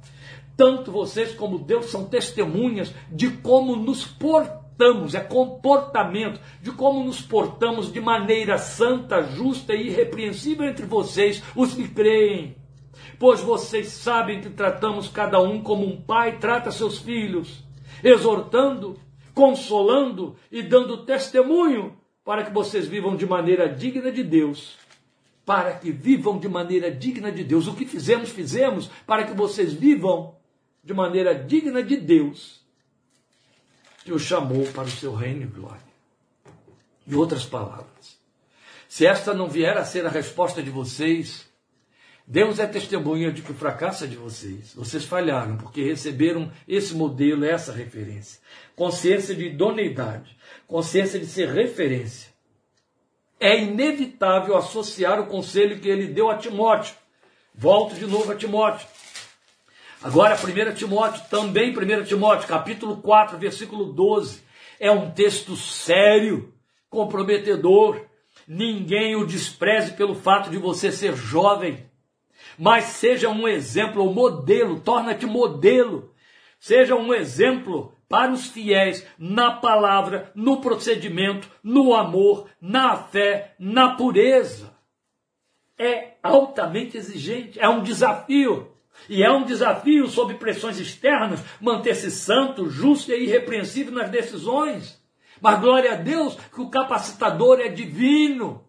tanto 0.59 0.91
vocês 0.91 1.33
como 1.33 1.61
Deus 1.61 1.87
são 1.87 2.05
testemunhas 2.05 2.93
de 3.13 3.31
como 3.31 3.77
nos 3.77 4.05
portamos, 4.05 5.15
é 5.15 5.21
comportamento, 5.21 6.41
de 6.61 6.73
como 6.73 7.05
nos 7.05 7.23
portamos 7.23 7.93
de 7.93 8.01
maneira 8.01 8.59
santa, 8.59 9.23
justa 9.23 9.73
e 9.73 9.87
irrepreensível 9.87 10.69
entre 10.69 10.85
vocês, 10.85 11.41
os 11.55 11.75
que 11.75 11.87
creem. 11.87 12.57
Pois 13.21 13.41
vocês 13.41 13.87
sabem 13.87 14.41
que 14.41 14.51
tratamos 14.51 15.07
cada 15.07 15.41
um 15.41 15.63
como 15.63 15.87
um 15.87 16.03
pai 16.03 16.39
trata 16.39 16.73
seus 16.73 16.99
filhos, 16.99 17.65
exortando, 18.03 18.99
consolando 19.33 20.35
e 20.51 20.61
dando 20.61 21.05
testemunho 21.05 21.97
para 22.25 22.43
que 22.43 22.53
vocês 22.53 22.89
vivam 22.89 23.15
de 23.15 23.25
maneira 23.25 23.69
digna 23.69 24.11
de 24.11 24.25
Deus 24.25 24.77
para 25.47 25.73
que 25.73 25.91
vivam 25.91 26.39
de 26.39 26.47
maneira 26.47 26.91
digna 26.91 27.33
de 27.33 27.43
Deus. 27.43 27.67
O 27.67 27.73
que 27.73 27.87
fizemos, 27.87 28.29
fizemos 28.29 28.91
para 29.07 29.25
que 29.25 29.33
vocês 29.33 29.73
vivam 29.73 30.37
de 30.83 30.95
maneira 30.95 31.35
digna 31.35 31.83
de 31.83 31.97
Deus, 31.97 32.61
que 34.05 34.13
o 34.13 34.19
chamou 34.19 34.67
para 34.73 34.85
o 34.85 34.91
seu 34.91 35.15
reino 35.15 35.43
e 35.43 35.47
glória. 35.47 35.89
Em 37.07 37.15
outras 37.15 37.45
palavras, 37.45 38.19
se 38.89 39.07
esta 39.07 39.35
não 39.35 39.49
vier 39.49 39.77
a 39.77 39.85
ser 39.85 40.07
a 40.07 40.11
resposta 40.11 40.63
de 40.63 40.71
vocês, 40.71 41.49
Deus 42.27 42.59
é 42.59 42.67
testemunha 42.67 43.33
de 43.33 43.41
que 43.41 43.53
o 43.53 43.55
fracasso 43.55 44.05
é 44.05 44.07
de 44.07 44.17
vocês. 44.17 44.75
Vocês 44.75 45.05
falharam 45.05 45.57
porque 45.57 45.83
receberam 45.83 46.53
esse 46.69 46.95
modelo, 46.95 47.43
essa 47.43 47.73
referência. 47.73 48.39
Consciência 48.77 49.35
de 49.35 49.47
idoneidade, 49.47 50.37
consciência 50.67 51.19
de 51.19 51.25
ser 51.25 51.49
referência. 51.49 52.31
É 53.41 53.59
inevitável 53.59 54.57
associar 54.59 55.19
o 55.21 55.27
conselho 55.27 55.81
que 55.81 55.89
ele 55.89 56.09
deu 56.09 56.31
a 56.31 56.37
Timóteo. 56.37 56.95
Volto 57.55 57.95
de 57.95 58.07
novo 58.07 58.31
a 58.31 58.35
Timóteo. 58.35 58.87
Agora, 60.01 60.37
1 60.37 60.75
Timóteo, 60.75 61.25
também 61.29 61.77
1 61.77 62.05
Timóteo, 62.05 62.47
capítulo 62.47 62.99
4, 62.99 63.37
versículo 63.37 63.93
12. 63.93 64.43
É 64.79 64.93
um 64.93 65.11
texto 65.11 65.57
sério, 65.57 66.55
comprometedor. 66.89 68.01
Ninguém 68.47 69.17
o 69.17 69.27
despreze 69.27 69.93
pelo 69.93 70.15
fato 70.15 70.51
de 70.51 70.57
você 70.57 70.93
ser 70.93 71.17
jovem, 71.17 71.85
mas 72.57 72.85
seja 72.85 73.29
um 73.29 73.47
exemplo, 73.49 74.09
um 74.09 74.13
modelo, 74.13 74.79
torna-te 74.79 75.27
modelo. 75.27 76.15
Seja 76.61 76.95
um 76.95 77.13
exemplo 77.13 77.93
para 78.09 78.33
os 78.33 78.47
fiéis 78.47 79.05
na 79.19 79.51
palavra, 79.51 80.31
no 80.35 80.61
procedimento, 80.61 81.51
no 81.63 81.93
amor, 81.93 82.49
na 82.61 82.97
fé, 82.97 83.55
na 83.59 83.97
pureza. 83.97 84.73
É 85.77 86.15
altamente 86.23 86.97
exigente, 86.97 87.59
é 87.61 87.69
um 87.69 87.83
desafio. 87.83 88.78
E 89.09 89.23
é 89.23 89.31
um 89.31 89.45
desafio, 89.45 90.07
sob 90.09 90.35
pressões 90.35 90.79
externas, 90.79 91.41
manter-se 91.61 92.11
santo, 92.11 92.71
justo 92.71 93.13
e 93.13 93.25
irrepreensível 93.25 93.93
nas 93.93 94.11
decisões. 94.11 94.99
Mas 95.41 95.61
glória 95.61 95.93
a 95.93 95.97
Deus 95.97 96.37
que 96.55 96.61
o 96.61 96.71
capacitador 96.71 97.61
é 97.61 97.69
divino. 97.69 98.65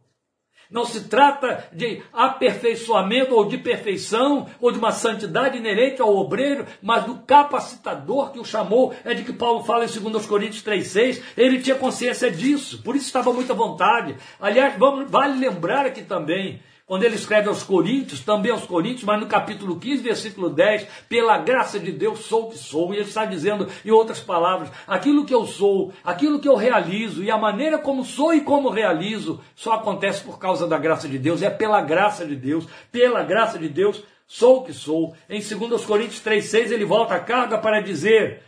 Não 0.69 0.86
se 0.86 1.05
trata 1.05 1.67
de 1.73 2.03
aperfeiçoamento 2.13 3.34
ou 3.34 3.45
de 3.45 3.57
perfeição 3.57 4.47
ou 4.61 4.71
de 4.71 4.77
uma 4.77 4.91
santidade 4.91 5.57
inerente 5.57 5.99
ao 5.99 6.15
obreiro, 6.15 6.63
mas 6.80 7.05
do 7.05 7.15
capacitador 7.21 8.32
que 8.32 8.39
o 8.39 8.45
chamou. 8.45 8.93
É 9.03 9.15
de 9.15 9.23
que 9.23 9.34
Paulo 9.34 9.63
fala 9.63 9.86
em 9.86 9.88
2 9.88 10.25
Coríntios 10.27 10.63
3,6. 10.63 11.23
Ele 11.36 11.59
tinha 11.59 11.75
consciência 11.75 12.30
disso, 12.30 12.84
por 12.84 12.95
isso 12.95 13.07
estava 13.07 13.34
muito 13.34 13.51
à 13.51 13.55
vontade. 13.55 14.15
Aliás, 14.39 14.77
vamos, 14.77 15.09
vale 15.09 15.39
lembrar 15.39 15.88
aqui 15.88 16.03
também 16.03 16.61
quando 16.90 17.04
ele 17.04 17.14
escreve 17.14 17.48
aos 17.48 17.62
Coríntios, 17.62 18.22
também 18.22 18.52
aos 18.52 18.66
Coríntios, 18.66 19.04
mas 19.04 19.20
no 19.20 19.28
capítulo 19.28 19.80
15, 19.80 20.02
versículo 20.02 20.50
10, 20.50 20.88
pela 21.08 21.38
graça 21.38 21.80
de 21.80 21.92
Deus 21.92 22.22
sou 22.22 22.48
o 22.48 22.50
que 22.50 22.58
sou. 22.58 22.92
E 22.92 22.98
ele 22.98 23.06
está 23.08 23.26
dizendo, 23.26 23.68
em 23.86 23.92
outras 23.92 24.20
palavras, 24.20 24.72
aquilo 24.88 25.24
que 25.24 25.32
eu 25.32 25.46
sou, 25.46 25.94
aquilo 26.04 26.40
que 26.40 26.50
eu 26.50 26.56
realizo 26.56 27.24
e 27.24 27.30
a 27.30 27.38
maneira 27.38 27.78
como 27.78 28.04
sou 28.04 28.34
e 28.34 28.42
como 28.42 28.72
realizo, 28.72 29.40
só 29.56 29.74
acontece 29.74 30.24
por 30.24 30.40
causa 30.40 30.66
da 30.66 30.80
graça 30.80 31.08
de 31.08 31.20
Deus, 31.20 31.44
é 31.44 31.50
pela 31.52 31.80
graça 31.80 32.26
de 32.26 32.36
Deus, 32.36 32.68
pela 32.92 33.22
graça 33.22 33.60
de 33.60 33.70
Deus 33.70 34.04
sou 34.26 34.62
o 34.62 34.64
que 34.64 34.74
sou. 34.74 35.16
Em 35.30 35.42
2 35.42 35.86
Coríntios 35.86 36.24
3,6 36.24 36.72
ele 36.72 36.86
volta 36.86 37.14
a 37.14 37.20
carga 37.20 37.60
para 37.60 37.82
dizer: 37.82 38.42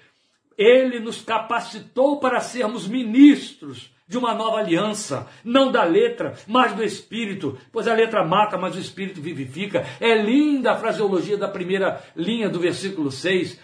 Ele 0.58 1.00
nos 1.00 1.22
capacitou 1.22 2.20
para 2.20 2.40
sermos 2.40 2.88
ministros 2.88 3.92
de 4.12 4.18
uma 4.18 4.34
nova 4.34 4.58
aliança, 4.58 5.26
não 5.42 5.72
da 5.72 5.86
letra, 5.86 6.34
mas 6.46 6.74
do 6.74 6.84
espírito, 6.84 7.58
pois 7.72 7.88
a 7.88 7.94
letra 7.94 8.26
mata, 8.26 8.58
mas 8.58 8.76
o 8.76 8.80
espírito 8.80 9.22
vivifica. 9.22 9.86
É 10.02 10.14
linda 10.22 10.74
a 10.74 10.78
fraseologia 10.78 11.38
da 11.38 11.48
primeira 11.48 12.04
linha 12.14 12.50
do 12.50 12.60
versículo 12.60 13.10
6. 13.10 13.58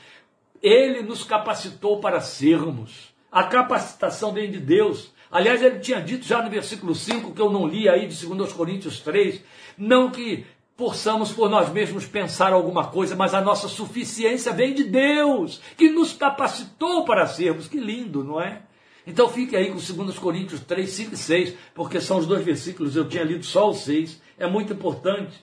Ele 0.64 1.04
nos 1.04 1.26
capacitou 1.26 2.00
para 2.00 2.22
sermos. 2.22 3.14
A 3.30 3.43
capacitação 3.43 4.32
vem 4.32 4.50
de 4.50 4.58
Deus. 4.58 5.12
Aliás, 5.30 5.62
ele 5.62 5.80
tinha 5.80 6.00
dito 6.00 6.26
já 6.26 6.41
no 6.41 6.50
versículo 6.50 6.95
5, 6.95 7.34
que 7.34 7.41
eu 7.41 7.50
não 7.50 7.68
li 7.68 7.89
aí 7.89 8.08
de 8.08 8.26
2 8.26 8.54
Coríntios 8.54 9.02
3, 9.02 9.43
não 9.78 10.10
que 10.10 10.45
possamos 10.78 11.34
por 11.34 11.50
nós 11.50 11.70
mesmos 11.74 12.06
pensar 12.06 12.54
alguma 12.54 12.88
coisa, 12.88 13.18
mas 13.18 13.34
a 13.34 13.41
nossa 13.41 13.68
suficiência 13.68 14.54
vem 14.54 14.74
de 14.74 14.86
Deus, 14.86 15.60
que 15.76 15.89
nos 15.89 16.14
capacitou 16.14 17.04
para 17.04 17.28
sermos. 17.28 17.68
Que 17.68 17.82
lindo, 17.82 18.24
não 18.24 18.39
é? 18.39 18.62
Então 19.08 19.30
fique 19.30 19.55
aí 19.55 19.72
com 19.72 19.78
2 19.78 20.20
Coríntios 20.20 20.60
3, 20.60 20.89
5 20.89 21.14
e 21.14 21.18
6, 21.18 21.53
porque 21.74 22.01
são 22.01 22.18
os 22.18 22.28
dois 22.28 22.43
versículos, 22.43 22.93
eu 22.93 23.08
tinha 23.08 23.24
lido 23.24 23.45
só 23.45 23.70
os 23.70 23.78
6, 23.78 24.22
é 24.38 24.45
muito 24.45 24.74
importante. 24.74 25.41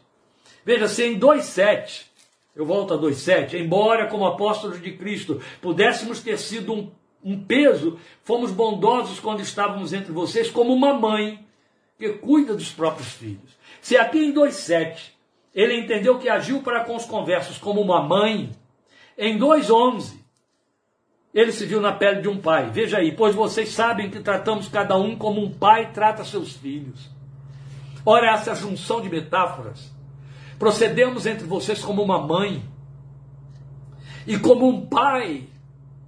Veja, 0.67 0.87
se 0.87 1.03
em 1.03 1.19
2,7, 1.19 2.03
eu 2.55 2.67
volto 2.67 2.93
a 2.93 2.99
2,7, 2.99 3.55
embora 3.55 4.07
como 4.07 4.27
apóstolos 4.27 4.83
de 4.83 4.93
Cristo 4.93 5.41
pudéssemos 5.63 6.21
ter 6.21 6.39
sido 6.39 6.75
um, 6.75 6.91
um 7.25 7.43
peso, 7.43 7.99
fomos 8.23 8.53
bondosos 8.53 9.19
quando 9.19 9.41
estávamos 9.41 9.95
entre 9.95 10.13
vocês, 10.13 10.51
como 10.51 10.71
uma 10.71 10.93
mãe 10.93 11.43
que 11.99 12.11
cuida 12.11 12.55
dos 12.55 12.71
próprios 12.71 13.13
filhos. 13.13 13.57
Se 13.81 13.97
aqui 13.97 14.19
em 14.19 14.35
2,7 14.35 14.99
ele 15.55 15.79
entendeu 15.79 16.19
que 16.19 16.29
agiu 16.29 16.61
para 16.61 16.85
com 16.85 16.97
os 16.97 17.07
conversos 17.07 17.57
como 17.57 17.81
uma 17.81 18.03
mãe, 18.03 18.51
em 19.17 19.39
2,11 19.39 20.24
ele 21.35 21.51
se 21.51 21.67
viu 21.67 21.81
na 21.81 21.93
pele 21.93 22.23
de 22.23 22.29
um 22.29 22.39
pai. 22.39 22.71
Veja 22.71 22.99
aí, 22.99 23.11
pois 23.11 23.35
vocês 23.35 23.71
sabem 23.71 24.09
que 24.09 24.21
tratamos 24.21 24.69
cada 24.69 24.97
um 24.97 25.17
como 25.17 25.43
um 25.43 25.51
pai 25.51 25.91
trata 25.93 26.25
seus 26.25 26.53
filhos. 26.53 27.11
Ora, 28.07 28.31
essa 28.31 28.55
junção 28.55 29.01
de 29.01 29.09
metáforas. 29.09 29.93
Procedemos 30.59 31.27
entre 31.27 31.45
vocês 31.45 31.83
como 31.83 32.03
uma 32.03 32.25
mãe. 32.25 32.63
E 34.27 34.39
como 34.39 34.69
um 34.69 34.87
pai 34.87 35.49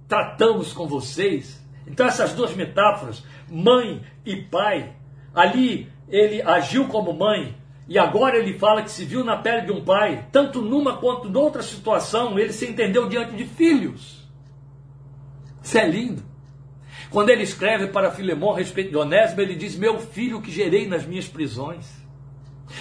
tratamos 0.07 0.71
com 0.71 0.87
vocês. 0.87 1.61
Então, 1.85 2.07
essas 2.07 2.33
duas 2.33 2.55
metáforas, 2.55 3.21
mãe 3.49 4.01
e 4.25 4.37
pai, 4.37 4.93
ali 5.35 5.91
ele 6.07 6.41
agiu 6.41 6.87
como 6.87 7.13
mãe, 7.13 7.55
e 7.87 7.97
agora 7.97 8.37
ele 8.37 8.57
fala 8.57 8.81
que 8.81 8.91
se 8.91 9.05
viu 9.05 9.23
na 9.23 9.37
pele 9.37 9.65
de 9.65 9.71
um 9.71 9.83
pai, 9.83 10.27
tanto 10.31 10.61
numa 10.61 10.97
quanto 10.97 11.29
noutra 11.29 11.61
situação, 11.61 12.37
ele 12.39 12.51
se 12.51 12.65
entendeu 12.65 13.07
diante 13.07 13.35
de 13.35 13.45
filhos. 13.45 14.26
Isso 15.67 15.77
é 15.77 15.85
lindo. 15.85 16.23
Quando 17.09 17.29
ele 17.29 17.43
escreve 17.43 17.87
para 17.87 18.09
Filemão 18.09 18.53
a 18.53 18.57
respeito 18.57 18.89
de 18.89 18.95
Onésimo, 18.95 19.41
ele 19.41 19.53
diz: 19.53 19.75
Meu 19.75 19.99
filho 19.99 20.41
que 20.41 20.49
gerei 20.49 20.87
nas 20.87 21.05
minhas 21.05 21.27
prisões. 21.27 21.85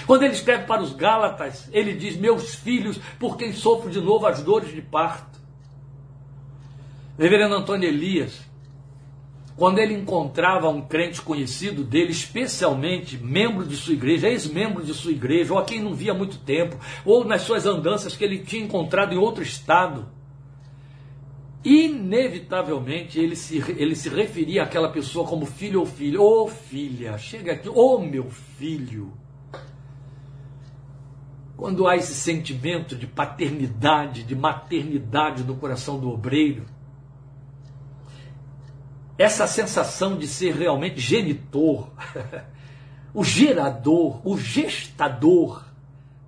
Quando 0.07 0.23
ele 0.23 0.35
escreve 0.35 0.67
para 0.67 0.85
os 0.85 0.93
Gálatas, 0.93 1.69
ele 1.73 1.95
diz: 1.95 2.17
Meus 2.17 2.55
filhos, 2.55 2.97
por 3.19 3.37
quem 3.37 3.53
sofro 3.53 3.91
de 3.91 4.01
novo 4.01 4.25
as 4.25 4.41
dores 4.41 4.73
de 4.73 4.81
parto. 4.81 5.37
Reverendo 7.19 7.57
Antônio 7.57 7.89
Elias, 7.89 8.41
quando 9.57 9.81
ele 9.81 9.95
encontrava 9.95 10.69
um 10.69 10.83
crente 10.83 11.21
conhecido 11.21 11.83
dele, 11.83 12.13
especialmente 12.13 13.19
membro 13.19 13.67
de 13.67 13.77
sua 13.77 13.95
igreja, 13.95 14.29
ex-membro 14.29 14.85
de 14.85 14.95
sua 14.95 15.11
igreja, 15.11 15.53
ou 15.53 15.59
a 15.59 15.65
quem 15.65 15.83
não 15.83 15.93
via 15.93 16.13
há 16.13 16.15
muito 16.15 16.39
tempo, 16.39 16.79
ou 17.05 17.25
nas 17.25 17.43
suas 17.43 17.67
andanças 17.67 18.15
que 18.15 18.23
ele 18.23 18.39
tinha 18.39 18.63
encontrado 18.63 19.13
em 19.13 19.19
outro 19.19 19.43
estado, 19.43 20.15
inevitavelmente 21.67 23.19
ele 23.19 23.35
se, 23.35 23.59
ele 23.77 23.97
se 23.97 24.09
referia 24.09 24.63
àquela 24.63 24.89
pessoa 24.89 25.27
como 25.27 25.45
filho 25.45 25.81
ou 25.81 25.87
filha. 25.87 26.21
Ô 26.21 26.45
oh, 26.45 26.49
filha, 26.49 27.19
chega 27.19 27.55
aqui, 27.55 27.69
ô 27.69 27.97
oh, 27.97 27.99
meu 27.99 28.31
filho. 28.31 29.13
Quando 31.57 31.89
há 31.89 31.97
esse 31.97 32.15
sentimento 32.15 32.95
de 32.95 33.09
paternidade, 33.09 34.23
de 34.23 34.37
maternidade 34.37 35.43
no 35.43 35.57
coração 35.57 35.99
do 35.99 36.09
obreiro, 36.09 36.67
essa 39.19 39.49
sensação 39.49 40.17
de 40.17 40.29
ser 40.29 40.55
realmente 40.55 41.01
genitor, 41.01 41.91
o 43.13 43.25
gerador, 43.25 44.21
o 44.25 44.39
gestador 44.39 45.65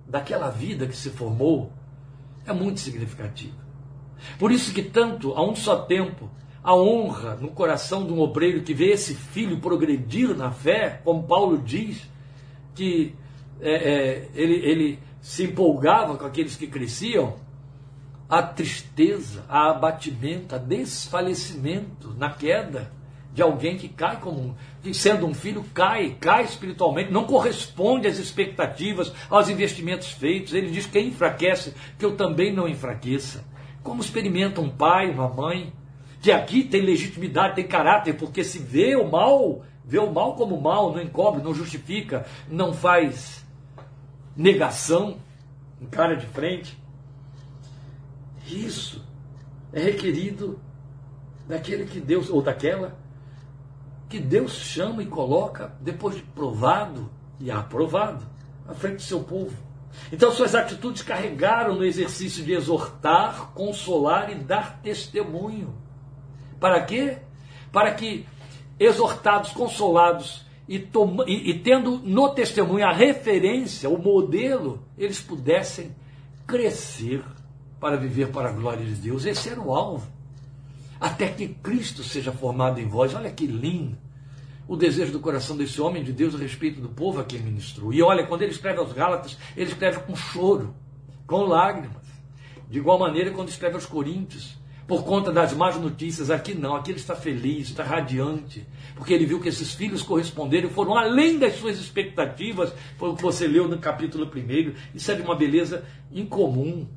daquela 0.05 0.49
vida 0.49 0.85
que 0.85 0.97
se 0.97 1.11
formou, 1.11 1.71
é 2.45 2.51
muito 2.51 2.81
significativa. 2.81 3.58
Por 4.37 4.51
isso 4.51 4.73
que 4.73 4.83
tanto, 4.83 5.33
a 5.33 5.41
um 5.41 5.55
só 5.55 5.77
tempo, 5.77 6.29
a 6.63 6.75
honra 6.75 7.35
no 7.35 7.49
coração 7.49 8.05
de 8.05 8.13
um 8.13 8.19
obreiro 8.19 8.61
que 8.61 8.73
vê 8.73 8.91
esse 8.91 9.13
filho 9.13 9.59
progredir 9.59 10.35
na 10.35 10.51
fé, 10.51 11.01
como 11.03 11.23
Paulo 11.23 11.57
diz, 11.57 12.07
que 12.75 13.15
é, 13.61 13.71
é, 13.71 14.29
ele, 14.33 14.55
ele 14.55 14.99
se 15.21 15.43
empolgava 15.43 16.17
com 16.17 16.25
aqueles 16.25 16.55
que 16.55 16.67
cresciam, 16.67 17.35
a 18.27 18.43
tristeza, 18.43 19.43
a 19.49 19.71
abatimento, 19.71 20.53
a 20.53 20.57
desfalecimento 20.59 22.13
na 22.15 22.29
queda 22.29 22.91
de 23.33 23.41
alguém 23.41 23.77
que 23.77 23.87
cai 23.87 24.19
como 24.19 24.55
que 24.81 24.93
sendo 24.93 25.25
um 25.25 25.33
filho 25.33 25.63
cai, 25.73 26.15
cai 26.19 26.43
espiritualmente, 26.43 27.11
não 27.11 27.25
corresponde 27.25 28.07
às 28.07 28.17
expectativas, 28.17 29.11
aos 29.29 29.49
investimentos 29.49 30.11
feitos. 30.11 30.53
Ele 30.53 30.69
diz 30.71 30.85
que 30.85 30.93
quem 30.93 31.07
enfraquece, 31.07 31.73
que 31.97 32.05
eu 32.05 32.15
também 32.15 32.53
não 32.53 32.67
enfraqueça. 32.67 33.43
Como 33.89 34.03
experimenta 34.03 34.61
um 34.61 34.69
pai, 34.69 35.09
uma 35.09 35.27
mãe, 35.27 35.73
que 36.21 36.31
aqui 36.31 36.63
tem 36.63 36.79
legitimidade, 36.79 37.55
tem 37.55 37.67
caráter, 37.67 38.13
porque 38.13 38.43
se 38.43 38.59
vê 38.59 38.95
o 38.95 39.09
mal, 39.09 39.63
vê 39.83 39.97
o 39.97 40.13
mal 40.13 40.35
como 40.35 40.61
mal, 40.61 40.93
não 40.93 41.01
encobre, 41.01 41.41
não 41.41 41.55
justifica, 41.55 42.23
não 42.47 42.71
faz 42.71 43.43
negação, 44.37 45.17
encara 45.81 46.15
de 46.15 46.27
frente. 46.27 46.79
Isso 48.45 49.03
é 49.73 49.81
requerido 49.81 50.59
daquele 51.47 51.85
que 51.85 51.99
Deus, 51.99 52.29
ou 52.29 52.43
daquela, 52.43 52.95
que 54.07 54.19
Deus 54.19 54.51
chama 54.51 55.01
e 55.01 55.07
coloca, 55.07 55.73
depois 55.81 56.15
de 56.15 56.21
provado 56.21 57.09
e 57.39 57.49
aprovado, 57.49 58.23
à 58.67 58.75
frente 58.75 58.97
do 58.97 59.01
seu 59.01 59.21
povo. 59.23 59.57
Então, 60.11 60.31
suas 60.31 60.55
atitudes 60.55 61.01
carregaram 61.01 61.75
no 61.75 61.85
exercício 61.85 62.43
de 62.43 62.53
exortar, 62.53 63.51
consolar 63.53 64.31
e 64.31 64.35
dar 64.35 64.79
testemunho. 64.81 65.75
Para 66.59 66.81
quê? 66.83 67.17
Para 67.71 67.93
que, 67.93 68.25
exortados, 68.79 69.51
consolados 69.51 70.45
e, 70.67 70.77
e, 71.27 71.49
e 71.49 71.59
tendo 71.59 71.97
no 71.99 72.29
testemunho 72.29 72.85
a 72.85 72.93
referência, 72.93 73.89
o 73.89 74.01
modelo, 74.01 74.83
eles 74.97 75.21
pudessem 75.21 75.95
crescer 76.45 77.23
para 77.79 77.97
viver 77.97 78.29
para 78.29 78.49
a 78.49 78.51
glória 78.51 78.85
de 78.85 78.95
Deus. 78.95 79.25
Esse 79.25 79.49
era 79.49 79.61
o 79.61 79.73
alvo. 79.73 80.07
Até 80.99 81.29
que 81.29 81.47
Cristo 81.47 82.03
seja 82.03 82.31
formado 82.31 82.79
em 82.79 82.87
vós. 82.87 83.13
Olha 83.13 83.31
que 83.31 83.47
lindo 83.47 83.97
o 84.69 84.77
desejo 84.77 85.11
do 85.11 85.19
coração 85.19 85.57
desse 85.57 85.81
homem 85.81 86.03
de 86.03 86.13
Deus 86.13 86.35
a 86.35 86.37
respeito 86.37 86.79
do 86.79 86.89
povo 86.89 87.19
a 87.19 87.23
quem 87.23 87.39
ministrou. 87.39 87.91
E 87.91 88.03
olha, 88.03 88.27
quando 88.27 88.43
ele 88.43 88.51
escreve 88.51 88.77
aos 88.77 88.93
Gálatas, 88.93 89.35
ele 89.57 89.71
escreve 89.71 90.01
com 90.01 90.15
choro, 90.15 90.75
com 91.25 91.41
lágrimas. 91.41 92.05
De 92.69 92.77
igual 92.77 92.99
maneira, 92.99 93.31
quando 93.31 93.49
escreve 93.49 93.73
aos 93.73 93.87
Coríntios, 93.87 94.59
por 94.85 95.03
conta 95.03 95.31
das 95.31 95.53
más 95.53 95.75
notícias, 95.75 96.29
aqui 96.29 96.53
não, 96.53 96.75
aqui 96.75 96.91
ele 96.91 96.99
está 96.99 97.15
feliz, 97.15 97.69
está 97.69 97.83
radiante, 97.83 98.63
porque 98.93 99.11
ele 99.11 99.25
viu 99.25 99.39
que 99.39 99.49
esses 99.49 99.73
filhos 99.73 100.03
corresponderam, 100.03 100.69
foram 100.69 100.95
além 100.95 101.39
das 101.39 101.55
suas 101.55 101.79
expectativas, 101.79 102.71
foi 102.95 103.09
o 103.09 103.15
que 103.15 103.23
você 103.23 103.47
leu 103.47 103.67
no 103.67 103.79
capítulo 103.79 104.25
1. 104.25 104.73
Isso 104.93 105.11
é 105.11 105.15
de 105.15 105.23
uma 105.23 105.35
beleza 105.35 105.83
incomum. 106.11 106.87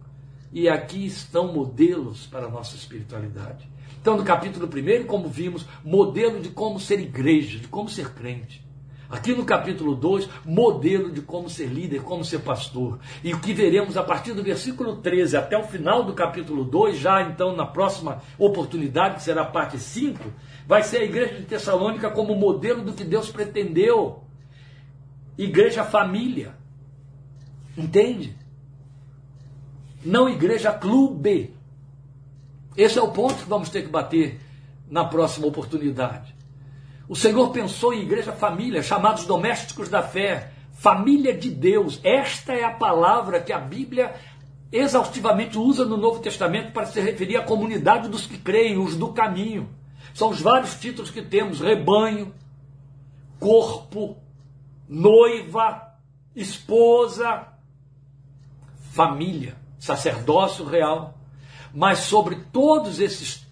E 0.53 0.69
aqui 0.69 1.07
estão 1.07 1.51
modelos 1.51 2.27
para 2.27 2.45
a 2.45 2.51
nossa 2.51 2.77
espiritualidade. 2.77 3.72
Então, 4.03 4.17
no 4.17 4.25
capítulo 4.25 4.67
1, 4.67 5.07
como 5.07 5.29
vimos, 5.29 5.65
modelo 5.85 6.41
de 6.41 6.49
como 6.49 6.81
ser 6.81 6.99
igreja, 6.99 7.61
de 7.61 7.69
como 7.69 7.89
ser 7.89 8.11
crente. 8.11 8.67
Aqui 9.09 9.33
no 9.33 9.45
capítulo 9.45 9.95
2, 9.95 10.29
modelo 10.45 11.09
de 11.09 11.21
como 11.21 11.49
ser 11.49 11.67
líder, 11.67 12.03
como 12.03 12.25
ser 12.25 12.41
pastor. 12.41 12.99
E 13.23 13.33
o 13.33 13.39
que 13.39 13.53
veremos 13.53 13.97
a 13.97 14.03
partir 14.03 14.33
do 14.33 14.43
versículo 14.43 14.97
13 14.97 15.37
até 15.37 15.57
o 15.57 15.63
final 15.63 16.03
do 16.03 16.15
capítulo 16.15 16.65
2, 16.65 16.99
já 16.99 17.23
então 17.23 17.55
na 17.55 17.65
próxima 17.65 18.21
oportunidade, 18.37 19.17
que 19.17 19.23
será 19.23 19.43
a 19.43 19.47
parte 19.47 19.79
5, 19.79 20.19
vai 20.67 20.83
ser 20.83 20.97
a 20.97 21.05
igreja 21.05 21.37
de 21.37 21.45
Tessalônica 21.45 22.11
como 22.11 22.35
modelo 22.35 22.83
do 22.83 22.95
que 22.95 23.05
Deus 23.05 23.31
pretendeu. 23.31 24.25
Igreja 25.39 25.85
família. 25.85 26.57
Entende? 27.79 28.37
Não 30.05 30.29
igreja 30.29 30.73
clube. 30.73 31.62
Esse 32.77 32.99
é 32.99 33.03
o 33.03 33.09
ponto 33.09 33.35
que 33.35 33.49
vamos 33.49 33.69
ter 33.69 33.83
que 33.83 33.89
bater 33.89 34.41
na 34.89 35.05
próxima 35.05 35.47
oportunidade. 35.47 36.35
O 37.09 37.17
Senhor 37.17 37.51
pensou 37.51 37.93
em 37.93 38.03
igreja 38.03 38.33
família, 38.33 38.83
chamados 38.83 39.27
domésticos 39.27 39.89
da 39.89 40.03
fé, 40.03 40.53
família 40.73 41.37
de 41.37 41.51
Deus. 41.51 42.01
Esta 42.03 42.53
é 42.53 42.65
a 42.65 42.71
palavra 42.71 43.41
que 43.41 43.53
a 43.53 43.59
Bíblia 43.59 44.15
exaustivamente 44.71 45.59
usa 45.59 45.85
no 45.85 45.97
Novo 45.97 46.21
Testamento 46.21 46.73
para 46.73 46.87
se 46.87 47.01
referir 47.01 47.37
à 47.37 47.43
comunidade 47.43 48.09
dos 48.09 48.27
que 48.27 48.39
creem, 48.39 48.79
os 48.79 48.97
do 48.97 49.13
caminho. 49.13 49.69
São 50.15 50.31
os 50.31 50.41
vários 50.41 50.75
títulos 50.75 51.11
que 51.11 51.23
temos: 51.23 51.61
rebanho, 51.61 52.33
corpo, 53.39 54.17
noiva, 54.89 55.95
esposa, 56.35 57.49
família, 58.93 59.57
sacerdócio 59.79 60.65
real 60.65 61.22
mas 61.75 62.01
sobre 62.01 62.37
todos 62.53 63.01
esses 63.01 63.47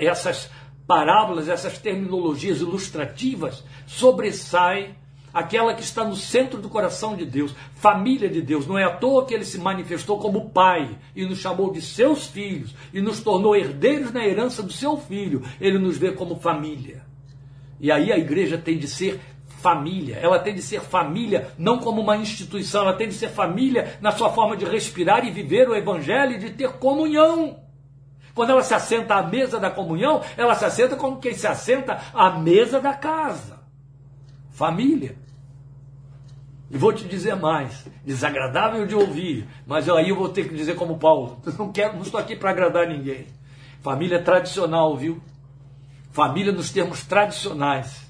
essas 0.00 0.50
parábolas, 0.86 1.48
essas 1.48 1.78
terminologias 1.78 2.60
ilustrativas, 2.60 3.62
sobressai 3.86 4.96
aquela 5.32 5.72
que 5.74 5.82
está 5.82 6.04
no 6.04 6.16
centro 6.16 6.60
do 6.60 6.68
coração 6.68 7.16
de 7.16 7.24
Deus, 7.24 7.54
família 7.74 8.28
de 8.28 8.42
Deus. 8.42 8.66
Não 8.66 8.78
é 8.78 8.84
à 8.84 8.90
toa 8.90 9.24
que 9.24 9.32
ele 9.32 9.44
se 9.44 9.58
manifestou 9.58 10.18
como 10.18 10.50
pai 10.50 10.98
e 11.14 11.24
nos 11.24 11.38
chamou 11.38 11.72
de 11.72 11.80
seus 11.80 12.26
filhos 12.26 12.74
e 12.92 13.00
nos 13.00 13.20
tornou 13.20 13.54
herdeiros 13.54 14.12
na 14.12 14.26
herança 14.26 14.62
do 14.62 14.72
seu 14.72 14.96
filho. 14.96 15.42
Ele 15.60 15.78
nos 15.78 15.96
vê 15.96 16.12
como 16.12 16.40
família. 16.40 17.02
E 17.78 17.90
aí 17.90 18.12
a 18.12 18.18
igreja 18.18 18.58
tem 18.58 18.76
de 18.76 18.88
ser 18.88 19.20
família. 19.60 20.16
Ela 20.16 20.38
tem 20.38 20.54
de 20.54 20.62
ser 20.62 20.80
família 20.80 21.52
não 21.58 21.78
como 21.78 22.00
uma 22.00 22.16
instituição, 22.16 22.82
ela 22.82 22.96
tem 22.96 23.08
de 23.08 23.14
ser 23.14 23.28
família 23.28 23.98
na 24.00 24.10
sua 24.10 24.30
forma 24.30 24.56
de 24.56 24.64
respirar 24.64 25.24
e 25.24 25.30
viver 25.30 25.68
o 25.68 25.74
evangelho 25.74 26.32
e 26.32 26.38
de 26.38 26.50
ter 26.50 26.72
comunhão. 26.72 27.60
Quando 28.34 28.50
ela 28.50 28.62
se 28.62 28.74
assenta 28.74 29.16
à 29.16 29.22
mesa 29.22 29.58
da 29.60 29.70
comunhão, 29.70 30.22
ela 30.36 30.54
se 30.54 30.64
assenta 30.64 30.96
como 30.96 31.20
quem 31.20 31.34
se 31.34 31.46
assenta 31.46 32.00
à 32.14 32.30
mesa 32.30 32.80
da 32.80 32.94
casa. 32.94 33.60
Família. 34.50 35.16
E 36.70 36.78
vou 36.78 36.92
te 36.92 37.04
dizer 37.04 37.34
mais, 37.34 37.86
desagradável 38.04 38.86
de 38.86 38.94
ouvir, 38.94 39.46
mas 39.66 39.88
aí 39.88 40.08
eu 40.08 40.16
vou 40.16 40.28
ter 40.28 40.48
que 40.48 40.54
dizer 40.54 40.76
como 40.76 40.98
Paulo, 40.98 41.40
não 41.58 41.72
quero, 41.72 41.94
não 41.94 42.02
estou 42.02 42.20
aqui 42.20 42.36
para 42.36 42.50
agradar 42.50 42.86
ninguém. 42.86 43.26
Família 43.80 44.22
tradicional, 44.22 44.96
viu? 44.96 45.20
Família 46.12 46.52
nos 46.52 46.70
termos 46.70 47.04
tradicionais 47.04 48.09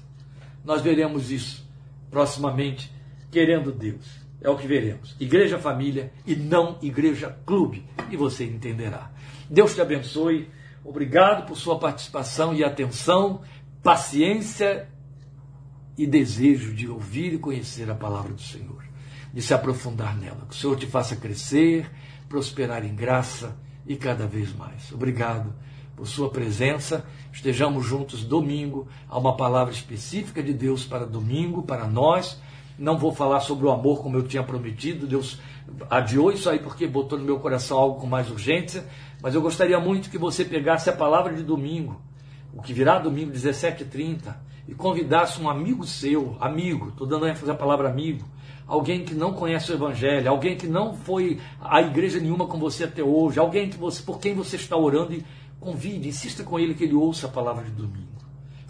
nós 0.63 0.81
veremos 0.81 1.31
isso 1.31 1.67
proximamente, 2.09 2.91
querendo 3.31 3.71
Deus. 3.71 4.21
É 4.41 4.49
o 4.49 4.57
que 4.57 4.67
veremos. 4.67 5.15
Igreja 5.19 5.59
família 5.59 6.11
e 6.25 6.35
não 6.35 6.77
igreja 6.81 7.37
clube. 7.45 7.85
E 8.09 8.17
você 8.17 8.43
entenderá. 8.43 9.11
Deus 9.49 9.75
te 9.75 9.81
abençoe. 9.81 10.49
Obrigado 10.83 11.45
por 11.45 11.55
sua 11.55 11.77
participação 11.77 12.53
e 12.53 12.63
atenção, 12.63 13.41
paciência 13.83 14.89
e 15.97 16.07
desejo 16.07 16.73
de 16.73 16.87
ouvir 16.87 17.33
e 17.33 17.37
conhecer 17.37 17.89
a 17.91 17.95
palavra 17.95 18.33
do 18.33 18.41
Senhor, 18.41 18.83
de 19.31 19.41
se 19.41 19.53
aprofundar 19.53 20.17
nela. 20.17 20.45
Que 20.49 20.55
o 20.55 20.57
Senhor 20.57 20.75
te 20.75 20.87
faça 20.87 21.15
crescer, 21.15 21.91
prosperar 22.27 22.83
em 22.83 22.95
graça 22.95 23.55
e 23.85 23.95
cada 23.95 24.25
vez 24.25 24.51
mais. 24.55 24.91
Obrigado 24.91 25.53
por 26.01 26.07
sua 26.07 26.31
presença. 26.31 27.05
Estejamos 27.31 27.85
juntos 27.85 28.23
domingo. 28.23 28.87
Há 29.07 29.19
uma 29.19 29.37
palavra 29.37 29.71
específica 29.71 30.41
de 30.41 30.51
Deus 30.51 30.83
para 30.83 31.05
domingo, 31.05 31.61
para 31.61 31.85
nós. 31.85 32.41
não 32.75 32.97
vou 32.97 33.13
falar 33.13 33.39
sobre 33.41 33.67
o 33.67 33.69
amor 33.69 34.01
como 34.01 34.17
eu 34.17 34.23
tinha 34.23 34.41
prometido. 34.41 35.05
Deus 35.05 35.39
adiou 35.87 36.31
isso 36.31 36.49
aí 36.49 36.57
porque 36.57 36.87
botou 36.87 37.19
no 37.19 37.23
meu 37.23 37.39
coração 37.39 37.77
algo 37.77 38.01
com 38.01 38.07
mais 38.07 38.31
urgência. 38.31 38.83
Mas 39.21 39.35
eu 39.35 39.43
gostaria 39.43 39.79
muito 39.79 40.09
que 40.09 40.17
você 40.17 40.43
pegasse 40.43 40.89
a 40.89 40.93
palavra 40.93 41.35
de 41.35 41.43
domingo, 41.43 42.01
o 42.51 42.63
que 42.63 42.73
virá 42.73 42.97
domingo 42.97 43.31
17h30, 43.31 44.35
e 44.67 44.73
convidasse 44.73 45.39
um 45.39 45.47
amigo 45.47 45.85
seu, 45.85 46.35
amigo, 46.39 46.89
estou 46.89 47.05
dando 47.05 47.27
ênfase 47.27 47.51
à 47.51 47.53
palavra 47.53 47.89
amigo, 47.89 48.25
alguém 48.67 49.03
que 49.03 49.13
não 49.13 49.33
conhece 49.33 49.71
o 49.71 49.75
Evangelho, 49.75 50.29
alguém 50.29 50.55
que 50.55 50.65
não 50.65 50.95
foi 50.95 51.39
à 51.59 51.81
igreja 51.81 52.19
nenhuma 52.19 52.47
com 52.47 52.57
você 52.57 52.85
até 52.85 53.03
hoje, 53.03 53.37
alguém 53.37 53.69
que 53.69 53.77
você, 53.77 54.01
por 54.01 54.19
quem 54.19 54.33
você 54.33 54.55
está 54.55 54.75
orando 54.75 55.13
e 55.13 55.23
convide, 55.61 56.09
insista 56.09 56.43
com 56.43 56.59
ele 56.59 56.73
que 56.73 56.83
ele 56.83 56.95
ouça 56.95 57.27
a 57.27 57.29
palavra 57.29 57.63
de 57.63 57.71
domingo. 57.71 58.11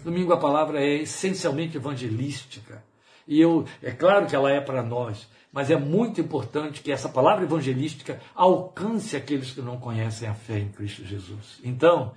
Domingo 0.04 0.32
a 0.32 0.36
palavra 0.36 0.78
é 0.78 1.02
essencialmente 1.02 1.76
evangelística. 1.76 2.84
E 3.26 3.40
eu, 3.40 3.64
é 3.82 3.90
claro 3.90 4.26
que 4.26 4.36
ela 4.36 4.50
é 4.50 4.60
para 4.60 4.82
nós, 4.82 5.26
mas 5.50 5.70
é 5.70 5.76
muito 5.76 6.20
importante 6.20 6.82
que 6.82 6.92
essa 6.92 7.08
palavra 7.08 7.44
evangelística 7.44 8.20
alcance 8.34 9.16
aqueles 9.16 9.52
que 9.52 9.62
não 9.62 9.78
conhecem 9.78 10.28
a 10.28 10.34
fé 10.34 10.58
em 10.58 10.68
Cristo 10.68 11.04
Jesus. 11.04 11.60
Então, 11.64 12.12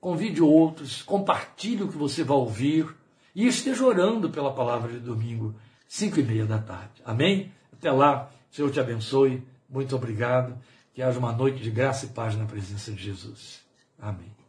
convide 0.00 0.42
outros, 0.42 1.02
compartilhe 1.02 1.84
o 1.84 1.88
que 1.88 1.96
você 1.96 2.22
vai 2.22 2.36
ouvir 2.36 2.86
e 3.34 3.46
esteja 3.46 3.84
orando 3.84 4.28
pela 4.28 4.52
palavra 4.52 4.92
de 4.92 4.98
domingo, 4.98 5.54
5 5.88 6.20
e 6.20 6.22
meia 6.22 6.44
da 6.44 6.58
tarde. 6.58 7.00
Amém? 7.06 7.50
Até 7.72 7.90
lá, 7.90 8.30
Senhor 8.50 8.70
te 8.70 8.80
abençoe. 8.80 9.42
Muito 9.68 9.96
obrigado. 9.96 10.58
Que 10.92 11.00
haja 11.00 11.18
uma 11.18 11.32
noite 11.32 11.62
de 11.62 11.70
graça 11.70 12.06
e 12.06 12.08
paz 12.08 12.36
na 12.36 12.44
presença 12.44 12.90
de 12.92 13.02
Jesus. 13.02 13.69
Amém. 14.00 14.39